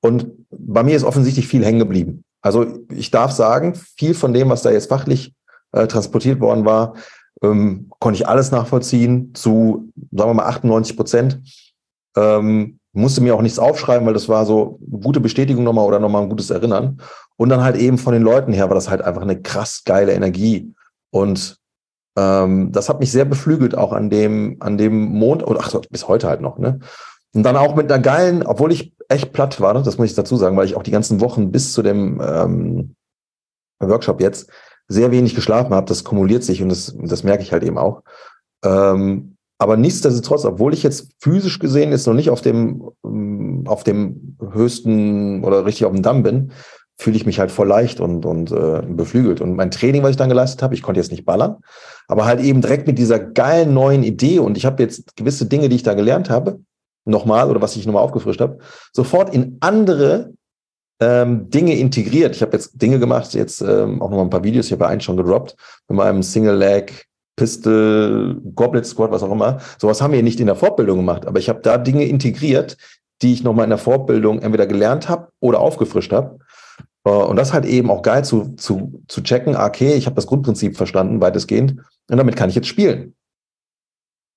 Und 0.00 0.30
bei 0.50 0.82
mir 0.82 0.96
ist 0.96 1.04
offensichtlich 1.04 1.46
viel 1.48 1.64
hängen 1.64 1.78
geblieben. 1.78 2.24
Also 2.40 2.66
ich 2.90 3.10
darf 3.10 3.32
sagen, 3.32 3.74
viel 3.96 4.14
von 4.14 4.32
dem, 4.32 4.48
was 4.48 4.62
da 4.62 4.70
jetzt 4.70 4.88
fachlich 4.88 5.34
äh, 5.72 5.86
transportiert 5.86 6.40
worden 6.40 6.64
war, 6.64 6.94
ähm, 7.42 7.90
konnte 7.98 8.20
ich 8.20 8.28
alles 8.28 8.50
nachvollziehen 8.50 9.34
zu, 9.34 9.90
sagen 10.12 10.30
wir 10.30 10.34
mal, 10.34 10.46
98 10.46 10.96
Prozent. 10.96 11.40
Ähm, 12.16 12.78
musste 12.92 13.20
mir 13.20 13.34
auch 13.34 13.42
nichts 13.42 13.58
aufschreiben, 13.58 14.06
weil 14.06 14.14
das 14.14 14.28
war 14.28 14.46
so 14.46 14.80
eine 14.90 15.00
gute 15.00 15.20
Bestätigung 15.20 15.64
nochmal 15.64 15.86
oder 15.86 16.00
nochmal 16.00 16.22
ein 16.22 16.30
gutes 16.30 16.50
Erinnern. 16.50 17.00
Und 17.36 17.48
dann 17.48 17.62
halt 17.62 17.76
eben 17.76 17.98
von 17.98 18.12
den 18.12 18.22
Leuten 18.22 18.52
her 18.52 18.68
war 18.68 18.74
das 18.74 18.90
halt 18.90 19.02
einfach 19.02 19.22
eine 19.22 19.40
krass 19.40 19.82
geile 19.84 20.12
Energie. 20.12 20.74
Und 21.10 21.58
ähm, 22.16 22.72
das 22.72 22.88
hat 22.88 22.98
mich 22.98 23.12
sehr 23.12 23.24
beflügelt, 23.24 23.76
auch 23.76 23.92
an 23.92 24.10
dem, 24.10 24.56
an 24.60 24.78
dem 24.78 24.98
Mond, 24.98 25.46
oder 25.46 25.60
ach, 25.62 25.72
bis 25.90 26.08
heute 26.08 26.28
halt 26.28 26.40
noch, 26.40 26.58
ne? 26.58 26.80
Und 27.38 27.44
dann 27.44 27.54
auch 27.54 27.76
mit 27.76 27.90
einer 27.92 28.02
geilen, 28.02 28.42
obwohl 28.42 28.72
ich 28.72 28.92
echt 29.08 29.32
platt 29.32 29.60
war, 29.60 29.72
das 29.80 29.96
muss 29.96 30.10
ich 30.10 30.16
dazu 30.16 30.34
sagen, 30.34 30.56
weil 30.56 30.66
ich 30.66 30.74
auch 30.74 30.82
die 30.82 30.90
ganzen 30.90 31.20
Wochen 31.20 31.52
bis 31.52 31.72
zu 31.72 31.82
dem 31.82 32.20
ähm, 32.20 32.96
Workshop 33.78 34.20
jetzt 34.20 34.50
sehr 34.88 35.12
wenig 35.12 35.36
geschlafen 35.36 35.72
habe. 35.72 35.86
Das 35.86 36.02
kumuliert 36.02 36.42
sich 36.42 36.62
und 36.62 36.68
das, 36.68 36.96
das 37.00 37.22
merke 37.22 37.44
ich 37.44 37.52
halt 37.52 37.62
eben 37.62 37.78
auch. 37.78 38.02
Ähm, 38.64 39.36
aber 39.56 39.76
nichtsdestotrotz, 39.76 40.46
obwohl 40.46 40.74
ich 40.74 40.82
jetzt 40.82 41.12
physisch 41.20 41.60
gesehen 41.60 41.92
jetzt 41.92 42.08
noch 42.08 42.14
nicht 42.14 42.30
auf 42.30 42.40
dem, 42.40 42.90
ähm, 43.04 43.62
auf 43.68 43.84
dem 43.84 44.36
höchsten 44.50 45.44
oder 45.44 45.64
richtig 45.64 45.86
auf 45.86 45.92
dem 45.92 46.02
Damm 46.02 46.24
bin, 46.24 46.50
fühle 47.00 47.14
ich 47.14 47.24
mich 47.24 47.38
halt 47.38 47.52
voll 47.52 47.68
leicht 47.68 48.00
und, 48.00 48.26
und 48.26 48.50
äh, 48.50 48.82
beflügelt. 48.84 49.40
Und 49.40 49.54
mein 49.54 49.70
Training, 49.70 50.02
was 50.02 50.10
ich 50.10 50.16
dann 50.16 50.28
geleistet 50.28 50.64
habe, 50.64 50.74
ich 50.74 50.82
konnte 50.82 50.98
jetzt 50.98 51.12
nicht 51.12 51.24
ballern, 51.24 51.58
aber 52.08 52.24
halt 52.24 52.40
eben 52.40 52.62
direkt 52.62 52.88
mit 52.88 52.98
dieser 52.98 53.20
geilen 53.20 53.74
neuen 53.74 54.02
Idee 54.02 54.40
und 54.40 54.56
ich 54.56 54.66
habe 54.66 54.82
jetzt 54.82 55.14
gewisse 55.14 55.46
Dinge, 55.46 55.68
die 55.68 55.76
ich 55.76 55.84
da 55.84 55.94
gelernt 55.94 56.30
habe, 56.30 56.58
nochmal 57.08 57.50
oder 57.50 57.60
was 57.60 57.76
ich 57.76 57.86
nochmal 57.86 58.02
aufgefrischt 58.02 58.40
habe, 58.40 58.58
sofort 58.92 59.34
in 59.34 59.56
andere 59.60 60.32
ähm, 61.00 61.48
Dinge 61.50 61.76
integriert. 61.76 62.34
Ich 62.34 62.42
habe 62.42 62.52
jetzt 62.52 62.80
Dinge 62.80 62.98
gemacht, 62.98 63.34
jetzt 63.34 63.60
ähm, 63.60 64.02
auch 64.02 64.10
nochmal 64.10 64.26
ein 64.26 64.30
paar 64.30 64.44
Videos, 64.44 64.66
ich 64.66 64.72
habe 64.72 64.84
ja 64.84 64.90
einen 64.90 65.00
schon 65.00 65.16
gedroppt, 65.16 65.56
mit 65.88 65.96
meinem 65.96 66.22
Single 66.22 66.56
Leg, 66.56 67.06
Pistol, 67.36 68.40
Goblet 68.54 68.84
Squad, 68.84 69.12
was 69.12 69.22
auch 69.22 69.30
immer. 69.30 69.58
Sowas 69.78 70.02
haben 70.02 70.12
wir 70.12 70.22
nicht 70.22 70.40
in 70.40 70.46
der 70.46 70.56
Fortbildung 70.56 70.98
gemacht, 70.98 71.26
aber 71.26 71.38
ich 71.38 71.48
habe 71.48 71.60
da 71.62 71.78
Dinge 71.78 72.04
integriert, 72.04 72.76
die 73.22 73.32
ich 73.32 73.44
nochmal 73.44 73.64
in 73.64 73.70
der 73.70 73.78
Fortbildung 73.78 74.40
entweder 74.40 74.66
gelernt 74.66 75.08
habe 75.08 75.28
oder 75.40 75.60
aufgefrischt 75.60 76.12
habe. 76.12 76.38
Äh, 77.04 77.10
und 77.10 77.36
das 77.36 77.52
halt 77.52 77.64
eben 77.64 77.90
auch 77.90 78.02
geil 78.02 78.24
zu, 78.24 78.54
zu, 78.56 79.02
zu 79.08 79.22
checken, 79.22 79.56
ah, 79.56 79.66
okay, 79.66 79.94
ich 79.94 80.06
habe 80.06 80.16
das 80.16 80.26
Grundprinzip 80.26 80.76
verstanden, 80.76 81.20
weitestgehend, 81.20 81.80
und 82.10 82.16
damit 82.16 82.36
kann 82.36 82.48
ich 82.48 82.56
jetzt 82.56 82.68
spielen. 82.68 83.14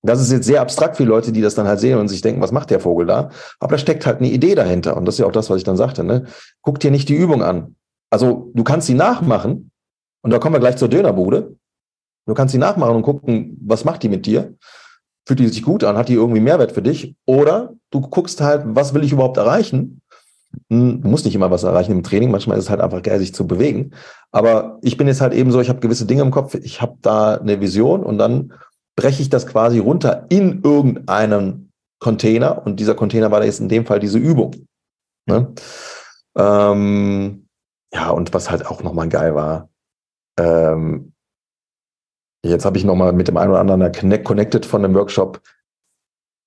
Das 0.02 0.20
ist 0.20 0.32
jetzt 0.32 0.46
sehr 0.46 0.60
abstrakt 0.60 0.96
für 0.96 1.04
Leute, 1.04 1.30
die 1.30 1.40
das 1.40 1.54
dann 1.54 1.68
halt 1.68 1.78
sehen 1.78 1.98
und 1.98 2.08
sich 2.08 2.22
denken, 2.22 2.40
was 2.40 2.50
macht 2.50 2.70
der 2.70 2.80
Vogel 2.80 3.06
da? 3.06 3.30
Aber 3.60 3.72
da 3.72 3.78
steckt 3.78 4.04
halt 4.04 4.18
eine 4.18 4.30
Idee 4.30 4.56
dahinter. 4.56 4.96
Und 4.96 5.04
das 5.04 5.14
ist 5.14 5.18
ja 5.20 5.26
auch 5.26 5.32
das, 5.32 5.48
was 5.48 5.58
ich 5.58 5.64
dann 5.64 5.76
sagte. 5.76 6.02
Ne? 6.02 6.24
Guck 6.60 6.80
dir 6.80 6.90
nicht 6.90 7.08
die 7.08 7.14
Übung 7.14 7.42
an. 7.42 7.76
Also 8.10 8.50
du 8.54 8.64
kannst 8.64 8.88
sie 8.88 8.94
nachmachen. 8.94 9.70
Und 10.22 10.30
da 10.32 10.38
kommen 10.38 10.54
wir 10.54 10.60
gleich 10.60 10.76
zur 10.76 10.88
Dönerbude. 10.88 11.56
Du 12.26 12.34
kannst 12.34 12.52
sie 12.52 12.58
nachmachen 12.58 12.96
und 12.96 13.02
gucken, 13.02 13.58
was 13.64 13.84
macht 13.84 14.02
die 14.02 14.08
mit 14.08 14.26
dir? 14.26 14.54
Fühlt 15.26 15.38
die 15.38 15.48
sich 15.48 15.62
gut 15.62 15.84
an? 15.84 15.96
Hat 15.96 16.08
die 16.08 16.14
irgendwie 16.14 16.40
Mehrwert 16.40 16.72
für 16.72 16.82
dich? 16.82 17.14
Oder 17.24 17.74
du 17.90 18.00
guckst 18.00 18.40
halt, 18.40 18.62
was 18.66 18.94
will 18.94 19.04
ich 19.04 19.12
überhaupt 19.12 19.36
erreichen? 19.36 20.00
Hm, 20.68 21.00
du 21.00 21.08
musst 21.08 21.24
nicht 21.24 21.34
immer 21.34 21.50
was 21.50 21.62
erreichen 21.62 21.92
im 21.92 22.02
Training. 22.02 22.30
Manchmal 22.30 22.58
ist 22.58 22.64
es 22.64 22.70
halt 22.70 22.80
einfach 22.80 23.02
geil, 23.02 23.18
sich 23.18 23.34
zu 23.34 23.46
bewegen. 23.46 23.92
Aber 24.32 24.78
ich 24.82 24.96
bin 24.96 25.06
jetzt 25.06 25.20
halt 25.20 25.32
eben 25.32 25.50
so, 25.52 25.60
ich 25.60 25.68
habe 25.68 25.80
gewisse 25.80 26.06
Dinge 26.06 26.22
im 26.22 26.30
Kopf. 26.30 26.54
Ich 26.54 26.82
habe 26.82 26.96
da 27.02 27.36
eine 27.36 27.60
Vision 27.60 28.02
und 28.02 28.18
dann 28.18 28.52
breche 28.96 29.22
ich 29.22 29.30
das 29.30 29.46
quasi 29.46 29.78
runter 29.78 30.26
in 30.28 30.62
irgendeinen 30.62 31.72
Container 32.00 32.66
und 32.66 32.80
dieser 32.80 32.94
Container 32.94 33.30
war 33.30 33.44
jetzt 33.44 33.60
in 33.60 33.68
dem 33.68 33.86
Fall 33.86 34.00
diese 34.00 34.18
Übung. 34.18 34.66
Ne? 35.26 35.54
Ähm, 36.36 37.48
ja, 37.94 38.10
und 38.10 38.34
was 38.34 38.50
halt 38.50 38.66
auch 38.66 38.82
nochmal 38.82 39.08
geil 39.08 39.34
war, 39.34 39.68
ähm, 40.38 41.12
jetzt 42.44 42.64
habe 42.64 42.78
ich 42.78 42.84
nochmal 42.84 43.12
mit 43.12 43.28
dem 43.28 43.36
einen 43.36 43.50
oder 43.50 43.60
anderen 43.60 43.92
connect 43.92 44.24
connected 44.24 44.66
von 44.66 44.82
dem 44.82 44.94
Workshop. 44.94 45.40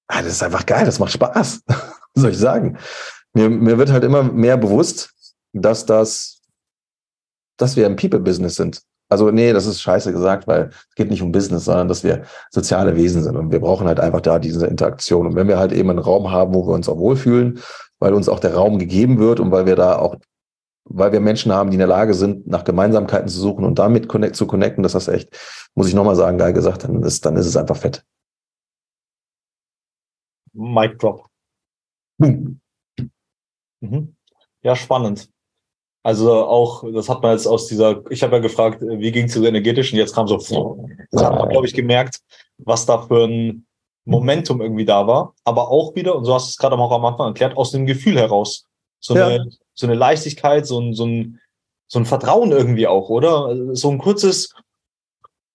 Ah, 0.07 0.21
das 0.21 0.33
ist 0.33 0.43
einfach 0.43 0.65
geil, 0.65 0.85
das 0.85 0.99
macht 0.99 1.13
Spaß. 1.13 1.63
soll 2.15 2.31
ich 2.31 2.37
sagen? 2.37 2.77
Mir, 3.33 3.49
mir 3.49 3.77
wird 3.77 3.91
halt 3.91 4.03
immer 4.03 4.23
mehr 4.23 4.57
bewusst, 4.57 5.13
dass 5.53 5.85
das, 5.85 6.41
dass 7.57 7.75
wir 7.75 7.85
im 7.85 7.95
People-Business 7.95 8.55
sind. 8.55 8.81
Also 9.07 9.29
nee, 9.29 9.53
das 9.53 9.65
ist 9.67 9.81
scheiße 9.81 10.11
gesagt, 10.11 10.47
weil 10.47 10.69
es 10.69 10.95
geht 10.95 11.11
nicht 11.11 11.21
um 11.21 11.31
Business, 11.31 11.65
sondern 11.65 11.87
dass 11.87 12.03
wir 12.03 12.23
soziale 12.49 12.95
Wesen 12.95 13.23
sind 13.23 13.35
und 13.35 13.51
wir 13.51 13.59
brauchen 13.59 13.87
halt 13.87 13.99
einfach 13.99 14.21
da 14.21 14.39
diese 14.39 14.65
Interaktion. 14.65 15.27
Und 15.27 15.35
wenn 15.35 15.47
wir 15.47 15.59
halt 15.59 15.71
eben 15.71 15.91
einen 15.91 15.99
Raum 15.99 16.31
haben, 16.31 16.53
wo 16.53 16.67
wir 16.67 16.73
uns 16.73 16.89
auch 16.89 16.97
wohlfühlen, 16.97 17.59
weil 17.99 18.13
uns 18.13 18.29
auch 18.29 18.39
der 18.39 18.55
Raum 18.55 18.79
gegeben 18.79 19.19
wird 19.19 19.39
und 19.39 19.51
weil 19.51 19.67
wir 19.67 19.75
da 19.75 19.99
auch, 19.99 20.15
weil 20.85 21.11
wir 21.11 21.19
Menschen 21.19 21.51
haben, 21.51 21.69
die 21.69 21.75
in 21.75 21.79
der 21.79 21.87
Lage 21.87 22.13
sind, 22.13 22.47
nach 22.47 22.63
Gemeinsamkeiten 22.63 23.27
zu 23.27 23.39
suchen 23.39 23.63
und 23.63 23.77
damit 23.77 24.07
connect, 24.07 24.35
zu 24.35 24.47
connecten, 24.47 24.83
das 24.83 24.95
hast 24.95 25.07
echt, 25.07 25.29
muss 25.75 25.87
ich 25.87 25.93
nochmal 25.93 26.15
sagen, 26.15 26.37
geil 26.37 26.53
gesagt, 26.53 26.83
dann 26.83 27.03
ist, 27.03 27.25
dann 27.25 27.37
ist 27.37 27.47
es 27.47 27.57
einfach 27.57 27.77
fett. 27.77 28.03
Mic 30.53 30.97
drop. 30.97 31.27
Boom. 32.17 32.59
Mhm. 33.81 34.15
Ja, 34.61 34.75
spannend. 34.75 35.29
Also 36.05 36.31
auch, 36.31 36.83
das 36.93 37.09
hat 37.09 37.23
man 37.23 37.31
jetzt 37.31 37.47
aus 37.47 37.65
dieser, 37.65 38.03
ich 38.11 38.21
habe 38.21 38.35
ja 38.35 38.39
gefragt, 38.39 38.79
wie 38.79 39.11
ging 39.11 39.25
es 39.25 39.33
zu 39.33 39.43
energetischen, 39.43 39.97
jetzt 39.97 40.13
kam 40.13 40.27
so, 40.27 40.37
das 40.37 41.23
hat 41.23 41.33
man, 41.33 41.49
glaube 41.49 41.65
ich, 41.65 41.73
gemerkt, 41.73 42.19
was 42.59 42.85
da 42.85 43.01
für 43.01 43.25
ein 43.25 43.65
Momentum 44.05 44.61
irgendwie 44.61 44.85
da 44.85 45.07
war. 45.07 45.33
Aber 45.43 45.71
auch 45.71 45.95
wieder, 45.95 46.15
und 46.15 46.25
so 46.25 46.35
hast 46.35 46.45
du 46.45 46.49
es 46.51 46.57
gerade 46.57 46.77
auch 46.77 46.91
am 46.91 47.05
Anfang 47.05 47.29
erklärt, 47.29 47.57
aus 47.57 47.71
dem 47.71 47.87
Gefühl 47.87 48.19
heraus. 48.19 48.67
So, 48.99 49.15
ja. 49.15 49.25
eine, 49.29 49.49
so 49.73 49.87
eine 49.87 49.95
Leichtigkeit, 49.95 50.67
so 50.67 50.79
ein, 50.79 50.93
so, 50.93 51.07
ein, 51.07 51.41
so 51.87 51.97
ein 51.97 52.05
Vertrauen 52.05 52.51
irgendwie 52.51 52.85
auch, 52.85 53.09
oder? 53.09 53.75
So 53.75 53.89
ein 53.89 53.97
kurzes, 53.97 54.53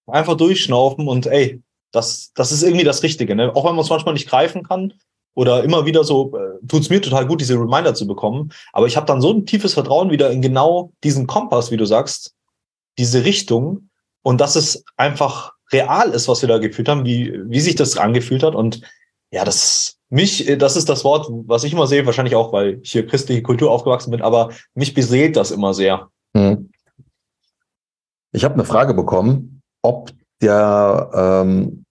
einfach 0.09 0.37
durchschnaufen 0.37 1.07
und 1.07 1.27
ey, 1.27 1.63
das, 1.93 2.33
das 2.35 2.51
ist 2.51 2.65
irgendwie 2.65 2.85
das 2.85 3.05
Richtige. 3.05 3.37
Ne? 3.37 3.55
Auch 3.55 3.67
wenn 3.67 3.77
man 3.77 3.85
es 3.85 3.91
manchmal 3.91 4.15
nicht 4.15 4.29
greifen 4.29 4.65
kann, 4.65 4.95
oder 5.35 5.65
immer 5.65 5.87
wieder 5.87 6.05
so, 6.05 6.37
äh, 6.37 6.67
tut 6.67 6.83
es 6.83 6.91
mir 6.91 7.01
total 7.01 7.27
gut, 7.27 7.41
diese 7.41 7.55
Reminder 7.55 7.95
zu 7.95 8.07
bekommen. 8.07 8.53
Aber 8.73 8.87
ich 8.87 8.97
habe 8.97 9.07
dann 9.07 9.21
so 9.21 9.33
ein 9.33 9.47
tiefes 9.47 9.75
Vertrauen 9.75 10.11
wieder 10.11 10.31
in 10.31 10.43
genau 10.43 10.93
diesen 11.05 11.27
Kompass, 11.27 11.71
wie 11.71 11.77
du 11.77 11.85
sagst, 11.85 12.35
diese 12.99 13.25
Richtung 13.25 13.91
und 14.23 14.41
dass 14.41 14.57
es 14.57 14.85
einfach 14.97 15.53
real 15.73 16.11
ist, 16.11 16.29
was 16.29 16.43
wir 16.43 16.49
da 16.49 16.59
gefühlt 16.59 16.89
haben, 16.89 17.05
wie, 17.05 17.33
wie 17.47 17.61
sich 17.61 17.77
das 17.77 17.97
angefühlt 17.97 18.43
hat. 18.43 18.55
Und 18.55 18.83
ja, 19.31 19.45
das 19.45 20.01
mich, 20.11 20.49
äh, 20.49 20.57
das 20.57 20.77
ist 20.77 20.89
das 20.89 21.05
Wort, 21.05 21.29
was 21.47 21.65
ich 21.65 21.73
immer 21.73 21.87
sehe, 21.87 22.05
wahrscheinlich 22.05 22.35
auch, 22.35 22.53
weil 22.53 22.81
ich 22.83 22.93
hier 22.93 23.07
christliche 23.07 23.43
Kultur 23.43 23.71
aufgewachsen 23.71 24.11
bin, 24.11 24.23
aber 24.23 24.51
mich 24.75 24.93
beseelt 24.93 25.37
das 25.37 25.51
immer 25.51 25.73
sehr. 25.73 26.11
Hm. 26.37 26.71
Ich 28.33 28.45
habe 28.45 28.55
eine 28.55 28.65
Frage 28.65 28.95
bekommen, 28.95 29.63
ob 29.83 30.11
der 30.43 31.11
ähm, 31.15 31.85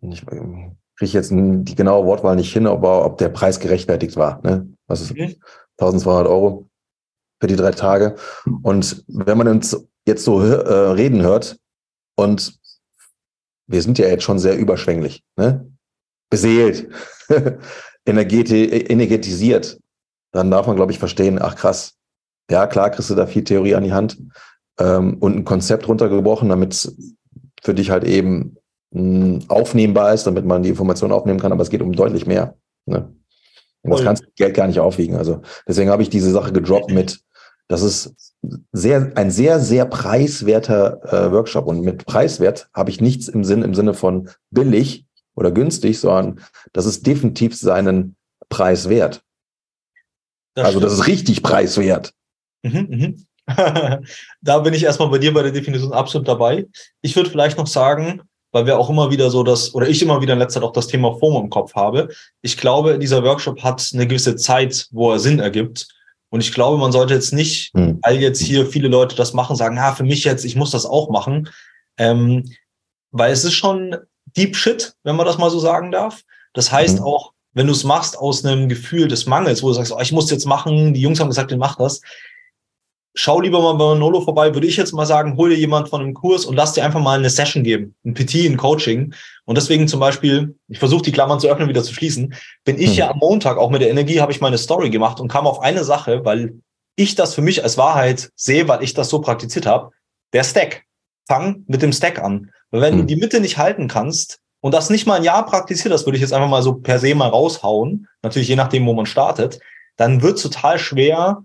ich, 0.00 0.24
kriege 0.96 1.08
ich 1.08 1.12
jetzt 1.12 1.30
die 1.30 1.74
genaue 1.74 2.06
Wortwahl 2.06 2.36
nicht 2.36 2.52
hin, 2.52 2.66
aber 2.66 3.04
ob 3.04 3.18
der 3.18 3.28
Preis 3.28 3.60
gerechtfertigt 3.60 4.16
war. 4.16 4.40
Ne? 4.42 4.68
Was 4.86 5.02
ist 5.02 5.14
mhm. 5.14 5.34
1200 5.78 6.26
Euro 6.26 6.68
für 7.40 7.46
die 7.46 7.56
drei 7.56 7.72
Tage? 7.72 8.16
Und 8.62 9.04
wenn 9.08 9.38
man 9.38 9.48
uns 9.48 9.76
jetzt 10.06 10.24
so 10.24 10.40
äh, 10.40 10.92
reden 10.92 11.22
hört 11.22 11.58
und 12.16 12.58
wir 13.66 13.82
sind 13.82 13.98
ja 13.98 14.06
jetzt 14.06 14.24
schon 14.24 14.38
sehr 14.38 14.56
überschwänglich, 14.56 15.22
ne? 15.36 15.70
beseelt, 16.30 16.88
energeti 18.06 18.64
energetisiert, 18.64 19.78
dann 20.32 20.50
darf 20.50 20.66
man, 20.66 20.76
glaube 20.76 20.92
ich, 20.92 20.98
verstehen, 20.98 21.40
ach 21.40 21.56
krass, 21.56 21.94
ja 22.50 22.66
klar, 22.66 22.90
kriegst 22.90 23.10
du 23.10 23.14
da 23.14 23.26
viel 23.26 23.44
Theorie 23.44 23.74
an 23.74 23.84
die 23.84 23.92
Hand 23.92 24.18
ähm, 24.78 25.18
und 25.18 25.36
ein 25.36 25.44
Konzept 25.44 25.88
runtergebrochen, 25.88 26.48
damit 26.48 26.92
für 27.62 27.74
dich 27.74 27.90
halt 27.90 28.04
eben 28.04 28.56
aufnehmbar 29.48 30.14
ist, 30.14 30.26
damit 30.26 30.44
man 30.44 30.62
die 30.62 30.70
Information 30.70 31.12
aufnehmen 31.12 31.40
kann, 31.40 31.52
aber 31.52 31.62
es 31.62 31.70
geht 31.70 31.82
um 31.82 31.92
deutlich 31.92 32.26
mehr. 32.26 32.56
Ne? 32.86 33.12
Und 33.82 33.90
das 33.90 34.02
kannst 34.02 34.24
du 34.24 34.28
Geld 34.36 34.54
gar 34.54 34.66
nicht 34.66 34.80
aufwiegen. 34.80 35.16
Also 35.16 35.42
deswegen 35.66 35.90
habe 35.90 36.02
ich 36.02 36.10
diese 36.10 36.30
Sache 36.30 36.52
gedroppt 36.52 36.90
mit, 36.90 37.20
das 37.68 37.82
ist 37.82 38.14
sehr, 38.72 39.12
ein 39.16 39.30
sehr, 39.30 39.60
sehr 39.60 39.86
preiswerter 39.86 41.00
äh, 41.04 41.32
Workshop. 41.32 41.66
Und 41.66 41.82
mit 41.82 42.06
preiswert 42.06 42.68
habe 42.74 42.90
ich 42.90 43.00
nichts 43.00 43.28
im 43.28 43.44
Sinn, 43.44 43.62
im 43.62 43.74
Sinne 43.74 43.94
von 43.94 44.30
billig 44.50 45.04
oder 45.34 45.50
günstig, 45.50 45.98
sondern 45.98 46.40
das 46.72 46.86
ist 46.86 47.06
definitiv 47.06 47.56
seinen 47.56 48.16
Preis 48.48 48.88
wert. 48.88 49.22
Das 50.54 50.66
also 50.66 50.78
stimmt. 50.78 50.92
das 50.92 50.98
ist 50.98 51.06
richtig 51.06 51.42
preiswert. 51.42 52.12
Mhm, 52.62 52.86
mhm. 52.88 53.26
da 54.40 54.58
bin 54.58 54.74
ich 54.74 54.82
erstmal 54.82 55.08
bei 55.08 55.18
dir 55.18 55.32
bei 55.32 55.42
der 55.42 55.52
Definition 55.52 55.92
absolut 55.92 56.26
dabei. 56.26 56.66
Ich 57.02 57.14
würde 57.14 57.30
vielleicht 57.30 57.58
noch 57.58 57.66
sagen, 57.66 58.22
weil 58.56 58.64
wir 58.64 58.78
auch 58.78 58.88
immer 58.88 59.10
wieder 59.10 59.28
so 59.28 59.42
das, 59.42 59.74
oder 59.74 59.86
ich 59.86 60.00
immer 60.00 60.22
wieder 60.22 60.32
in 60.32 60.38
letzter 60.38 60.60
Zeit 60.60 60.66
auch 60.66 60.72
das 60.72 60.86
Thema 60.86 61.14
FOMO 61.14 61.40
im 61.40 61.50
Kopf 61.50 61.74
habe. 61.74 62.08
Ich 62.40 62.56
glaube, 62.56 62.98
dieser 62.98 63.22
Workshop 63.22 63.62
hat 63.62 63.90
eine 63.92 64.06
gewisse 64.06 64.34
Zeit, 64.36 64.88
wo 64.92 65.12
er 65.12 65.18
Sinn 65.18 65.40
ergibt. 65.40 65.86
Und 66.30 66.40
ich 66.40 66.54
glaube, 66.54 66.78
man 66.78 66.90
sollte 66.90 67.12
jetzt 67.12 67.34
nicht, 67.34 67.70
hm. 67.74 67.98
weil 68.00 68.16
jetzt 68.16 68.40
hier 68.40 68.64
viele 68.64 68.88
Leute 68.88 69.14
das 69.14 69.34
machen, 69.34 69.56
sagen, 69.56 69.74
na, 69.74 69.92
für 69.92 70.04
mich 70.04 70.24
jetzt, 70.24 70.46
ich 70.46 70.56
muss 70.56 70.70
das 70.70 70.86
auch 70.86 71.10
machen. 71.10 71.50
Ähm, 71.98 72.50
weil 73.10 73.30
es 73.30 73.44
ist 73.44 73.52
schon 73.52 73.94
Deep 74.24 74.56
Shit, 74.56 74.94
wenn 75.04 75.16
man 75.16 75.26
das 75.26 75.36
mal 75.36 75.50
so 75.50 75.58
sagen 75.58 75.92
darf. 75.92 76.22
Das 76.54 76.72
heißt 76.72 77.00
mhm. 77.00 77.04
auch, 77.04 77.32
wenn 77.52 77.66
du 77.66 77.74
es 77.74 77.84
machst 77.84 78.16
aus 78.18 78.42
einem 78.42 78.70
Gefühl 78.70 79.06
des 79.06 79.26
Mangels, 79.26 79.62
wo 79.62 79.68
du 79.68 79.74
sagst, 79.74 79.92
oh, 79.92 80.00
ich 80.00 80.12
muss 80.12 80.30
jetzt 80.30 80.46
machen, 80.46 80.94
die 80.94 81.02
Jungs 81.02 81.20
haben 81.20 81.28
gesagt, 81.28 81.52
ich 81.52 81.58
mach 81.58 81.76
das, 81.76 82.00
schau 83.16 83.40
lieber 83.40 83.60
mal 83.62 83.72
bei 83.72 83.84
Manolo 83.86 84.20
vorbei, 84.20 84.54
würde 84.54 84.66
ich 84.66 84.76
jetzt 84.76 84.92
mal 84.92 85.06
sagen, 85.06 85.36
hol 85.36 85.48
dir 85.48 85.56
jemand 85.56 85.88
von 85.88 86.02
einem 86.02 86.14
Kurs 86.14 86.44
und 86.44 86.54
lass 86.54 86.74
dir 86.74 86.84
einfach 86.84 87.00
mal 87.00 87.18
eine 87.18 87.30
Session 87.30 87.64
geben, 87.64 87.94
ein 88.04 88.12
PT, 88.12 88.44
ein 88.44 88.58
Coaching. 88.58 89.14
Und 89.46 89.56
deswegen 89.56 89.88
zum 89.88 90.00
Beispiel, 90.00 90.54
ich 90.68 90.78
versuche 90.78 91.02
die 91.02 91.12
Klammern 91.12 91.40
zu 91.40 91.48
öffnen, 91.48 91.68
wieder 91.68 91.82
zu 91.82 91.94
schließen, 91.94 92.34
bin 92.64 92.78
ich 92.78 92.90
mhm. 92.90 92.96
ja 92.96 93.10
am 93.10 93.18
Montag 93.18 93.56
auch 93.56 93.70
mit 93.70 93.80
der 93.80 93.90
Energie, 93.90 94.20
habe 94.20 94.32
ich 94.32 94.42
meine 94.42 94.58
Story 94.58 94.90
gemacht 94.90 95.18
und 95.18 95.28
kam 95.28 95.46
auf 95.46 95.60
eine 95.60 95.82
Sache, 95.82 96.24
weil 96.24 96.60
ich 96.94 97.14
das 97.14 97.34
für 97.34 97.42
mich 97.42 97.62
als 97.62 97.78
Wahrheit 97.78 98.30
sehe, 98.36 98.68
weil 98.68 98.82
ich 98.82 98.92
das 98.92 99.08
so 99.08 99.20
praktiziert 99.20 99.66
habe, 99.66 99.92
der 100.32 100.44
Stack. 100.44 100.84
Fang 101.26 101.64
mit 101.66 101.82
dem 101.82 101.92
Stack 101.92 102.18
an. 102.18 102.50
Weil 102.70 102.82
wenn 102.82 102.94
mhm. 102.94 102.98
du 103.00 103.04
die 103.06 103.16
Mitte 103.16 103.40
nicht 103.40 103.56
halten 103.56 103.88
kannst 103.88 104.38
und 104.60 104.74
das 104.74 104.90
nicht 104.90 105.06
mal 105.06 105.14
ein 105.14 105.24
Jahr 105.24 105.46
praktiziert, 105.46 105.92
das 105.92 106.06
würde 106.06 106.16
ich 106.16 106.22
jetzt 106.22 106.32
einfach 106.32 106.48
mal 106.48 106.62
so 106.62 106.74
per 106.74 106.98
se 106.98 107.14
mal 107.14 107.28
raushauen, 107.28 108.08
natürlich 108.22 108.48
je 108.48 108.56
nachdem, 108.56 108.86
wo 108.86 108.92
man 108.92 109.06
startet, 109.06 109.58
dann 109.96 110.20
wird 110.20 110.40
total 110.40 110.78
schwer, 110.78 111.42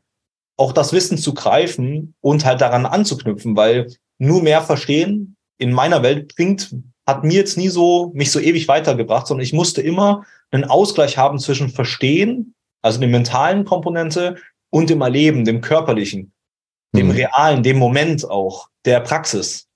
auch 0.61 0.73
das 0.73 0.93
Wissen 0.93 1.17
zu 1.17 1.33
greifen 1.33 2.13
und 2.21 2.45
halt 2.45 2.61
daran 2.61 2.85
anzuknüpfen, 2.85 3.57
weil 3.57 3.87
nur 4.19 4.43
mehr 4.43 4.61
verstehen 4.61 5.35
in 5.57 5.71
meiner 5.71 6.03
Welt 6.03 6.35
bringt, 6.35 6.75
hat 7.07 7.23
mir 7.23 7.33
jetzt 7.33 7.57
nie 7.57 7.69
so, 7.69 8.11
mich 8.13 8.31
so 8.31 8.39
ewig 8.39 8.67
weitergebracht, 8.67 9.25
sondern 9.25 9.43
ich 9.43 9.53
musste 9.53 9.81
immer 9.81 10.23
einen 10.51 10.65
Ausgleich 10.65 11.17
haben 11.17 11.39
zwischen 11.39 11.69
Verstehen, 11.69 12.53
also 12.83 12.99
der 12.99 13.09
mentalen 13.09 13.65
Komponente 13.65 14.35
und 14.69 14.91
dem 14.91 15.01
Erleben, 15.01 15.45
dem 15.45 15.61
körperlichen, 15.61 16.31
dem 16.95 17.07
mhm. 17.07 17.13
realen, 17.13 17.63
dem 17.63 17.79
Moment 17.79 18.29
auch, 18.29 18.69
der 18.85 18.99
Praxis. 18.99 19.67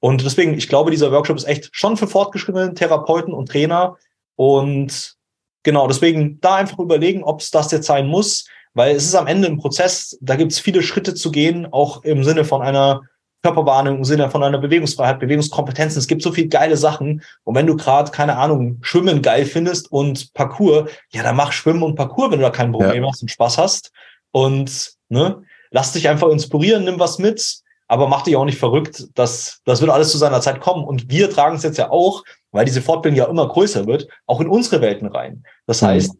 Und 0.00 0.24
deswegen, 0.24 0.54
ich 0.54 0.68
glaube, 0.68 0.90
dieser 0.90 1.12
Workshop 1.12 1.36
ist 1.36 1.46
echt 1.46 1.70
schon 1.70 1.96
für 1.96 2.08
fortgeschrittene 2.08 2.74
Therapeuten 2.74 3.32
und 3.32 3.48
Trainer. 3.48 3.96
Und 4.34 5.14
genau, 5.62 5.86
deswegen 5.86 6.40
da 6.40 6.56
einfach 6.56 6.80
überlegen, 6.80 7.22
ob 7.22 7.40
es 7.40 7.50
das 7.52 7.70
jetzt 7.70 7.86
sein 7.86 8.08
muss. 8.08 8.46
Weil 8.74 8.96
es 8.96 9.04
ist 9.04 9.14
am 9.14 9.26
Ende 9.26 9.48
ein 9.48 9.58
Prozess, 9.58 10.18
da 10.20 10.36
gibt 10.36 10.52
es 10.52 10.58
viele 10.58 10.82
Schritte 10.82 11.14
zu 11.14 11.30
gehen, 11.30 11.66
auch 11.70 12.04
im 12.04 12.24
Sinne 12.24 12.44
von 12.44 12.62
einer 12.62 13.02
Körperwahrnehmung, 13.42 13.98
im 13.98 14.04
Sinne 14.04 14.30
von 14.30 14.42
einer 14.42 14.58
Bewegungsfreiheit, 14.58 15.18
Bewegungskompetenzen. 15.18 15.98
Es 15.98 16.06
gibt 16.06 16.22
so 16.22 16.32
viele 16.32 16.48
geile 16.48 16.76
Sachen. 16.76 17.22
Und 17.44 17.54
wenn 17.54 17.66
du 17.66 17.76
gerade, 17.76 18.10
keine 18.10 18.36
Ahnung, 18.38 18.78
Schwimmen 18.82 19.20
geil 19.20 19.44
findest 19.44 19.90
und 19.90 20.32
Parcours, 20.32 20.90
ja, 21.12 21.22
dann 21.22 21.36
mach 21.36 21.52
Schwimmen 21.52 21.82
und 21.82 21.96
Parcours, 21.96 22.30
wenn 22.30 22.38
du 22.38 22.44
da 22.44 22.50
kein 22.50 22.72
Problem 22.72 23.02
ja. 23.02 23.10
hast 23.10 23.22
und 23.22 23.30
Spaß 23.30 23.58
hast. 23.58 23.92
Und 24.30 24.92
ne, 25.08 25.42
lass 25.70 25.92
dich 25.92 26.08
einfach 26.08 26.28
inspirieren, 26.28 26.84
nimm 26.84 26.98
was 26.98 27.18
mit, 27.18 27.60
aber 27.88 28.08
mach 28.08 28.22
dich 28.22 28.36
auch 28.36 28.44
nicht 28.44 28.58
verrückt. 28.58 29.08
Das, 29.14 29.60
das 29.64 29.80
wird 29.80 29.90
alles 29.90 30.10
zu 30.12 30.18
seiner 30.18 30.40
Zeit 30.40 30.60
kommen. 30.60 30.84
Und 30.84 31.10
wir 31.10 31.28
tragen 31.28 31.56
es 31.56 31.64
jetzt 31.64 31.78
ja 31.78 31.90
auch 31.90 32.22
weil 32.52 32.66
diese 32.66 32.82
Fortbildung 32.82 33.18
ja 33.18 33.24
immer 33.24 33.48
größer 33.48 33.86
wird, 33.86 34.06
auch 34.26 34.40
in 34.40 34.48
unsere 34.48 34.80
Welten 34.80 35.08
rein. 35.08 35.44
Das 35.66 35.82
mhm. 35.82 35.86
heißt, 35.86 36.16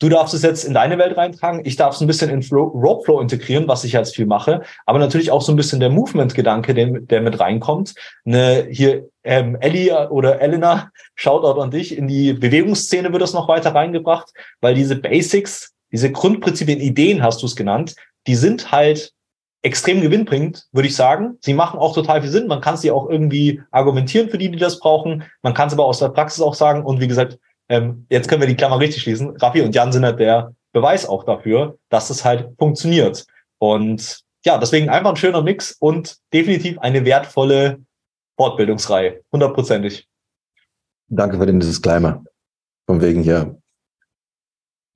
Du 0.00 0.08
darfst 0.08 0.34
es 0.34 0.42
jetzt 0.42 0.64
in 0.64 0.74
deine 0.74 0.98
Welt 0.98 1.16
reintragen. 1.16 1.62
Ich 1.64 1.76
darf 1.76 1.94
es 1.94 2.00
ein 2.00 2.06
bisschen 2.06 2.28
in 2.28 2.42
Flow, 2.42 2.64
Ropeflow 2.64 3.20
integrieren, 3.20 3.68
was 3.68 3.84
ich 3.84 3.92
jetzt 3.92 4.16
viel 4.16 4.26
mache. 4.26 4.62
Aber 4.86 4.98
natürlich 4.98 5.30
auch 5.30 5.40
so 5.40 5.52
ein 5.52 5.56
bisschen 5.56 5.80
der 5.80 5.90
Movement-Gedanke, 5.90 6.74
der, 6.74 6.86
der 7.00 7.20
mit 7.20 7.38
reinkommt. 7.38 7.94
Ne, 8.24 8.66
hier 8.70 9.08
ähm, 9.22 9.56
Ellie 9.60 10.10
oder 10.10 10.40
Elena, 10.40 10.90
Shoutout 11.14 11.60
an 11.60 11.70
dich. 11.70 11.96
In 11.96 12.08
die 12.08 12.32
Bewegungsszene 12.32 13.12
wird 13.12 13.22
das 13.22 13.34
noch 13.34 13.48
weiter 13.48 13.74
reingebracht, 13.74 14.32
weil 14.60 14.74
diese 14.74 14.96
Basics, 14.96 15.72
diese 15.92 16.10
Grundprinzipien, 16.10 16.80
Ideen 16.80 17.22
hast 17.22 17.42
du 17.42 17.46
es 17.46 17.54
genannt, 17.54 17.94
die 18.26 18.34
sind 18.34 18.72
halt 18.72 19.12
extrem 19.62 20.02
gewinnbringend, 20.02 20.66
würde 20.72 20.88
ich 20.88 20.96
sagen. 20.96 21.38
Sie 21.40 21.54
machen 21.54 21.80
auch 21.80 21.94
total 21.94 22.20
viel 22.20 22.30
Sinn. 22.30 22.48
Man 22.48 22.60
kann 22.60 22.76
sie 22.76 22.90
auch 22.90 23.08
irgendwie 23.08 23.62
argumentieren 23.70 24.28
für 24.28 24.38
die, 24.38 24.50
die 24.50 24.58
das 24.58 24.78
brauchen. 24.78 25.24
Man 25.42 25.54
kann 25.54 25.68
es 25.68 25.72
aber 25.72 25.86
aus 25.86 26.00
der 26.00 26.10
Praxis 26.10 26.42
auch 26.42 26.54
sagen. 26.54 26.84
Und 26.84 27.00
wie 27.00 27.08
gesagt, 27.08 27.38
ähm, 27.68 28.06
jetzt 28.10 28.28
können 28.28 28.40
wir 28.40 28.48
die 28.48 28.56
Klammer 28.56 28.78
richtig 28.78 29.02
schließen. 29.02 29.36
Raffi 29.36 29.62
und 29.62 29.74
Jan 29.74 29.92
sind 29.92 30.04
halt 30.04 30.20
der 30.20 30.54
Beweis 30.72 31.06
auch 31.06 31.24
dafür, 31.24 31.78
dass 31.88 32.10
es 32.10 32.24
halt 32.24 32.50
funktioniert. 32.58 33.26
Und 33.58 34.20
ja, 34.44 34.58
deswegen 34.58 34.88
einfach 34.88 35.10
ein 35.10 35.16
schöner 35.16 35.42
Mix 35.42 35.72
und 35.78 36.16
definitiv 36.32 36.78
eine 36.80 37.04
wertvolle 37.04 37.80
Fortbildungsreihe. 38.36 39.22
Hundertprozentig. 39.32 40.06
Danke 41.08 41.38
für 41.38 41.46
den 41.46 41.60
Disclaimer. 41.60 42.24
Von 42.86 43.00
wegen 43.00 43.22
hier 43.22 43.58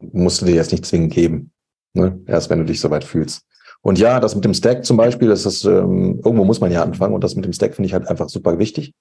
musst 0.00 0.40
du 0.40 0.46
dir 0.46 0.54
jetzt 0.54 0.72
nicht 0.72 0.84
zwingend 0.84 1.12
geben. 1.12 1.52
Ne? 1.94 2.20
Erst 2.26 2.50
wenn 2.50 2.58
du 2.58 2.64
dich 2.64 2.80
soweit 2.80 3.04
fühlst. 3.04 3.44
Und 3.80 3.98
ja, 3.98 4.20
das 4.20 4.34
mit 4.34 4.44
dem 4.44 4.54
Stack 4.54 4.84
zum 4.84 4.96
Beispiel, 4.96 5.28
das 5.28 5.46
ist, 5.46 5.64
ähm, 5.64 6.20
irgendwo 6.24 6.44
muss 6.44 6.60
man 6.60 6.72
ja 6.72 6.82
anfangen 6.82 7.14
und 7.14 7.22
das 7.22 7.36
mit 7.36 7.44
dem 7.44 7.52
Stack 7.52 7.74
finde 7.74 7.86
ich 7.86 7.94
halt 7.94 8.08
einfach 8.08 8.28
super 8.28 8.58
wichtig. 8.58 8.92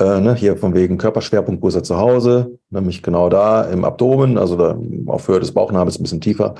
Äh, 0.00 0.20
ne, 0.20 0.34
hier 0.34 0.56
von 0.56 0.74
wegen 0.74 0.96
Körperschwerpunkt, 0.96 1.62
wo 1.62 1.68
ist 1.68 1.74
er 1.74 1.82
zu 1.82 1.98
Hause? 1.98 2.58
Nämlich 2.70 3.02
genau 3.02 3.28
da 3.28 3.64
im 3.64 3.84
Abdomen, 3.84 4.38
also 4.38 4.56
da 4.56 4.78
auf 5.06 5.28
Höhe 5.28 5.40
des 5.40 5.52
Bauchnabels 5.52 5.98
ein 5.98 6.02
bisschen 6.02 6.22
tiefer. 6.22 6.54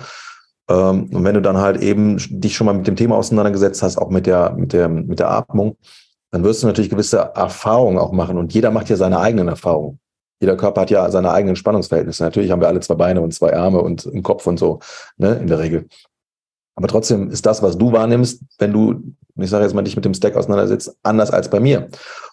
Ähm, 0.69 1.09
und 1.11 1.25
wenn 1.25 1.35
du 1.35 1.41
dann 1.41 1.57
halt 1.57 1.81
eben 1.81 2.19
dich 2.19 2.55
schon 2.55 2.67
mal 2.67 2.75
mit 2.75 2.87
dem 2.87 2.97
Thema 2.97 3.17
auseinandergesetzt 3.17 3.83
hast, 3.83 3.97
auch 3.97 4.11
mit 4.11 4.27
der, 4.27 4.53
mit 4.53 4.75
der, 4.75 4.91
mit 4.91 5.19
der 5.19 5.31
Atmung, 5.31 5.79
dann 6.31 6.45
wirst 6.45 6.63
du 6.63 6.67
natürlich 6.67 6.91
gewisse 6.91 7.19
Erfahrungen 7.35 7.99
auch 7.99 8.13
machen. 8.13 8.37
Und 8.37 8.53
jeder 8.53 8.71
macht 8.71 8.91
ja 8.91 8.97
seine 8.97 9.19
eigenen 9.19 9.49
Erfahrungen. 9.49 9.99
Jeder 10.41 10.57
Körper 10.57 10.83
hat 10.83 10.91
ja 10.91 11.11
seine 11.11 11.33
eigenen 11.33 11.57
Spannungsverhältnisse. 11.57 12.23
Natürlich 12.23 12.51
haben 12.51 12.61
wir 12.61 12.69
alle 12.69 12.81
zwei 12.81 12.95
Beine 12.95 13.23
und 13.23 13.33
zwei 13.33 13.57
Arme 13.57 13.81
und 13.81 14.07
einen 14.07 14.23
Kopf 14.23 14.47
und 14.47 14.59
so, 14.59 14.81
ne, 15.17 15.35
in 15.37 15.47
der 15.47 15.59
Regel. 15.59 15.87
Aber 16.77 16.89
trotzdem 16.89 17.31
ist 17.31 17.45
das, 17.47 17.63
was 17.63 17.77
du 17.77 17.93
wahrnimmst, 17.93 18.43
wenn 18.59 18.73
du, 18.73 19.15
ich 19.37 19.51
sage 19.51 19.65
jetzt 19.65 19.75
mal, 19.75 19.83
dich 19.83 19.97
mit 19.97 20.05
dem 20.05 20.15
Stack 20.15 20.37
auseinandersetzt, 20.37 20.97
anders 21.03 21.31
als 21.31 21.51
bei 21.51 21.61
mir. 21.61 21.89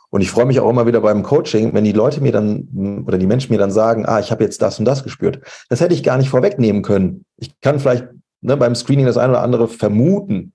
Und 0.10 0.22
ich 0.22 0.32
freue 0.32 0.46
mich 0.46 0.60
auch 0.60 0.70
immer 0.70 0.88
wieder 0.88 1.02
beim 1.02 1.22
Coaching, 1.22 1.74
wenn 1.74 1.84
die 1.84 1.92
Leute 1.92 2.22
mir 2.22 2.32
dann 2.32 3.04
oder 3.06 3.18
die 3.18 3.28
Menschen 3.28 3.52
mir 3.52 3.60
dann 3.60 3.72
sagen, 3.72 4.06
ah, 4.06 4.20
ich 4.20 4.32
habe 4.32 4.44
jetzt 4.44 4.62
das 4.62 4.80
und 4.80 4.86
das 4.86 5.04
gespürt. 5.04 5.42
Das 5.70 5.82
hätte 5.82 5.94
ich 5.94 6.04
gar 6.04 6.18
nicht 6.18 6.30
vorwegnehmen 6.30 6.82
können. 6.82 7.26
Ich 7.36 7.60
kann 7.60 7.80
vielleicht 7.80 8.08
ne, 8.42 8.56
beim 8.56 8.76
Screening 8.76 9.06
das 9.06 9.18
eine 9.18 9.34
oder 9.34 9.42
andere 9.42 9.68
vermuten. 9.68 10.54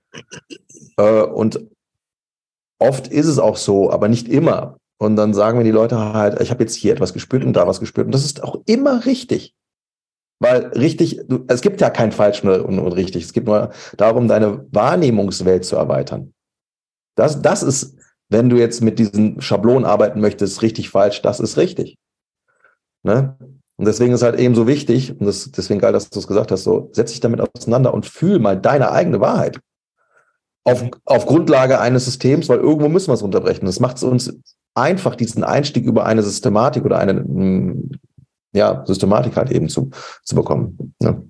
Äh, 0.97 1.21
und 1.21 1.59
oft 2.79 3.07
ist 3.07 3.27
es 3.27 3.37
auch 3.37 3.57
so, 3.57 3.91
aber 3.91 4.07
nicht 4.07 4.27
immer. 4.27 4.77
Und 4.97 5.15
dann 5.15 5.33
sagen 5.33 5.57
mir 5.57 5.63
die 5.63 5.71
Leute 5.71 5.97
halt, 6.13 6.39
ich 6.41 6.49
habe 6.49 6.63
jetzt 6.63 6.75
hier 6.75 6.93
etwas 6.93 7.13
gespürt 7.13 7.43
und 7.43 7.53
da 7.53 7.67
was 7.67 7.79
gespürt. 7.79 8.07
Und 8.07 8.15
das 8.15 8.25
ist 8.25 8.43
auch 8.43 8.61
immer 8.65 9.05
richtig. 9.05 9.53
Weil 10.39 10.67
richtig, 10.67 11.21
du, 11.27 11.45
es 11.47 11.61
gibt 11.61 11.79
ja 11.79 11.89
kein 11.89 12.11
falsch 12.11 12.43
und, 12.43 12.79
und 12.79 12.91
richtig. 12.93 13.23
Es 13.23 13.33
geht 13.33 13.45
nur 13.45 13.71
darum, 13.97 14.27
deine 14.27 14.65
Wahrnehmungswelt 14.71 15.63
zu 15.63 15.75
erweitern. 15.75 16.33
Das, 17.15 17.41
das 17.41 17.63
ist 17.63 17.95
wenn 18.33 18.49
du 18.49 18.57
jetzt 18.57 18.81
mit 18.81 18.99
diesen 18.99 19.41
Schablonen 19.41 19.85
arbeiten 19.85 20.19
möchtest, 20.19 20.61
richtig 20.61 20.89
falsch, 20.89 21.21
das 21.21 21.39
ist 21.39 21.55
richtig. 21.55 21.97
Ne? 23.03 23.37
Und 23.77 23.85
deswegen 23.85 24.13
ist 24.13 24.23
halt 24.23 24.39
eben 24.39 24.55
so 24.55 24.67
wichtig, 24.67 25.11
und 25.11 25.25
das, 25.25 25.51
deswegen 25.51 25.79
geil, 25.79 25.93
dass 25.93 26.09
du 26.09 26.19
es 26.19 26.27
gesagt 26.27 26.51
hast, 26.51 26.63
so, 26.63 26.89
setz 26.91 27.11
dich 27.11 27.21
damit 27.21 27.41
auseinander 27.41 27.93
und 27.93 28.05
fühl 28.05 28.39
mal 28.39 28.59
deine 28.59 28.91
eigene 28.91 29.19
Wahrheit. 29.19 29.59
Auf, 30.65 30.83
auf 31.05 31.25
Grundlage 31.25 31.79
eines 31.79 32.05
Systems, 32.05 32.49
weil 32.49 32.59
irgendwo 32.59 32.89
müssen 32.89 33.09
wir 33.09 33.15
es 33.15 33.21
unterbrechen. 33.21 33.65
Das 33.65 33.79
macht 33.79 33.97
es 33.97 34.03
uns 34.03 34.37
einfach, 34.75 35.15
diesen 35.15 35.43
Einstieg 35.43 35.85
über 35.85 36.05
eine 36.05 36.23
Systematik 36.23 36.85
oder 36.85 36.99
eine 36.99 37.13
hm, 37.13 37.91
ja, 38.53 38.85
Systematik 38.85 39.35
halt 39.35 39.51
eben 39.51 39.69
zu, 39.69 39.89
zu 40.23 40.35
bekommen. 40.35 40.95
Ne? 40.99 41.29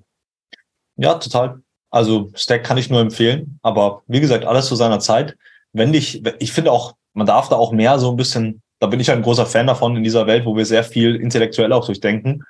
Ja, 0.96 1.14
total. 1.14 1.60
Also 1.90 2.30
Stack 2.34 2.64
kann 2.64 2.78
ich 2.78 2.90
nur 2.90 3.00
empfehlen, 3.00 3.58
aber 3.62 4.02
wie 4.06 4.20
gesagt, 4.20 4.44
alles 4.44 4.66
zu 4.66 4.76
seiner 4.76 5.00
Zeit 5.00 5.36
wenn 5.74 5.92
dich, 5.92 6.22
ich 6.38 6.52
finde 6.52 6.72
auch, 6.72 6.94
man 7.12 7.26
darf 7.26 7.48
da 7.48 7.56
auch 7.56 7.72
mehr 7.72 7.98
so 7.98 8.10
ein 8.10 8.16
bisschen, 8.16 8.62
da 8.80 8.86
bin 8.86 9.00
ich 9.00 9.10
ein 9.10 9.22
großer 9.22 9.46
Fan 9.46 9.66
davon 9.66 9.96
in 9.96 10.04
dieser 10.04 10.26
Welt, 10.26 10.46
wo 10.46 10.56
wir 10.56 10.64
sehr 10.64 10.84
viel 10.84 11.16
intellektuell 11.16 11.72
auch 11.72 11.84
durchdenken, 11.84 12.44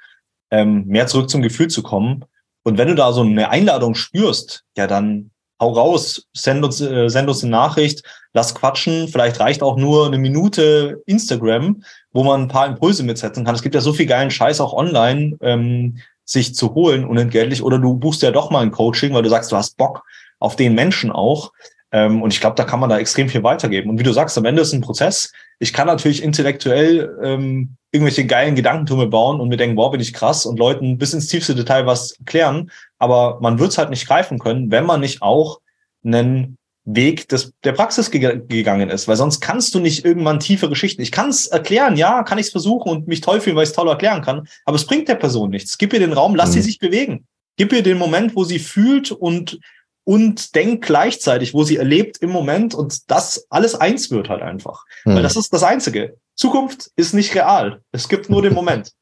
ähm, 0.50 0.86
mehr 0.86 1.06
zurück 1.06 1.28
zum 1.28 1.42
Gefühl 1.42 1.68
zu 1.68 1.82
kommen. 1.82 2.24
Und 2.62 2.78
wenn 2.78 2.88
du 2.88 2.94
da 2.94 3.12
so 3.12 3.22
eine 3.22 3.50
Einladung 3.50 3.94
spürst, 3.94 4.64
ja, 4.76 4.86
dann 4.86 5.30
hau 5.60 5.72
raus, 5.72 6.26
send 6.32 6.64
uns, 6.64 6.80
äh, 6.80 7.08
send 7.08 7.28
uns 7.28 7.42
eine 7.42 7.50
Nachricht, 7.50 8.02
lass 8.32 8.54
quatschen. 8.54 9.08
Vielleicht 9.08 9.40
reicht 9.40 9.62
auch 9.62 9.76
nur 9.76 10.06
eine 10.06 10.18
Minute 10.18 11.02
Instagram, 11.06 11.82
wo 12.12 12.24
man 12.24 12.42
ein 12.42 12.48
paar 12.48 12.66
Impulse 12.66 13.02
mitsetzen 13.02 13.44
kann. 13.44 13.54
Es 13.54 13.62
gibt 13.62 13.74
ja 13.74 13.80
so 13.80 13.92
viel 13.92 14.06
geilen 14.06 14.30
Scheiß 14.30 14.60
auch 14.60 14.72
online, 14.72 15.36
ähm, 15.40 15.98
sich 16.24 16.54
zu 16.54 16.74
holen 16.74 17.04
unentgeltlich. 17.04 17.62
Oder 17.62 17.78
du 17.78 17.94
buchst 17.94 18.22
ja 18.22 18.30
doch 18.30 18.50
mal 18.50 18.62
ein 18.62 18.70
Coaching, 18.70 19.14
weil 19.14 19.22
du 19.22 19.30
sagst, 19.30 19.52
du 19.52 19.56
hast 19.56 19.76
Bock 19.76 20.02
auf 20.38 20.56
den 20.56 20.74
Menschen 20.74 21.10
auch. 21.10 21.52
Ähm, 21.94 22.22
und 22.22 22.32
ich 22.32 22.40
glaube, 22.40 22.56
da 22.56 22.64
kann 22.64 22.80
man 22.80 22.90
da 22.90 22.98
extrem 22.98 23.28
viel 23.28 23.44
weitergeben. 23.44 23.88
Und 23.88 24.00
wie 24.00 24.02
du 24.02 24.12
sagst, 24.12 24.36
am 24.36 24.44
Ende 24.44 24.62
ist 24.62 24.72
ein 24.72 24.80
Prozess. 24.80 25.32
Ich 25.60 25.72
kann 25.72 25.86
natürlich 25.86 26.24
intellektuell 26.24 27.16
ähm, 27.22 27.76
irgendwelche 27.92 28.26
geilen 28.26 28.56
Gedankentummel 28.56 29.06
bauen 29.06 29.40
und 29.40 29.48
mir 29.48 29.56
denken, 29.56 29.76
boah, 29.76 29.92
bin 29.92 30.00
ich 30.00 30.12
krass 30.12 30.44
und 30.44 30.58
Leuten 30.58 30.98
bis 30.98 31.14
ins 31.14 31.28
tiefste 31.28 31.54
Detail 31.54 31.86
was 31.86 32.10
erklären. 32.18 32.72
Aber 32.98 33.38
man 33.40 33.60
wird 33.60 33.70
es 33.70 33.78
halt 33.78 33.90
nicht 33.90 34.08
greifen 34.08 34.40
können, 34.40 34.72
wenn 34.72 34.84
man 34.84 35.00
nicht 35.00 35.22
auch 35.22 35.60
einen 36.04 36.58
Weg 36.84 37.28
des, 37.28 37.52
der 37.62 37.72
Praxis 37.72 38.10
ge 38.10 38.42
gegangen 38.48 38.90
ist, 38.90 39.06
weil 39.06 39.16
sonst 39.16 39.40
kannst 39.40 39.72
du 39.76 39.78
nicht 39.78 40.04
irgendwann 40.04 40.40
tiefe 40.40 40.68
Geschichten. 40.68 41.00
Ich 41.00 41.12
kann 41.12 41.30
es 41.30 41.46
erklären, 41.46 41.96
ja, 41.96 42.24
kann 42.24 42.38
ich 42.38 42.46
es 42.46 42.52
versuchen 42.52 42.90
und 42.90 43.06
mich 43.06 43.20
toll 43.20 43.40
fühlen, 43.40 43.54
weil 43.54 43.62
ich 43.62 43.70
es 43.70 43.76
toll 43.76 43.88
erklären 43.88 44.20
kann, 44.20 44.48
aber 44.64 44.76
es 44.76 44.84
bringt 44.84 45.08
der 45.08 45.14
Person 45.14 45.50
nichts. 45.50 45.78
Gib 45.78 45.92
ihr 45.92 46.00
den 46.00 46.12
Raum, 46.12 46.34
lass 46.34 46.50
mhm. 46.50 46.54
sie 46.54 46.62
sich 46.62 46.78
bewegen. 46.80 47.24
Gib 47.56 47.72
ihr 47.72 47.84
den 47.84 47.98
Moment, 47.98 48.34
wo 48.34 48.42
sie 48.42 48.58
fühlt 48.58 49.12
und 49.12 49.60
und 50.04 50.54
denkt 50.54 50.84
gleichzeitig, 50.84 51.54
wo 51.54 51.64
sie 51.64 51.76
erlebt 51.76 52.18
im 52.18 52.30
Moment 52.30 52.74
und 52.74 53.10
das 53.10 53.46
alles 53.50 53.74
eins 53.74 54.10
wird 54.10 54.28
halt 54.28 54.42
einfach. 54.42 54.84
Hm. 55.04 55.16
Weil 55.16 55.22
das 55.22 55.36
ist 55.36 55.52
das 55.52 55.62
Einzige. 55.62 56.16
Zukunft 56.36 56.90
ist 56.96 57.14
nicht 57.14 57.34
real. 57.34 57.80
Es 57.92 58.08
gibt 58.08 58.28
nur 58.28 58.42
den 58.42 58.54
Moment. 58.54 58.92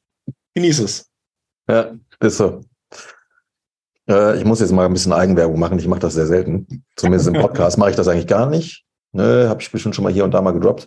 Genieß 0.54 0.80
es. 0.80 1.06
Ja, 1.68 1.92
ist 2.20 2.36
so. 2.36 2.60
Äh, 4.08 4.38
ich 4.38 4.44
muss 4.44 4.60
jetzt 4.60 4.72
mal 4.72 4.86
ein 4.86 4.92
bisschen 4.92 5.12
Eigenwerbung 5.12 5.58
machen. 5.58 5.78
Ich 5.78 5.86
mache 5.86 6.00
das 6.00 6.14
sehr 6.14 6.26
selten. 6.26 6.84
Zumindest 6.96 7.28
im 7.28 7.34
Podcast 7.34 7.78
mache 7.78 7.90
ich 7.90 7.96
das 7.96 8.08
eigentlich 8.08 8.26
gar 8.26 8.48
nicht. 8.48 8.84
Ne, 9.12 9.48
Habe 9.48 9.60
ich 9.60 9.70
bestimmt 9.70 9.94
schon 9.94 10.04
mal 10.04 10.12
hier 10.12 10.24
und 10.24 10.32
da 10.32 10.40
mal 10.40 10.52
gedroppt. 10.52 10.86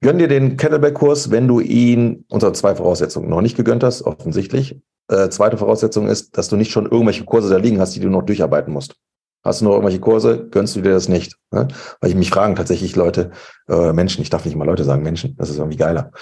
Gönn 0.00 0.18
dir 0.18 0.28
den 0.28 0.56
Kettlebell-Kurs, 0.56 1.30
wenn 1.30 1.46
du 1.46 1.60
ihn 1.60 2.24
unter 2.28 2.52
zwei 2.54 2.74
Voraussetzungen 2.74 3.28
noch 3.28 3.40
nicht 3.40 3.56
gegönnt 3.56 3.84
hast, 3.84 4.02
offensichtlich. 4.02 4.80
Äh, 5.08 5.28
zweite 5.28 5.56
Voraussetzung 5.58 6.08
ist, 6.08 6.36
dass 6.36 6.48
du 6.48 6.56
nicht 6.56 6.72
schon 6.72 6.86
irgendwelche 6.86 7.24
Kurse 7.24 7.50
da 7.50 7.56
liegen 7.56 7.78
hast, 7.78 7.94
die 7.94 8.00
du 8.00 8.08
noch 8.08 8.22
durcharbeiten 8.22 8.72
musst. 8.72 8.96
Hast 9.42 9.60
du 9.60 9.64
noch 9.64 9.72
irgendwelche 9.72 10.00
Kurse? 10.00 10.48
Gönnst 10.50 10.76
du 10.76 10.80
dir 10.80 10.92
das 10.92 11.08
nicht? 11.08 11.36
Ne? 11.50 11.68
Weil 12.00 12.10
ich 12.10 12.16
mich 12.16 12.30
fragen 12.30 12.54
tatsächlich 12.54 12.96
Leute, 12.96 13.32
äh, 13.68 13.92
Menschen, 13.92 14.22
ich 14.22 14.30
darf 14.30 14.44
nicht 14.44 14.56
mal 14.56 14.64
Leute 14.64 14.84
sagen, 14.84 15.02
Menschen, 15.02 15.36
das 15.36 15.50
ist 15.50 15.58
irgendwie 15.58 15.76
geiler. 15.76 16.12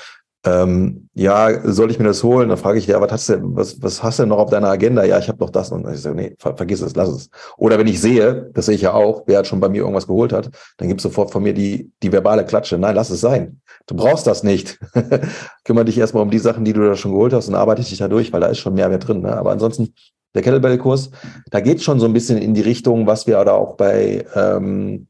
Ähm, 0.42 1.10
ja, 1.12 1.70
soll 1.70 1.90
ich 1.90 1.98
mir 1.98 2.06
das 2.06 2.22
holen? 2.22 2.48
Dann 2.48 2.56
frage 2.56 2.78
ich, 2.78 2.86
ja, 2.86 2.98
was 2.98 3.12
hast 3.12 3.28
du, 3.28 3.54
was, 3.54 3.82
was 3.82 4.02
hast 4.02 4.20
du 4.20 4.26
noch 4.26 4.38
auf 4.38 4.48
deiner 4.48 4.70
Agenda? 4.70 5.04
Ja, 5.04 5.18
ich 5.18 5.28
habe 5.28 5.38
noch 5.38 5.50
das. 5.50 5.70
Und 5.70 5.86
ich 5.92 6.00
sage, 6.00 6.16
nee, 6.16 6.34
ver 6.38 6.56
vergiss 6.56 6.80
es, 6.80 6.96
lass 6.96 7.10
es. 7.10 7.30
Oder 7.58 7.78
wenn 7.78 7.86
ich 7.86 8.00
sehe, 8.00 8.50
das 8.54 8.66
sehe 8.66 8.74
ich 8.74 8.80
ja 8.80 8.94
auch, 8.94 9.24
wer 9.26 9.40
hat 9.40 9.46
schon 9.46 9.60
bei 9.60 9.68
mir 9.68 9.82
irgendwas 9.82 10.06
geholt 10.06 10.32
hat, 10.32 10.48
dann 10.78 10.88
gibt 10.88 11.02
sofort 11.02 11.30
von 11.30 11.42
mir 11.42 11.52
die, 11.52 11.92
die 12.02 12.10
verbale 12.10 12.46
Klatsche. 12.46 12.78
Nein, 12.78 12.94
lass 12.94 13.10
es 13.10 13.20
sein. 13.20 13.60
Du 13.86 13.94
brauchst 13.94 14.26
das 14.26 14.42
nicht. 14.42 14.78
Kümmere 15.64 15.84
dich 15.84 15.98
erstmal 15.98 16.22
um 16.22 16.30
die 16.30 16.38
Sachen, 16.38 16.64
die 16.64 16.72
du 16.72 16.86
da 16.86 16.96
schon 16.96 17.12
geholt 17.12 17.34
hast 17.34 17.48
und 17.48 17.54
arbeite 17.54 17.82
dich 17.82 17.98
da 17.98 18.08
durch, 18.08 18.32
weil 18.32 18.40
da 18.40 18.46
ist 18.46 18.60
schon 18.60 18.74
mehr 18.74 18.88
drin. 18.98 19.20
Ne? 19.20 19.36
Aber 19.36 19.50
ansonsten 19.50 19.92
der 20.34 20.42
Kettlebell-Kurs, 20.42 21.10
da 21.50 21.60
geht 21.60 21.82
schon 21.82 22.00
so 22.00 22.06
ein 22.06 22.12
bisschen 22.12 22.38
in 22.38 22.54
die 22.54 22.60
Richtung, 22.60 23.06
was 23.06 23.26
wir 23.26 23.42
da 23.44 23.52
auch 23.52 23.76
bei 23.76 24.24
ähm, 24.34 25.08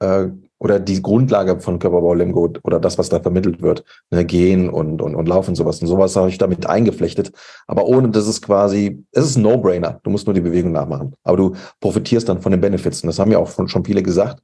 äh, 0.00 0.28
oder 0.58 0.80
die 0.80 1.02
Grundlage 1.02 1.60
von 1.60 1.78
Körperbau 1.78 2.14
Lemgo 2.14 2.50
oder 2.62 2.80
das, 2.80 2.96
was 2.96 3.10
da 3.10 3.20
vermittelt 3.20 3.60
wird, 3.60 3.84
ne, 4.10 4.24
gehen 4.24 4.70
und, 4.70 5.02
und, 5.02 5.14
und 5.14 5.28
laufen 5.28 5.54
sowas. 5.54 5.80
Und 5.82 5.88
sowas 5.88 6.16
habe 6.16 6.30
ich 6.30 6.38
damit 6.38 6.66
eingeflechtet. 6.66 7.32
Aber 7.66 7.86
ohne, 7.86 8.08
das 8.08 8.26
ist 8.26 8.40
quasi, 8.40 9.04
es 9.12 9.26
ist 9.26 9.36
ein 9.36 9.42
No-Brainer. 9.42 10.00
Du 10.02 10.10
musst 10.10 10.26
nur 10.26 10.34
die 10.34 10.40
Bewegung 10.40 10.72
nachmachen. 10.72 11.14
Aber 11.24 11.36
du 11.36 11.56
profitierst 11.80 12.28
dann 12.28 12.40
von 12.40 12.52
den 12.52 12.60
Benefits. 12.60 13.02
Und 13.02 13.08
das 13.08 13.18
haben 13.18 13.30
ja 13.30 13.38
auch 13.38 13.50
schon 13.68 13.84
viele 13.84 14.02
gesagt. 14.02 14.40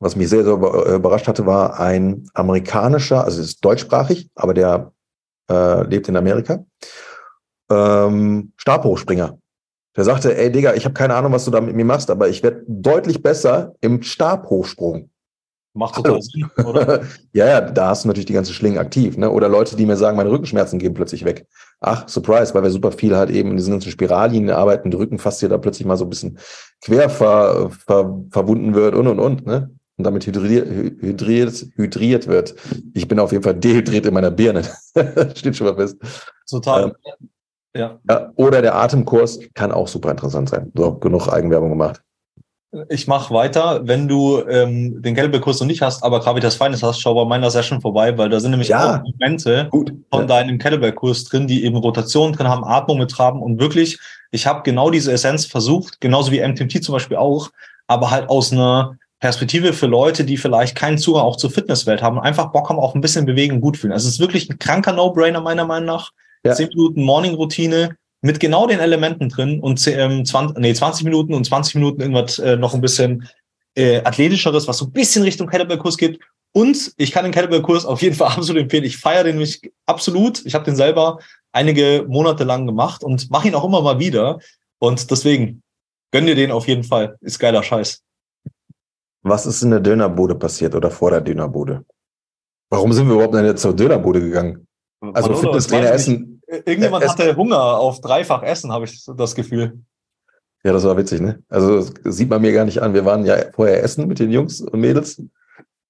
Was 0.00 0.16
mich 0.16 0.28
sehr, 0.28 0.44
sehr 0.44 0.54
überrascht 0.54 1.26
hatte, 1.26 1.46
war 1.46 1.80
ein 1.80 2.28
amerikanischer, 2.34 3.24
also 3.24 3.40
es 3.40 3.48
ist 3.48 3.64
deutschsprachig, 3.64 4.28
aber 4.34 4.54
der 4.54 4.92
äh, 5.50 5.82
lebt 5.88 6.08
in 6.08 6.16
Amerika 6.16 6.64
ähm, 7.70 8.52
Stabhochspringer. 8.56 9.38
Der 9.96 10.04
sagte, 10.04 10.36
ey 10.36 10.52
Digga, 10.52 10.74
ich 10.74 10.84
habe 10.84 10.94
keine 10.94 11.14
Ahnung, 11.14 11.32
was 11.32 11.44
du 11.44 11.50
da 11.50 11.60
mit 11.60 11.74
mir 11.74 11.84
machst, 11.84 12.10
aber 12.10 12.28
ich 12.28 12.42
werde 12.42 12.62
deutlich 12.68 13.22
besser 13.22 13.74
im 13.80 14.02
Stabhochsprung. 14.02 15.10
Macht 15.74 15.96
total 15.96 16.22
Sinn, 16.22 16.48
oder? 16.64 17.02
ja, 17.32 17.46
ja, 17.46 17.60
da 17.60 17.90
hast 17.90 18.04
du 18.04 18.08
natürlich 18.08 18.26
die 18.26 18.32
ganzen 18.32 18.52
Schlingen 18.52 18.78
aktiv. 18.78 19.16
Ne? 19.16 19.30
Oder 19.30 19.48
Leute, 19.48 19.76
die 19.76 19.86
mir 19.86 19.96
sagen, 19.96 20.16
meine 20.16 20.30
Rückenschmerzen 20.30 20.78
gehen 20.78 20.94
plötzlich 20.94 21.24
weg. 21.24 21.46
Ach, 21.80 22.08
Surprise, 22.08 22.54
weil 22.54 22.62
wir 22.62 22.70
super 22.70 22.90
viel 22.90 23.16
halt 23.16 23.30
eben 23.30 23.50
in 23.50 23.56
diesen 23.56 23.72
ganzen 23.72 23.92
Spirallinien 23.92 24.50
arbeiten, 24.50 24.90
der 24.90 24.98
Rücken 24.98 25.18
fast 25.18 25.40
hier 25.40 25.48
da 25.48 25.58
plötzlich 25.58 25.86
mal 25.86 25.96
so 25.96 26.04
ein 26.04 26.10
bisschen 26.10 26.38
quer 26.80 27.10
ver, 27.10 27.70
ver, 27.70 28.24
verbunden 28.30 28.74
wird 28.74 28.94
und 28.94 29.06
und 29.06 29.20
und. 29.20 29.46
Ne? 29.46 29.70
Und 29.96 30.04
damit 30.04 30.26
hydriert, 30.26 30.68
hydriert, 30.68 31.66
hydriert 31.74 32.26
wird. 32.26 32.54
Ich 32.94 33.06
bin 33.06 33.18
auf 33.18 33.32
jeden 33.32 33.44
Fall 33.44 33.54
dehydriert 33.54 34.06
in 34.06 34.14
meiner 34.14 34.30
Birne. 34.30 34.62
Steht 35.34 35.56
schon 35.56 35.66
mal 35.66 35.76
fest. 35.76 35.96
Total. 36.48 36.84
Ähm, 36.84 37.28
ja. 37.78 37.98
ja. 38.08 38.30
Oder 38.36 38.60
der 38.60 38.74
Atemkurs 38.74 39.40
kann 39.54 39.72
auch 39.72 39.88
super 39.88 40.10
interessant 40.10 40.50
sein. 40.50 40.70
So, 40.74 40.94
genug 40.94 41.28
Eigenwerbung 41.28 41.70
gemacht. 41.70 42.02
Ich 42.90 43.06
mache 43.06 43.32
weiter. 43.32 43.80
Wenn 43.86 44.08
du 44.08 44.46
ähm, 44.46 45.00
den 45.00 45.40
Kurs 45.40 45.58
noch 45.60 45.66
nicht 45.66 45.80
hast, 45.80 46.02
aber 46.04 46.20
Gravitas 46.20 46.56
Feines 46.56 46.82
hast, 46.82 47.00
schau 47.00 47.14
bei 47.14 47.24
meiner 47.24 47.50
Session 47.50 47.80
vorbei, 47.80 48.18
weil 48.18 48.28
da 48.28 48.40
sind 48.40 48.50
nämlich 48.50 48.68
ja. 48.68 48.96
auch 48.96 49.02
Momente 49.02 49.68
Gut. 49.70 49.94
von 50.10 50.20
ja. 50.20 50.26
deinem 50.26 50.58
Kettlebell-Kurs 50.58 51.24
drin, 51.24 51.46
die 51.46 51.64
eben 51.64 51.76
Rotation 51.76 52.34
drin 52.34 52.46
haben, 52.46 52.64
Atmung 52.64 52.98
mit 52.98 53.18
haben 53.18 53.40
und 53.40 53.58
wirklich, 53.58 53.98
ich 54.32 54.46
habe 54.46 54.62
genau 54.64 54.90
diese 54.90 55.12
Essenz 55.12 55.46
versucht, 55.46 56.02
genauso 56.02 56.30
wie 56.30 56.46
MTMT 56.46 56.84
zum 56.84 56.92
Beispiel 56.92 57.16
auch, 57.16 57.48
aber 57.86 58.10
halt 58.10 58.28
aus 58.28 58.52
einer 58.52 58.98
Perspektive 59.20 59.72
für 59.72 59.86
Leute, 59.86 60.24
die 60.24 60.36
vielleicht 60.36 60.76
keinen 60.76 60.98
Zugang 60.98 61.22
auch 61.22 61.36
zur 61.36 61.50
Fitnesswelt 61.50 62.02
haben 62.02 62.18
und 62.18 62.24
einfach 62.24 62.52
Bock 62.52 62.68
haben, 62.68 62.78
auch 62.78 62.94
ein 62.94 63.00
bisschen 63.00 63.24
bewegen 63.24 63.56
und 63.56 63.60
gut 63.62 63.78
fühlen. 63.78 63.94
Also 63.94 64.06
es 64.06 64.14
ist 64.14 64.20
wirklich 64.20 64.48
ein 64.50 64.58
kranker 64.58 64.92
No-Brainer 64.92 65.40
meiner 65.40 65.64
Meinung 65.64 65.86
nach. 65.86 66.12
Ja. 66.48 66.54
Zehn 66.54 66.68
Minuten 66.68 67.02
Morning-Routine, 67.02 67.96
mit 68.20 68.40
genau 68.40 68.66
den 68.66 68.80
Elementen 68.80 69.28
drin 69.28 69.60
und 69.60 69.86
ähm, 69.86 70.24
20, 70.24 70.58
nee, 70.58 70.74
20 70.74 71.04
Minuten 71.04 71.34
und 71.34 71.44
20 71.44 71.76
Minuten 71.76 72.00
irgendwas 72.00 72.38
äh, 72.38 72.56
noch 72.56 72.74
ein 72.74 72.80
bisschen 72.80 73.28
äh, 73.76 73.98
athletischeres, 73.98 74.66
was 74.66 74.78
so 74.78 74.86
ein 74.86 74.92
bisschen 74.92 75.22
Richtung 75.22 75.48
Kettlebell-Kurs 75.48 75.96
geht. 75.96 76.18
Und 76.52 76.92
ich 76.96 77.12
kann 77.12 77.24
den 77.24 77.32
Kettlebell-Kurs 77.32 77.84
auf 77.84 78.02
jeden 78.02 78.16
Fall 78.16 78.28
absolut 78.36 78.62
empfehlen. 78.62 78.84
Ich 78.84 78.96
feiere 78.96 79.24
den 79.24 79.38
mich 79.38 79.60
absolut. 79.86 80.44
Ich 80.46 80.54
habe 80.54 80.64
den 80.64 80.76
selber 80.76 81.20
einige 81.52 82.04
Monate 82.08 82.44
lang 82.44 82.66
gemacht 82.66 83.04
und 83.04 83.30
mache 83.30 83.48
ihn 83.48 83.54
auch 83.54 83.64
immer 83.64 83.82
mal 83.82 84.00
wieder. 84.00 84.40
Und 84.80 85.10
deswegen 85.10 85.62
gönn 86.10 86.26
dir 86.26 86.34
den 86.34 86.50
auf 86.50 86.66
jeden 86.66 86.84
Fall. 86.84 87.16
Ist 87.20 87.38
geiler 87.38 87.62
Scheiß. 87.62 88.02
Was 89.22 89.46
ist 89.46 89.62
in 89.62 89.70
der 89.70 89.80
Dönerbude 89.80 90.34
passiert 90.34 90.74
oder 90.74 90.90
vor 90.90 91.10
der 91.10 91.20
Dönerbude? 91.20 91.84
Warum 92.70 92.92
sind 92.92 93.08
wir 93.08 93.14
überhaupt 93.14 93.58
zur 93.58 93.74
Dönerbude 93.74 94.20
gegangen? 94.20 94.66
Also 95.00 95.34
Fitnesstrainer 95.34 95.92
essen, 95.92 96.37
Irgendjemand 96.48 97.04
es, 97.04 97.10
hatte 97.10 97.36
Hunger 97.36 97.60
auf 97.78 98.00
dreifach 98.00 98.42
Essen, 98.42 98.72
habe 98.72 98.86
ich 98.86 99.04
das 99.04 99.34
Gefühl. 99.34 99.80
Ja, 100.64 100.72
das 100.72 100.84
war 100.84 100.96
witzig, 100.96 101.20
ne? 101.20 101.42
Also 101.48 101.86
sieht 102.04 102.30
man 102.30 102.40
mir 102.40 102.52
gar 102.52 102.64
nicht 102.64 102.80
an. 102.82 102.94
Wir 102.94 103.04
waren 103.04 103.24
ja 103.24 103.36
vorher 103.52 103.82
essen 103.82 104.08
mit 104.08 104.18
den 104.18 104.30
Jungs 104.30 104.60
und 104.60 104.80
Mädels. 104.80 105.22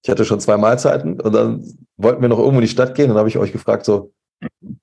Ich 0.03 0.11
hatte 0.11 0.25
schon 0.25 0.41
zwei 0.41 0.57
Mahlzeiten 0.57 1.21
und 1.21 1.33
dann 1.33 1.65
wollten 1.97 2.23
wir 2.23 2.29
noch 2.29 2.39
irgendwo 2.39 2.59
in 2.59 2.67
die 2.67 2.69
Stadt 2.69 2.95
gehen 2.95 3.05
und 3.05 3.11
dann 3.11 3.19
habe 3.19 3.29
ich 3.29 3.39
euch 3.39 3.53
gefragt 3.53 3.85
so, 3.85 4.13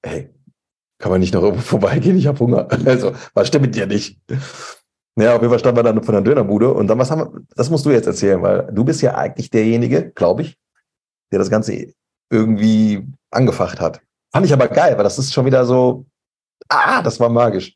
hey, 0.03 0.30
kann 0.97 1.11
man 1.11 1.19
nicht 1.19 1.34
noch 1.34 1.43
irgendwo 1.43 1.61
vorbeigehen? 1.80 2.17
Ich 2.17 2.28
habe 2.28 2.39
Hunger. 2.39 2.67
Also, 2.86 3.13
was 3.34 3.47
stimmt 3.47 3.65
mit 3.65 3.76
dir 3.76 3.86
nicht? 3.86 4.19
Ja, 5.17 5.36
auf 5.36 5.41
jeden 5.41 5.49
Fall 5.49 5.59
standen 5.59 5.78
wir 5.78 5.84
dann 5.84 6.03
von 6.03 6.13
der 6.13 6.21
Dönerbude 6.21 6.73
und 6.73 6.88
dann, 6.88 6.99
was 6.99 7.11
haben 7.11 7.19
wir, 7.19 7.41
das 7.55 7.69
musst 7.69 7.86
du 7.86 7.91
jetzt 7.91 8.07
erzählen, 8.07 8.41
weil 8.41 8.69
du 8.71 8.84
bist 8.84 9.01
ja 9.01 9.15
eigentlich 9.15 9.49
derjenige, 9.49 10.11
glaube 10.11 10.41
ich, 10.41 10.57
der 11.32 11.39
das 11.39 11.49
Ganze 11.49 11.93
irgendwie 12.30 13.07
angefacht 13.30 13.80
hat. 13.80 14.01
Fand 14.36 14.45
ich 14.45 14.51
aber 14.51 14.67
geil, 14.67 14.97
weil 14.97 15.05
das 15.05 15.17
ist 15.17 15.33
schon 15.33 15.45
wieder 15.45 15.65
so, 15.65 16.05
ah, 16.67 17.01
das 17.01 17.21
war 17.21 17.29
magisch. 17.29 17.73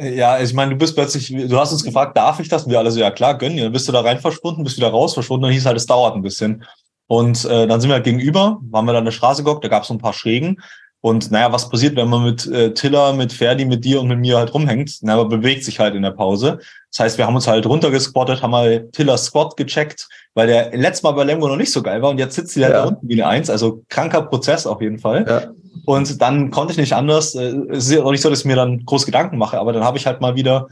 Ja, 0.00 0.40
ich 0.40 0.54
meine, 0.54 0.70
du 0.70 0.78
bist 0.78 0.94
plötzlich, 0.94 1.28
du 1.28 1.58
hast 1.58 1.70
uns 1.70 1.84
gefragt, 1.84 2.16
darf 2.16 2.40
ich 2.40 2.48
das? 2.48 2.64
Und 2.64 2.70
wir 2.70 2.78
alle 2.78 2.90
so, 2.90 2.98
ja 2.98 3.10
klar, 3.10 3.36
gönnen. 3.36 3.58
Dann 3.58 3.72
bist 3.72 3.86
du 3.86 3.92
da 3.92 4.00
rein 4.00 4.18
verschwunden, 4.18 4.64
bist 4.64 4.78
wieder 4.78 4.88
raus 4.88 5.12
verschwunden. 5.12 5.42
Dann 5.42 5.52
hieß 5.52 5.66
halt, 5.66 5.76
es 5.76 5.84
dauert 5.84 6.14
ein 6.14 6.22
bisschen. 6.22 6.64
Und 7.08 7.44
äh, 7.44 7.66
dann 7.66 7.82
sind 7.82 7.90
wir 7.90 7.96
halt 7.96 8.04
gegenüber, 8.04 8.58
waren 8.70 8.86
wir 8.86 8.92
da 8.92 9.00
an 9.00 9.04
der 9.04 9.12
Straße 9.12 9.44
geguckt, 9.44 9.62
da 9.64 9.68
gab 9.68 9.82
es 9.82 9.88
so 9.88 9.94
ein 9.94 9.98
paar 9.98 10.14
Schrägen. 10.14 10.62
Und 11.00 11.30
naja, 11.30 11.52
was 11.52 11.70
passiert, 11.70 11.94
wenn 11.94 12.08
man 12.08 12.24
mit 12.24 12.46
äh, 12.46 12.74
Tiller, 12.74 13.12
mit 13.12 13.32
Ferdi, 13.32 13.64
mit 13.64 13.84
dir 13.84 14.00
und 14.00 14.08
mit 14.08 14.18
mir 14.18 14.36
halt 14.36 14.52
rumhängt? 14.52 14.98
Na, 15.02 15.16
man 15.16 15.28
bewegt 15.28 15.64
sich 15.64 15.78
halt 15.78 15.94
in 15.94 16.02
der 16.02 16.10
Pause. 16.10 16.58
Das 16.90 17.00
heißt, 17.00 17.18
wir 17.18 17.26
haben 17.26 17.36
uns 17.36 17.46
halt 17.46 17.66
runtergesquattet, 17.66 18.42
haben 18.42 18.50
mal 18.50 18.88
Tillers 18.90 19.26
Squat 19.26 19.56
gecheckt, 19.56 20.08
weil 20.34 20.48
der 20.48 20.76
letztes 20.76 21.04
Mal 21.04 21.12
bei 21.12 21.22
Lemgo 21.22 21.46
noch 21.46 21.56
nicht 21.56 21.70
so 21.70 21.82
geil 21.82 22.02
war 22.02 22.10
und 22.10 22.18
jetzt 22.18 22.34
sitzt 22.34 22.54
sie 22.54 22.64
halt 22.64 22.74
ja. 22.74 22.82
da 22.82 22.88
unten 22.88 23.08
wie 23.08 23.14
eine 23.14 23.26
Eins. 23.26 23.48
Also 23.48 23.84
kranker 23.88 24.22
Prozess 24.22 24.66
auf 24.66 24.80
jeden 24.80 24.98
Fall. 24.98 25.24
Ja. 25.28 25.42
Und 25.86 26.20
dann 26.20 26.50
konnte 26.50 26.72
ich 26.72 26.78
nicht 26.78 26.94
anders. 26.94 27.34
Äh, 27.36 27.54
es 27.70 27.86
ist 27.86 27.92
ja 27.92 28.02
auch 28.02 28.10
nicht 28.10 28.22
so, 28.22 28.30
dass 28.30 28.40
ich 28.40 28.44
mir 28.44 28.56
dann 28.56 28.84
groß 28.84 29.06
Gedanken 29.06 29.38
mache, 29.38 29.58
aber 29.58 29.72
dann 29.72 29.84
habe 29.84 29.98
ich 29.98 30.06
halt 30.06 30.20
mal 30.20 30.34
wieder 30.34 30.68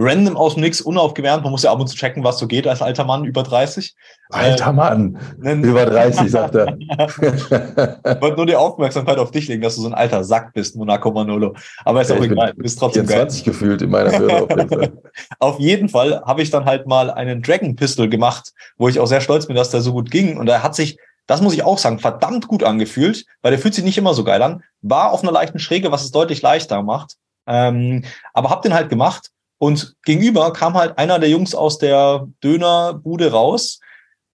random 0.00 0.36
aus 0.36 0.54
dem 0.54 0.62
Nix, 0.62 0.80
unaufgewärmt. 0.80 1.44
Man 1.44 1.52
muss 1.52 1.62
ja 1.62 1.72
ab 1.72 1.78
und 1.78 1.86
zu 1.86 1.96
checken, 1.96 2.24
was 2.24 2.38
so 2.38 2.46
geht 2.46 2.66
als 2.66 2.80
alter 2.80 3.04
Mann 3.04 3.24
über 3.24 3.42
30. 3.42 3.94
Alter 4.30 4.70
äh, 4.70 4.72
Mann, 4.72 5.18
über 5.62 5.84
30, 5.84 6.30
sagt 6.30 6.54
er. 6.54 6.76
ich 6.78 8.20
wollte 8.20 8.36
nur 8.36 8.46
die 8.46 8.56
Aufmerksamkeit 8.56 9.18
auf 9.18 9.30
dich 9.30 9.48
legen, 9.48 9.62
dass 9.62 9.76
du 9.76 9.82
so 9.82 9.88
ein 9.88 9.94
alter 9.94 10.24
Sack 10.24 10.52
bist, 10.54 10.74
Monaco 10.76 11.10
Manolo. 11.10 11.54
Aber 11.84 12.00
ist 12.00 12.10
ja, 12.10 12.16
auch 12.16 12.22
egal, 12.22 12.54
du 12.54 12.62
bist 12.62 12.78
trotzdem 12.78 13.06
24 13.06 13.44
geil. 13.44 13.52
gefühlt 13.52 13.82
in 13.82 13.90
meiner 13.90 14.18
Höhe. 14.18 14.42
Auf 14.42 14.50
jeden 14.50 14.68
Fall, 14.68 14.92
auf 15.38 15.60
jeden 15.60 15.88
Fall 15.88 16.22
habe 16.24 16.42
ich 16.42 16.50
dann 16.50 16.64
halt 16.64 16.86
mal 16.86 17.10
einen 17.10 17.42
Dragon 17.42 17.76
Pistol 17.76 18.08
gemacht, 18.08 18.52
wo 18.78 18.88
ich 18.88 18.98
auch 18.98 19.06
sehr 19.06 19.20
stolz 19.20 19.46
bin, 19.46 19.56
dass 19.56 19.70
der 19.70 19.82
so 19.82 19.92
gut 19.92 20.10
ging. 20.10 20.38
Und 20.38 20.48
er 20.48 20.62
hat 20.62 20.74
sich 20.74 20.98
das 21.26 21.40
muss 21.40 21.54
ich 21.54 21.62
auch 21.62 21.78
sagen, 21.78 22.00
verdammt 22.00 22.48
gut 22.48 22.64
angefühlt, 22.64 23.24
weil 23.40 23.52
der 23.52 23.60
fühlt 23.60 23.72
sich 23.72 23.84
nicht 23.84 23.96
immer 23.96 24.14
so 24.14 24.24
geil 24.24 24.42
an. 24.42 24.64
War 24.82 25.12
auf 25.12 25.22
einer 25.22 25.30
leichten 25.30 25.60
Schräge, 25.60 25.92
was 25.92 26.02
es 26.02 26.10
deutlich 26.10 26.42
leichter 26.42 26.82
macht. 26.82 27.18
Ähm, 27.46 28.04
aber 28.34 28.50
hab 28.50 28.62
den 28.62 28.74
halt 28.74 28.88
gemacht 28.88 29.30
und 29.60 29.94
gegenüber 30.04 30.52
kam 30.52 30.74
halt 30.74 30.96
einer 30.98 31.18
der 31.18 31.28
Jungs 31.28 31.54
aus 31.54 31.78
der 31.78 32.26
Dönerbude 32.42 33.30
raus 33.30 33.80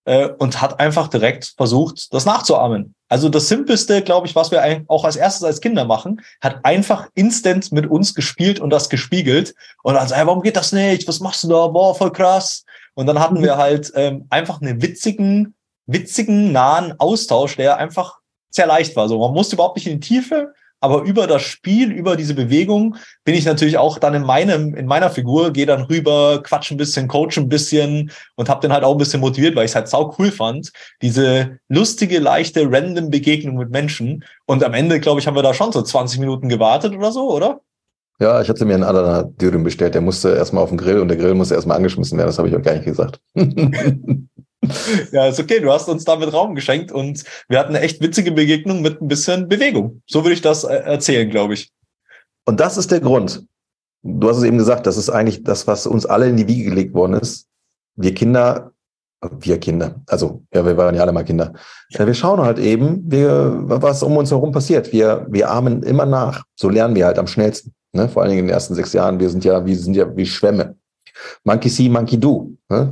äh, 0.05 0.29
und 0.29 0.61
hat 0.63 0.79
einfach 0.79 1.09
direkt 1.09 1.55
versucht, 1.57 2.15
das 2.15 2.25
nachzuahmen. 2.25 2.95
Also 3.09 3.29
das 3.29 3.49
Simpelste, 3.49 4.03
glaube 4.03 4.27
ich, 4.27 4.35
was 4.35 4.51
wir 4.51 4.85
auch 4.89 5.05
als 5.05 5.17
erstes 5.17 5.45
als 5.45 5.61
Kinder 5.61 5.85
machen, 5.85 6.21
hat 6.41 6.65
einfach 6.65 7.09
instant 7.15 7.73
mit 7.73 7.87
uns 7.87 8.15
gespielt 8.15 8.61
und 8.61 8.71
das 8.71 8.89
gespiegelt. 8.89 9.55
Und 9.83 9.95
dann 9.95 10.09
so, 10.09 10.15
hey, 10.15 10.27
warum 10.27 10.43
geht 10.43 10.57
das 10.57 10.73
nicht? 10.73 11.07
Was 11.07 11.21
machst 11.21 11.45
du 11.45 11.49
da? 11.49 11.69
Boah, 11.69 11.95
voll 11.95 12.13
krass. 12.13 12.65
Und 12.95 13.07
dann 13.07 13.21
hatten 13.21 13.43
wir 13.43 13.57
halt 13.57 13.93
ähm, 13.95 14.27
einfach 14.31 14.61
einen 14.61 14.83
witzigen 14.83 15.57
witzigen, 15.87 16.53
nahen 16.53 16.99
Austausch, 16.99 17.57
der 17.57 17.77
einfach 17.79 18.19
sehr 18.51 18.67
leicht 18.67 18.97
war. 18.97 19.09
So, 19.09 19.19
man 19.19 19.33
musste 19.33 19.57
überhaupt 19.57 19.77
nicht 19.77 19.87
in 19.87 20.01
die 20.01 20.07
Tiefe, 20.07 20.53
aber 20.81 21.03
über 21.03 21.27
das 21.27 21.43
Spiel, 21.43 21.91
über 21.91 22.17
diese 22.17 22.35
Bewegung 22.35 22.97
bin 23.25 23.35
ich 23.35 23.45
natürlich 23.45 23.79
auch 23.79 23.99
dann 23.99 24.15
in 24.15 24.23
meinem, 24.23 24.75
in 24.75 24.87
meiner 24.87 25.11
Figur, 25.11 25.53
gehe 25.53 25.67
dann 25.67 25.83
rüber, 25.83 26.43
quatsch 26.43 26.71
ein 26.71 26.77
bisschen, 26.77 27.09
coach 27.09 27.39
ein 27.39 27.49
bisschen 27.49 28.11
und 28.35 28.49
habe 28.49 28.61
den 28.61 28.73
halt 28.73 28.85
auch 28.85 28.93
ein 28.93 28.99
bisschen 28.99 29.21
motiviert, 29.21 29.57
weil 29.57 29.65
ich 29.65 29.71
es 29.71 29.75
halt 29.75 29.89
sau 29.89 30.15
cool 30.19 30.31
fand. 30.31 30.73
Diese 31.03 31.59
lustige, 31.69 32.19
leichte, 32.19 32.71
random 32.71 33.11
Begegnung 33.11 33.57
mit 33.57 33.71
Menschen. 33.71 34.25
Und 34.45 34.63
am 34.63 34.75
Ende, 34.75 35.01
glaube 35.01 35.21
ich, 35.21 35.27
haben 35.27 35.37
wir 35.37 35.43
da 35.43 35.55
schon 35.55 35.73
so 35.73 35.83
20 35.83 36.21
Minuten 36.21 36.49
gewartet 36.49 36.95
oder 36.95 37.11
so, 37.11 37.31
oder? 37.31 37.61
Ja, 38.19 38.41
ich 38.41 38.49
hatte 38.49 38.65
mir 38.65 38.75
einen 38.75 38.85
Adana 38.85 39.25
Dürüm 39.25 39.63
bestellt. 39.63 39.95
Der 39.95 40.01
musste 40.01 40.35
erstmal 40.35 40.63
auf 40.63 40.71
den 40.71 40.79
Grill 40.79 41.01
und 41.01 41.09
der 41.09 41.19
Grill 41.19 41.35
musste 41.35 41.55
erstmal 41.55 41.77
angeschmissen 41.77 42.17
werden. 42.17 42.29
Das 42.29 42.39
habe 42.39 42.49
ich 42.49 42.57
auch 42.57 42.63
gar 42.63 42.75
nicht 42.75 42.87
gesagt. 42.87 43.21
ja, 45.13 45.27
ist 45.27 45.41
okay. 45.41 45.61
Du 45.61 45.73
hast 45.73 45.89
uns 45.89 46.05
damit 46.05 46.33
Raum 46.33 46.55
geschenkt 46.55 46.93
und 46.93 47.25
wir 47.49 47.59
hatten 47.59 47.75
eine 47.75 47.85
echt 47.85 48.01
witzige 48.01 48.33
Begegnung 48.33 48.83
mit 48.83 49.01
ein 49.01 49.09
bisschen 49.09 49.49
Bewegung. 49.49 50.03
So 50.07 50.25
würde 50.25 50.35
ich 50.35 50.43
das 50.43 50.65
äh, 50.65 50.75
erzählen, 50.75 51.29
glaube 51.31 51.55
ich. 51.55 51.71
Und 52.45 52.61
das 52.61 52.77
ist 52.77 52.91
der 52.91 53.01
Grund. 53.01 53.45
Du 54.03 54.29
hast 54.29 54.37
es 54.37 54.45
eben 54.45 54.59
gesagt, 54.59 54.87
das 54.87 54.97
ist 54.97 55.11
eigentlich 55.11 55.43
das, 55.43 55.67
was 55.67 55.87
uns 55.87 56.07
alle 56.07 56.29
in 56.29 56.37
die 56.37 56.47
Wiege 56.47 56.71
gelegt 56.71 56.95
worden 56.95 57.15
ist. 57.15 57.47
Wir 57.97 58.15
Kinder, 58.15 58.73
wir 59.41 59.59
Kinder, 59.59 59.97
also 60.07 60.43
ja, 60.55 60.65
wir 60.65 60.77
waren 60.77 60.95
ja 60.95 61.03
alle 61.03 61.13
mal 61.13 61.25
Kinder. 61.25 61.55
Ja, 61.91 62.07
wir 62.07 62.15
schauen 62.15 62.41
halt 62.41 62.59
eben, 62.59 63.03
wir, 63.11 63.63
was 63.65 64.03
um 64.03 64.17
uns 64.17 64.31
herum 64.31 64.53
passiert. 64.53 64.93
Wir, 64.93 65.27
wir 65.29 65.51
ahmen 65.51 65.83
immer 65.83 66.07
nach. 66.07 66.45
So 66.55 66.69
lernen 66.69 66.95
wir 66.95 67.07
halt 67.07 67.19
am 67.19 67.27
schnellsten. 67.27 67.75
Ne? 67.93 68.09
Vor 68.09 68.23
allen 68.23 68.31
Dingen 68.31 68.41
in 68.41 68.47
den 68.47 68.55
ersten 68.55 68.75
sechs 68.75 68.93
Jahren. 68.93 69.19
Wir 69.19 69.31
sind 69.31 69.45
ja, 69.45 69.65
wir 69.65 69.77
sind 69.77 69.97
ja 69.97 70.15
wie 70.17 70.27
Schwämme. 70.27 70.77
Monkey 71.45 71.69
see, 71.69 71.89
monkey 71.89 72.21
do. 72.21 72.53
Ne? 72.69 72.91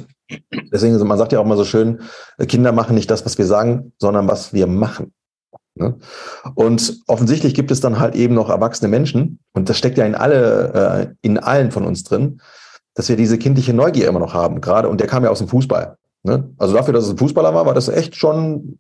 Deswegen, 0.73 0.97
man 1.07 1.19
sagt 1.19 1.33
ja 1.33 1.41
auch 1.41 1.45
mal 1.45 1.57
so 1.57 1.65
schön, 1.65 2.01
Kinder 2.49 2.73
machen 2.73 2.95
nicht 2.95 3.11
das, 3.11 3.25
was 3.25 3.39
wir 3.39 3.47
sagen, 3.47 3.93
sondern 3.99 4.27
was 4.29 4.53
wir 4.53 4.67
machen. 4.67 5.13
Ne? 5.75 5.99
Und 6.55 7.01
offensichtlich 7.07 7.55
gibt 7.55 7.71
es 7.71 7.81
dann 7.81 7.99
halt 7.99 8.15
eben 8.15 8.35
noch 8.35 8.49
erwachsene 8.49 8.89
Menschen, 8.89 9.41
und 9.53 9.69
das 9.69 9.77
steckt 9.77 9.99
ja 9.99 10.07
in 10.07 10.15
alle, 10.15 11.11
äh, 11.21 11.27
in 11.27 11.39
allen 11.39 11.73
von 11.73 11.85
uns 11.85 12.05
drin, 12.05 12.41
dass 12.95 13.09
wir 13.09 13.17
diese 13.17 13.39
kindliche 13.39 13.75
Neugier 13.75 14.09
immer 14.09 14.21
noch 14.21 14.35
haben. 14.35 14.61
Gerade, 14.61 14.89
und 14.89 15.01
der 15.01 15.09
kam 15.09 15.25
ja 15.25 15.31
aus 15.31 15.39
dem 15.39 15.49
Fußball. 15.49 15.97
Ne? 16.23 16.51
Also 16.59 16.75
dafür, 16.75 16.95
dass 16.95 17.05
es 17.05 17.11
ein 17.11 17.19
Fußballer 17.19 17.55
war, 17.55 17.67
war 17.67 17.75
das 17.75 17.89
echt 17.89 18.17
schon 18.17 18.77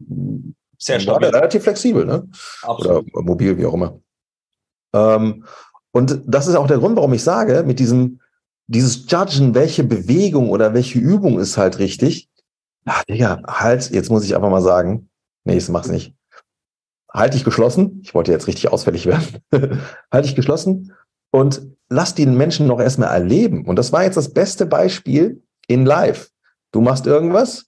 sehr 0.79 1.01
stabil. 1.01 1.29
relativ 1.29 1.63
flexibel, 1.63 2.05
ne? 2.05 2.29
Absolut. 2.63 3.13
Oder 3.13 3.25
mobil, 3.25 3.57
wie 3.59 3.67
auch 3.67 3.75
immer. 3.75 3.99
Ähm, 4.95 5.45
und 5.93 6.21
das 6.27 6.47
ist 6.47 6.57
auch 6.57 6.67
der 6.67 6.79
Grund, 6.79 6.97
warum 6.97 7.13
ich 7.13 7.23
sage, 7.23 7.65
mit 7.67 7.79
diesem, 7.79 8.21
dieses 8.67 9.11
Judgen, 9.11 9.55
welche 9.55 9.85
Bewegung 9.85 10.51
oder 10.51 10.75
welche 10.75 10.99
Übung 10.99 11.39
ist 11.39 11.57
halt 11.57 11.79
richtig. 11.79 12.29
Ach, 12.85 13.05
Digga, 13.05 13.43
halt, 13.47 13.91
jetzt 13.91 14.11
muss 14.11 14.25
ich 14.25 14.35
einfach 14.35 14.51
mal 14.51 14.63
sagen, 14.63 15.09
nee, 15.45 15.57
ich 15.57 15.69
mach's 15.69 15.89
nicht. 15.89 16.15
Halt 17.13 17.35
dich 17.35 17.45
geschlossen. 17.45 18.01
Ich 18.03 18.15
wollte 18.15 18.33
jetzt 18.33 18.47
richtig 18.47 18.73
ausfällig 18.73 19.07
werden. 19.07 19.41
halt 20.13 20.25
dich 20.25 20.35
geschlossen 20.35 20.93
und 21.31 21.63
lass 21.89 22.15
die 22.15 22.27
Menschen 22.27 22.67
noch 22.67 22.81
erstmal 22.81 23.11
erleben. 23.11 23.65
Und 23.67 23.77
das 23.77 23.93
war 23.93 24.05
jetzt 24.05 24.17
das 24.17 24.33
beste 24.33 24.67
Beispiel 24.67 25.43
in 25.67 25.87
live. 25.87 26.31
Du 26.73 26.81
machst 26.81 27.07
irgendwas 27.07 27.67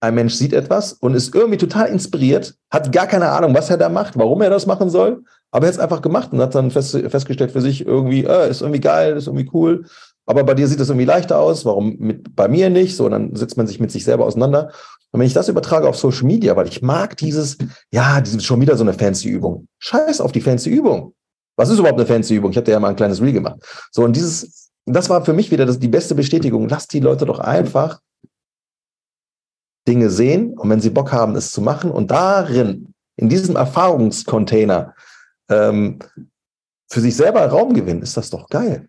ein 0.00 0.14
Mensch 0.14 0.34
sieht 0.34 0.52
etwas 0.52 0.92
und 0.92 1.14
ist 1.14 1.34
irgendwie 1.34 1.58
total 1.58 1.88
inspiriert, 1.88 2.54
hat 2.70 2.92
gar 2.92 3.06
keine 3.06 3.30
Ahnung, 3.30 3.54
was 3.54 3.70
er 3.70 3.76
da 3.76 3.88
macht, 3.88 4.16
warum 4.18 4.42
er 4.42 4.50
das 4.50 4.66
machen 4.66 4.90
soll, 4.90 5.22
aber 5.50 5.66
er 5.66 5.68
hat 5.68 5.74
es 5.74 5.80
einfach 5.80 6.02
gemacht 6.02 6.32
und 6.32 6.40
hat 6.40 6.54
dann 6.54 6.70
fest, 6.70 6.96
festgestellt 7.08 7.52
für 7.52 7.60
sich 7.60 7.84
irgendwie, 7.86 8.24
äh, 8.24 8.50
ist 8.50 8.60
irgendwie 8.60 8.80
geil, 8.80 9.16
ist 9.16 9.26
irgendwie 9.26 9.50
cool. 9.52 9.86
Aber 10.26 10.44
bei 10.44 10.54
dir 10.54 10.68
sieht 10.68 10.78
das 10.78 10.90
irgendwie 10.90 11.06
leichter 11.06 11.38
aus, 11.38 11.64
warum 11.64 11.96
mit, 11.98 12.36
bei 12.36 12.48
mir 12.48 12.68
nicht? 12.68 12.96
So, 12.96 13.08
dann 13.08 13.34
setzt 13.34 13.56
man 13.56 13.66
sich 13.66 13.80
mit 13.80 13.90
sich 13.90 14.04
selber 14.04 14.26
auseinander. 14.26 14.70
Und 15.10 15.20
wenn 15.20 15.26
ich 15.26 15.32
das 15.32 15.48
übertrage 15.48 15.88
auf 15.88 15.96
Social 15.96 16.26
Media, 16.26 16.54
weil 16.54 16.68
ich 16.68 16.82
mag 16.82 17.16
dieses, 17.16 17.56
ja, 17.90 18.20
dieses 18.20 18.44
schon 18.44 18.60
wieder 18.60 18.76
so 18.76 18.84
eine 18.84 18.92
fancy 18.92 19.28
Übung. 19.28 19.68
Scheiß 19.78 20.20
auf 20.20 20.32
die 20.32 20.42
fancy 20.42 20.68
Übung. 20.68 21.14
Was 21.56 21.70
ist 21.70 21.78
überhaupt 21.78 21.98
eine 21.98 22.06
fancy 22.06 22.34
Übung? 22.34 22.50
Ich 22.50 22.58
hatte 22.58 22.70
ja 22.70 22.78
mal 22.78 22.90
ein 22.90 22.96
kleines 22.96 23.22
Reel 23.22 23.32
gemacht. 23.32 23.56
So, 23.90 24.04
und 24.04 24.14
dieses, 24.14 24.70
das 24.84 25.08
war 25.08 25.24
für 25.24 25.32
mich 25.32 25.50
wieder 25.50 25.64
das, 25.64 25.78
die 25.78 25.88
beste 25.88 26.14
Bestätigung. 26.14 26.68
Lass 26.68 26.86
die 26.86 27.00
Leute 27.00 27.24
doch 27.24 27.38
einfach 27.38 28.00
Dinge 29.88 30.10
sehen 30.10 30.56
und 30.56 30.68
wenn 30.70 30.80
sie 30.80 30.90
Bock 30.90 31.10
haben, 31.12 31.34
es 31.34 31.50
zu 31.50 31.60
machen 31.62 31.90
und 31.90 32.10
darin, 32.10 32.94
in 33.16 33.28
diesem 33.28 33.56
Erfahrungscontainer, 33.56 34.94
ähm, 35.50 35.98
für 36.90 37.00
sich 37.00 37.16
selber 37.16 37.46
Raum 37.46 37.74
gewinnen, 37.74 38.02
ist 38.02 38.16
das 38.16 38.30
doch 38.30 38.48
geil. 38.48 38.88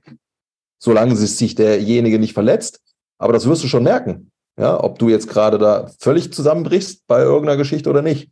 Solange 0.82 1.16
sich 1.16 1.56
derjenige 1.56 2.20
nicht 2.20 2.34
verletzt, 2.34 2.82
aber 3.18 3.34
das 3.34 3.48
wirst 3.48 3.64
du 3.64 3.68
schon 3.68 3.84
merken, 3.84 4.32
ja, 4.58 4.82
ob 4.82 5.00
du 5.00 5.10
jetzt 5.10 5.28
gerade 5.28 5.58
da 5.58 5.90
völlig 6.00 6.32
zusammenbrichst 6.32 7.08
bei 7.08 7.22
irgendeiner 7.22 7.58
Geschichte 7.58 7.90
oder 7.90 8.02
nicht. 8.02 8.32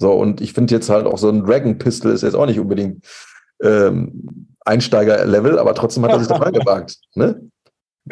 So, 0.00 0.12
und 0.12 0.40
ich 0.40 0.54
finde 0.54 0.74
jetzt 0.74 0.88
halt 0.88 1.06
auch 1.06 1.18
so 1.18 1.28
ein 1.28 1.44
Dragon 1.44 1.78
Pistol 1.78 2.12
ist 2.12 2.22
jetzt 2.22 2.34
auch 2.34 2.46
nicht 2.46 2.58
unbedingt 2.58 3.04
ähm, 3.62 4.48
Einsteiger-Level, 4.64 5.58
aber 5.58 5.74
trotzdem 5.74 6.04
hat 6.04 6.12
er 6.12 6.18
sich 6.18 6.28
da 6.28 6.36
reingewagt. 6.38 6.96
Ne? 7.14 7.50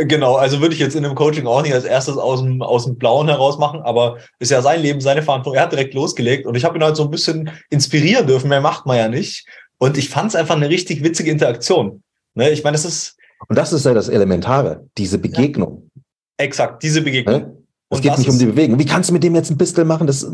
Genau, 0.01 0.37
also 0.37 0.61
würde 0.61 0.75
ich 0.75 0.81
jetzt 0.81 0.95
in 0.95 1.05
einem 1.05 1.17
Coaching 1.17 1.49
auch 1.49 1.61
nicht 1.61 1.75
als 1.75 1.85
erstes 1.85 2.19
aus 2.19 2.41
dem, 2.41 2.63
aus 2.63 2.85
dem 2.85 2.97
Blauen 2.97 3.27
heraus 3.27 3.59
machen, 3.59 3.81
aber 3.83 4.19
ist 4.39 4.53
ja 4.53 4.63
sein 4.63 4.81
Leben, 4.81 5.01
seine 5.01 5.23
Verantwortung. 5.23 5.57
Er 5.57 5.65
hat 5.65 5.73
direkt 5.73 5.93
losgelegt 5.93 6.47
und 6.47 6.55
ich 6.55 6.65
habe 6.65 6.79
ihn 6.79 6.85
halt 6.85 6.95
so 6.95 7.03
ein 7.03 7.11
bisschen 7.11 7.51
inspirieren 7.69 8.29
dürfen. 8.29 8.49
Mehr 8.49 8.61
macht 8.61 8.87
man 8.87 8.97
ja 8.97 9.09
nicht. 9.09 9.45
Und 9.79 9.99
ich 9.99 10.09
fand 10.09 10.29
es 10.29 10.37
einfach 10.37 10.55
eine 10.55 10.69
richtig 10.69 11.03
witzige 11.03 11.33
Interaktion. 11.33 12.05
Ne? 12.35 12.51
Ich 12.51 12.63
meine, 12.63 12.77
es 12.77 12.85
ist. 12.85 13.17
Und 13.49 13.59
das 13.59 13.73
ist 13.73 13.87
ja 13.87 13.93
das 13.93 14.09
Elementare, 14.09 14.87
diese 14.97 15.19
Begegnung. 15.19 15.91
Ja, 15.97 16.45
exakt, 16.45 16.85
diese 16.85 17.03
Begegnung. 17.03 17.41
Ne? 17.41 17.57
Es 17.91 17.99
und 17.99 18.03
geht 18.03 18.19
nicht 18.19 18.31
um 18.31 18.39
die 18.39 18.47
Bewegung. 18.47 18.79
Wie 18.79 18.87
kannst 18.87 19.11
du 19.11 19.15
mit 19.15 19.25
dem 19.25 19.35
jetzt 19.35 19.51
ein 19.51 19.59
Pistol 19.59 19.85
machen? 19.85 20.07
Das 20.07 20.25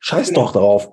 scheiß 0.00 0.28
genau. 0.28 0.46
doch 0.46 0.52
drauf. 0.52 0.90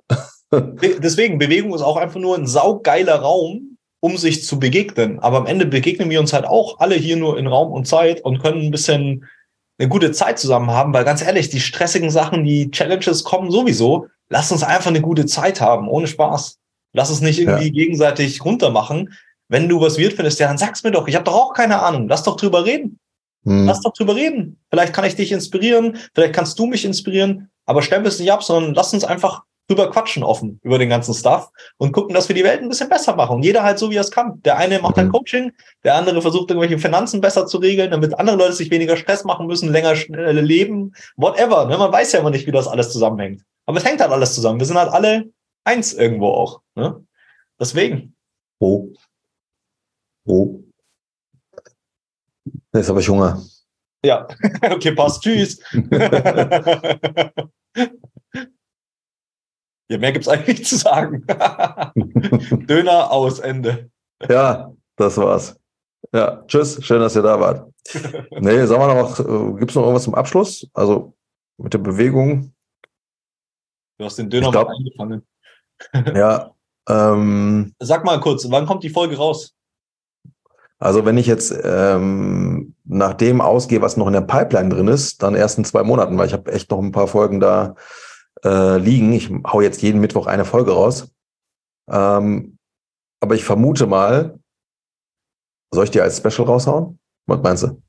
Deswegen, 1.02 1.40
Bewegung 1.40 1.74
ist 1.74 1.82
auch 1.82 1.98
einfach 1.98 2.20
nur 2.20 2.38
ein 2.38 2.46
saugeiler 2.46 3.16
Raum, 3.16 3.73
um 4.04 4.18
sich 4.18 4.44
zu 4.44 4.60
begegnen. 4.60 5.20
Aber 5.20 5.38
am 5.38 5.46
Ende 5.46 5.66
begegnen 5.66 6.10
wir 6.10 6.20
uns 6.20 6.34
halt 6.34 6.44
auch 6.44 6.82
alle 6.82 6.96
hier 6.96 7.16
nur 7.16 7.38
in 7.38 7.48
Raum 7.48 7.72
und 7.72 7.88
Zeit 7.88 8.20
und 8.20 8.40
können 8.40 8.60
ein 8.60 8.72
bisschen 8.72 9.30
eine 9.78 9.88
gute 9.88 10.12
Zeit 10.12 10.38
zusammen 10.40 10.72
haben, 10.72 10.94
weil 10.94 11.06
ganz 11.06 11.22
ehrlich, 11.22 11.48
die 11.48 11.62
stressigen 11.62 12.10
Sachen, 12.10 12.44
die 12.44 12.70
Challenges 12.70 13.24
kommen 13.24 13.50
sowieso. 13.50 14.08
Lass 14.28 14.52
uns 14.52 14.62
einfach 14.62 14.90
eine 14.90 15.00
gute 15.00 15.26
Zeit 15.26 15.62
haben, 15.62 15.88
ohne 15.88 16.08
Spaß. 16.08 16.58
Lass 16.92 17.12
es 17.12 17.22
nicht 17.22 17.40
irgendwie 17.40 17.68
ja. 17.68 17.72
gegenseitig 17.72 18.44
runtermachen. 18.44 19.14
Wenn 19.48 19.70
du 19.70 19.80
was 19.80 19.98
weird 19.98 20.12
findest, 20.12 20.38
ja, 20.38 20.50
dann 20.50 20.58
sag's 20.58 20.84
mir 20.84 20.92
doch. 20.92 21.08
Ich 21.08 21.16
habe 21.16 21.24
doch 21.24 21.36
auch 21.36 21.54
keine 21.54 21.82
Ahnung. 21.82 22.10
Lass 22.10 22.24
doch 22.24 22.36
drüber 22.36 22.66
reden. 22.66 23.00
Hm. 23.46 23.68
Lass 23.68 23.80
doch 23.80 23.94
drüber 23.94 24.18
reden. 24.18 24.60
Vielleicht 24.70 24.92
kann 24.92 25.06
ich 25.06 25.16
dich 25.16 25.32
inspirieren, 25.32 25.98
vielleicht 26.14 26.34
kannst 26.34 26.60
du 26.60 26.66
mich 26.66 26.84
inspirieren, 26.84 27.50
aber 27.66 27.82
stempel 27.82 28.10
es 28.10 28.20
nicht 28.20 28.34
ab, 28.34 28.44
sondern 28.44 28.74
lass 28.74 28.94
uns 28.94 29.06
einfach 29.06 29.44
drüber 29.68 29.90
quatschen 29.90 30.24
offen 30.24 30.60
über 30.64 30.78
den 30.78 30.90
ganzen 30.90 31.14
Stuff 31.14 31.50
und 31.78 31.92
gucken, 31.92 32.14
dass 32.14 32.28
wir 32.28 32.36
die 32.36 32.44
Welt 32.44 32.62
ein 32.62 32.70
bisschen 32.70 32.90
besser 32.90 33.16
machen. 33.16 33.38
Und 33.38 33.44
jeder 33.44 33.64
halt 33.64 33.80
so, 33.80 33.90
wie 33.90 33.96
er 33.96 34.02
es 34.02 34.12
kann. 34.12 34.42
Der 34.44 34.58
eine 34.58 34.80
macht 34.80 34.98
ein 34.98 35.08
mhm. 35.08 35.12
Coaching, 35.12 35.52
der 35.84 35.96
andere 35.96 36.22
versucht 36.22 36.50
irgendwelche 36.50 36.78
Finanzen 36.78 37.22
besser 37.22 37.48
zu 37.48 37.58
regeln, 37.58 37.92
damit 37.92 38.18
andere 38.20 38.38
Leute 38.38 38.54
sich 38.54 38.72
weniger 38.72 38.98
Stress 38.98 39.24
machen 39.24 39.48
müssen, 39.48 39.72
länger 39.72 39.96
leben, 40.08 40.94
whatever. 41.16 41.66
Ne? 41.66 41.78
Man 41.78 41.92
weiß 41.92 42.12
ja 42.12 42.20
immer 42.20 42.30
nicht, 42.30 42.46
wie 42.46 42.52
das 42.52 42.68
alles 42.68 42.92
zusammenhängt. 42.92 43.44
Aber 43.66 43.78
es 43.78 43.86
hängt 43.86 44.02
halt 44.02 44.12
alles 44.12 44.36
zusammen. 44.36 44.60
Wir 44.60 44.66
sind 44.66 44.78
halt 44.78 44.92
alle 44.92 45.30
eins 45.64 45.94
irgendwo 45.94 46.28
auch. 46.28 46.62
Ne? 46.76 47.02
Deswegen. 47.60 48.16
Oh. 48.60 48.90
Oh. 50.26 50.60
Jetzt 52.74 52.90
habe 52.90 53.00
ich 53.00 53.08
Hunger. 53.08 53.42
Ja, 54.04 54.28
okay, 54.72 54.92
passt. 54.92 55.22
Tschüss. 55.22 55.60
Ja, 59.90 59.98
mehr 59.98 60.12
gibt's 60.12 60.28
eigentlich 60.30 60.60
nicht 60.60 60.70
zu 60.70 60.78
sagen. 60.78 61.26
Döner 62.68 63.12
aus, 63.12 63.40
Ende. 63.40 63.90
Ja, 64.28 64.72
das 64.96 65.18
war's. 65.18 65.60
Ja, 66.14 66.44
tschüss, 66.48 66.84
schön, 66.86 67.00
dass 67.00 67.16
ihr 67.16 67.22
da 67.22 67.40
wart. 67.40 67.70
Nee, 68.40 68.66
sagen 68.66 68.82
wir 68.82 69.02
noch, 69.02 69.20
äh, 69.20 69.60
gibt's 69.60 69.76
noch 69.76 69.84
irgendwas 69.84 70.04
zum 70.04 70.16
Abschluss? 70.16 70.68
Also 70.74 71.14
mit 71.58 71.74
der 71.74 71.80
Bewegung. 71.80 72.54
Du 73.98 74.06
hast 74.06 74.18
den 74.18 74.30
Döner 74.30 74.52
glaub, 74.52 74.68
mal 74.68 74.76
eingefangen. 74.76 75.28
ja. 76.16 76.52
Ähm, 76.90 77.74
Sag 77.80 78.04
mal 78.04 78.20
kurz, 78.20 78.50
wann 78.50 78.66
kommt 78.66 78.84
die 78.84 78.90
Folge 78.90 79.18
raus? 79.18 79.56
Also 80.80 81.06
wenn 81.06 81.18
ich 81.18 81.28
jetzt 81.28 81.56
ähm, 81.64 82.76
nach 82.84 83.14
dem 83.14 83.40
ausgehe, 83.40 83.82
was 83.82 83.96
noch 83.96 84.08
in 84.08 84.14
der 84.14 84.22
Pipeline 84.22 84.70
drin 84.70 84.90
ist, 84.90 85.24
dann 85.24 85.36
erst 85.36 85.58
in 85.58 85.64
zwei 85.64 85.84
Monaten, 85.84 86.18
weil 86.18 86.28
ich 86.28 86.34
habe 86.34 86.52
echt 86.52 86.70
noch 86.72 86.80
ein 86.80 86.92
paar 86.92 87.08
Folgen 87.08 87.40
da 87.40 87.76
äh, 88.44 88.78
liegen. 88.78 89.14
Ich 89.14 89.30
hau 89.46 89.62
jetzt 89.62 89.82
jeden 89.82 90.02
Mittwoch 90.02 90.28
eine 90.28 90.46
Folge 90.46 90.72
raus. 90.72 91.10
Ähm, 91.90 92.58
aber 93.22 93.36
ich 93.36 93.44
vermute 93.44 93.88
mal, 93.88 94.40
soll 95.74 95.86
ich 95.86 95.92
dir 95.92 96.04
als 96.04 96.18
Special 96.18 96.48
raushauen? 96.48 97.00
Was 97.26 97.42
meinst 97.42 97.64
du? 97.64 97.82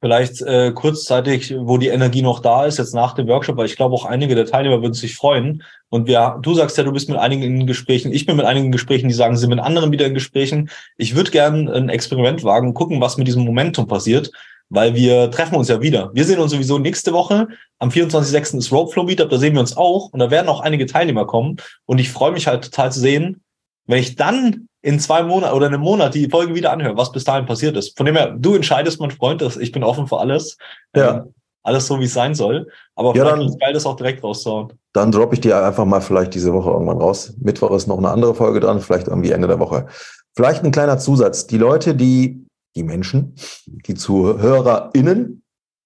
Vielleicht 0.00 0.42
äh, 0.42 0.72
kurzzeitig, 0.72 1.54
wo 1.56 1.78
die 1.78 1.86
Energie 1.86 2.22
noch 2.22 2.40
da 2.40 2.66
ist, 2.66 2.78
jetzt 2.78 2.92
nach 2.92 3.14
dem 3.14 3.28
Workshop, 3.28 3.56
weil 3.56 3.66
ich 3.66 3.76
glaube 3.76 3.94
auch 3.94 4.04
einige 4.04 4.34
der 4.34 4.46
Teilnehmer 4.46 4.82
würden 4.82 4.94
sich 4.94 5.14
freuen. 5.14 5.62
Und 5.90 6.08
wir, 6.08 6.38
du 6.42 6.54
sagst 6.54 6.76
ja, 6.76 6.82
du 6.82 6.90
bist 6.90 7.08
mit 7.08 7.18
einigen 7.18 7.42
in 7.42 7.66
Gesprächen, 7.68 8.12
ich 8.12 8.26
bin 8.26 8.34
mit 8.34 8.44
einigen 8.44 8.66
in 8.66 8.72
Gesprächen, 8.72 9.06
die 9.06 9.14
sagen, 9.14 9.36
sie 9.36 9.42
sind 9.42 9.50
mit 9.50 9.60
anderen 9.60 9.92
wieder 9.92 10.06
in 10.06 10.14
Gesprächen. 10.14 10.70
Ich 10.96 11.14
würde 11.14 11.30
gern 11.30 11.68
ein 11.68 11.88
Experiment 11.88 12.42
wagen, 12.42 12.74
gucken, 12.74 13.00
was 13.00 13.16
mit 13.16 13.28
diesem 13.28 13.44
Momentum 13.44 13.86
passiert 13.86 14.32
weil 14.72 14.94
wir 14.94 15.30
treffen 15.30 15.56
uns 15.56 15.68
ja 15.68 15.82
wieder. 15.82 16.10
Wir 16.14 16.24
sehen 16.24 16.40
uns 16.40 16.50
sowieso 16.50 16.78
nächste 16.78 17.12
Woche. 17.12 17.46
Am 17.78 17.90
24.06. 17.90 18.56
ist 18.56 18.72
Ropeflow 18.72 19.04
Meetup, 19.04 19.28
da 19.28 19.36
sehen 19.36 19.52
wir 19.52 19.60
uns 19.60 19.76
auch. 19.76 20.08
Und 20.12 20.18
da 20.18 20.30
werden 20.30 20.48
auch 20.48 20.60
einige 20.60 20.86
Teilnehmer 20.86 21.26
kommen. 21.26 21.58
Und 21.84 21.98
ich 21.98 22.10
freue 22.10 22.32
mich 22.32 22.46
halt 22.46 22.64
total 22.64 22.90
zu 22.90 23.00
sehen, 23.00 23.42
wenn 23.86 23.98
ich 23.98 24.16
dann 24.16 24.68
in 24.80 24.98
zwei 24.98 25.22
Monaten 25.22 25.54
oder 25.54 25.66
einem 25.66 25.82
Monat 25.82 26.14
die 26.14 26.30
Folge 26.30 26.54
wieder 26.54 26.72
anhöre, 26.72 26.96
was 26.96 27.12
bis 27.12 27.24
dahin 27.24 27.44
passiert 27.44 27.76
ist. 27.76 27.96
Von 27.98 28.06
dem 28.06 28.16
her, 28.16 28.34
du 28.38 28.54
entscheidest, 28.54 28.98
mein 28.98 29.10
Freund, 29.10 29.42
dass 29.42 29.58
ich 29.58 29.72
bin 29.72 29.84
offen 29.84 30.06
für 30.06 30.18
alles. 30.18 30.56
Ja. 30.96 31.18
Ähm, 31.18 31.34
alles 31.64 31.86
so, 31.86 32.00
wie 32.00 32.04
es 32.04 32.14
sein 32.14 32.34
soll. 32.34 32.66
Aber 32.96 33.14
ja, 33.14 33.22
vielleicht 33.22 33.36
dann, 33.36 33.46
ist 33.46 33.60
geil, 33.60 33.72
das 33.74 33.86
auch 33.86 33.96
direkt 33.96 34.24
rauszuhauen. 34.24 34.72
Dann 34.94 35.12
droppe 35.12 35.34
ich 35.34 35.42
dir 35.42 35.62
einfach 35.62 35.84
mal 35.84 36.00
vielleicht 36.00 36.34
diese 36.34 36.52
Woche 36.54 36.70
irgendwann 36.70 36.98
raus. 36.98 37.34
Mittwoch 37.40 37.70
ist 37.72 37.86
noch 37.86 37.98
eine 37.98 38.08
andere 38.08 38.34
Folge 38.34 38.58
dran, 38.58 38.80
vielleicht 38.80 39.08
irgendwie 39.08 39.32
Ende 39.32 39.48
der 39.48 39.60
Woche. 39.60 39.86
Vielleicht 40.34 40.64
ein 40.64 40.72
kleiner 40.72 40.98
Zusatz. 40.98 41.46
Die 41.46 41.58
Leute, 41.58 41.94
die 41.94 42.46
die 42.74 42.82
Menschen, 42.82 43.34
die 43.66 43.94
ZuhörerInnen, 43.94 45.42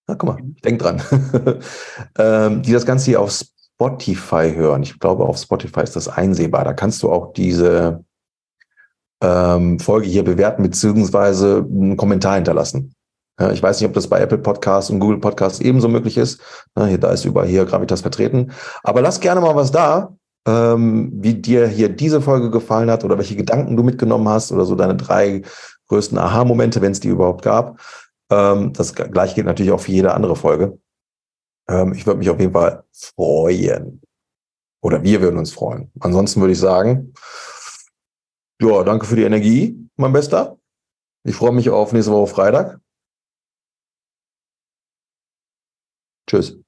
na 0.06 0.14
guck 0.14 0.28
mal, 0.28 0.38
ich 0.54 0.62
denk 0.62 0.80
dran, 0.80 1.02
ähm, 2.18 2.62
die 2.62 2.72
das 2.72 2.86
Ganze 2.86 3.06
hier 3.06 3.20
auf 3.20 3.32
Spotify 3.32 4.52
hören. 4.54 4.82
Ich 4.82 4.98
glaube, 4.98 5.24
auf 5.24 5.38
Spotify 5.38 5.82
ist 5.82 5.96
das 5.96 6.08
einsehbar. 6.08 6.64
Da 6.64 6.72
kannst 6.72 7.02
du 7.02 7.10
auch 7.10 7.32
diese 7.32 8.04
ähm, 9.22 9.78
Folge 9.78 10.06
hier 10.06 10.24
bewerten, 10.24 10.62
beziehungsweise 10.62 11.66
einen 11.68 11.96
Kommentar 11.96 12.36
hinterlassen. 12.36 12.94
Ja, 13.38 13.50
ich 13.52 13.62
weiß 13.62 13.80
nicht, 13.80 13.88
ob 13.88 13.94
das 13.94 14.08
bei 14.08 14.20
Apple 14.20 14.38
Podcasts 14.38 14.90
und 14.90 14.98
Google 14.98 15.18
Podcasts 15.18 15.60
ebenso 15.60 15.88
möglich 15.88 16.16
ist. 16.16 16.40
Ja, 16.76 16.86
hier, 16.86 16.98
da 16.98 17.10
ist 17.10 17.24
überall 17.24 17.48
hier 17.48 17.66
Gravitas 17.66 18.00
vertreten. 18.00 18.52
Aber 18.82 19.02
lass 19.02 19.20
gerne 19.20 19.42
mal 19.42 19.54
was 19.54 19.70
da, 19.70 20.16
ähm, 20.46 21.10
wie 21.12 21.34
dir 21.34 21.66
hier 21.66 21.90
diese 21.90 22.22
Folge 22.22 22.50
gefallen 22.50 22.90
hat 22.90 23.04
oder 23.04 23.18
welche 23.18 23.36
Gedanken 23.36 23.76
du 23.76 23.82
mitgenommen 23.82 24.28
hast 24.28 24.52
oder 24.52 24.64
so 24.64 24.74
deine 24.74 24.94
drei 24.94 25.42
größten 25.88 26.18
Aha-Momente, 26.18 26.80
wenn 26.82 26.92
es 26.92 27.00
die 27.00 27.08
überhaupt 27.08 27.42
gab. 27.42 27.80
Ähm, 28.30 28.72
das 28.72 28.94
gleiche 28.94 29.34
gilt 29.34 29.46
natürlich 29.46 29.72
auch 29.72 29.80
für 29.80 29.92
jede 29.92 30.14
andere 30.14 30.36
Folge. 30.36 30.78
Ähm, 31.68 31.92
ich 31.92 32.06
würde 32.06 32.18
mich 32.18 32.30
auf 32.30 32.40
jeden 32.40 32.52
Fall 32.52 32.84
freuen. 32.92 34.02
Oder 34.82 35.02
wir 35.02 35.20
würden 35.20 35.38
uns 35.38 35.52
freuen. 35.52 35.90
Ansonsten 36.00 36.40
würde 36.40 36.52
ich 36.52 36.60
sagen, 36.60 37.12
ja, 38.60 38.84
danke 38.84 39.06
für 39.06 39.16
die 39.16 39.24
Energie, 39.24 39.88
mein 39.96 40.12
Bester. 40.12 40.58
Ich 41.24 41.34
freue 41.34 41.52
mich 41.52 41.70
auf 41.70 41.92
nächste 41.92 42.12
Woche 42.12 42.28
Freitag. 42.28 42.80
Tschüss. 46.28 46.65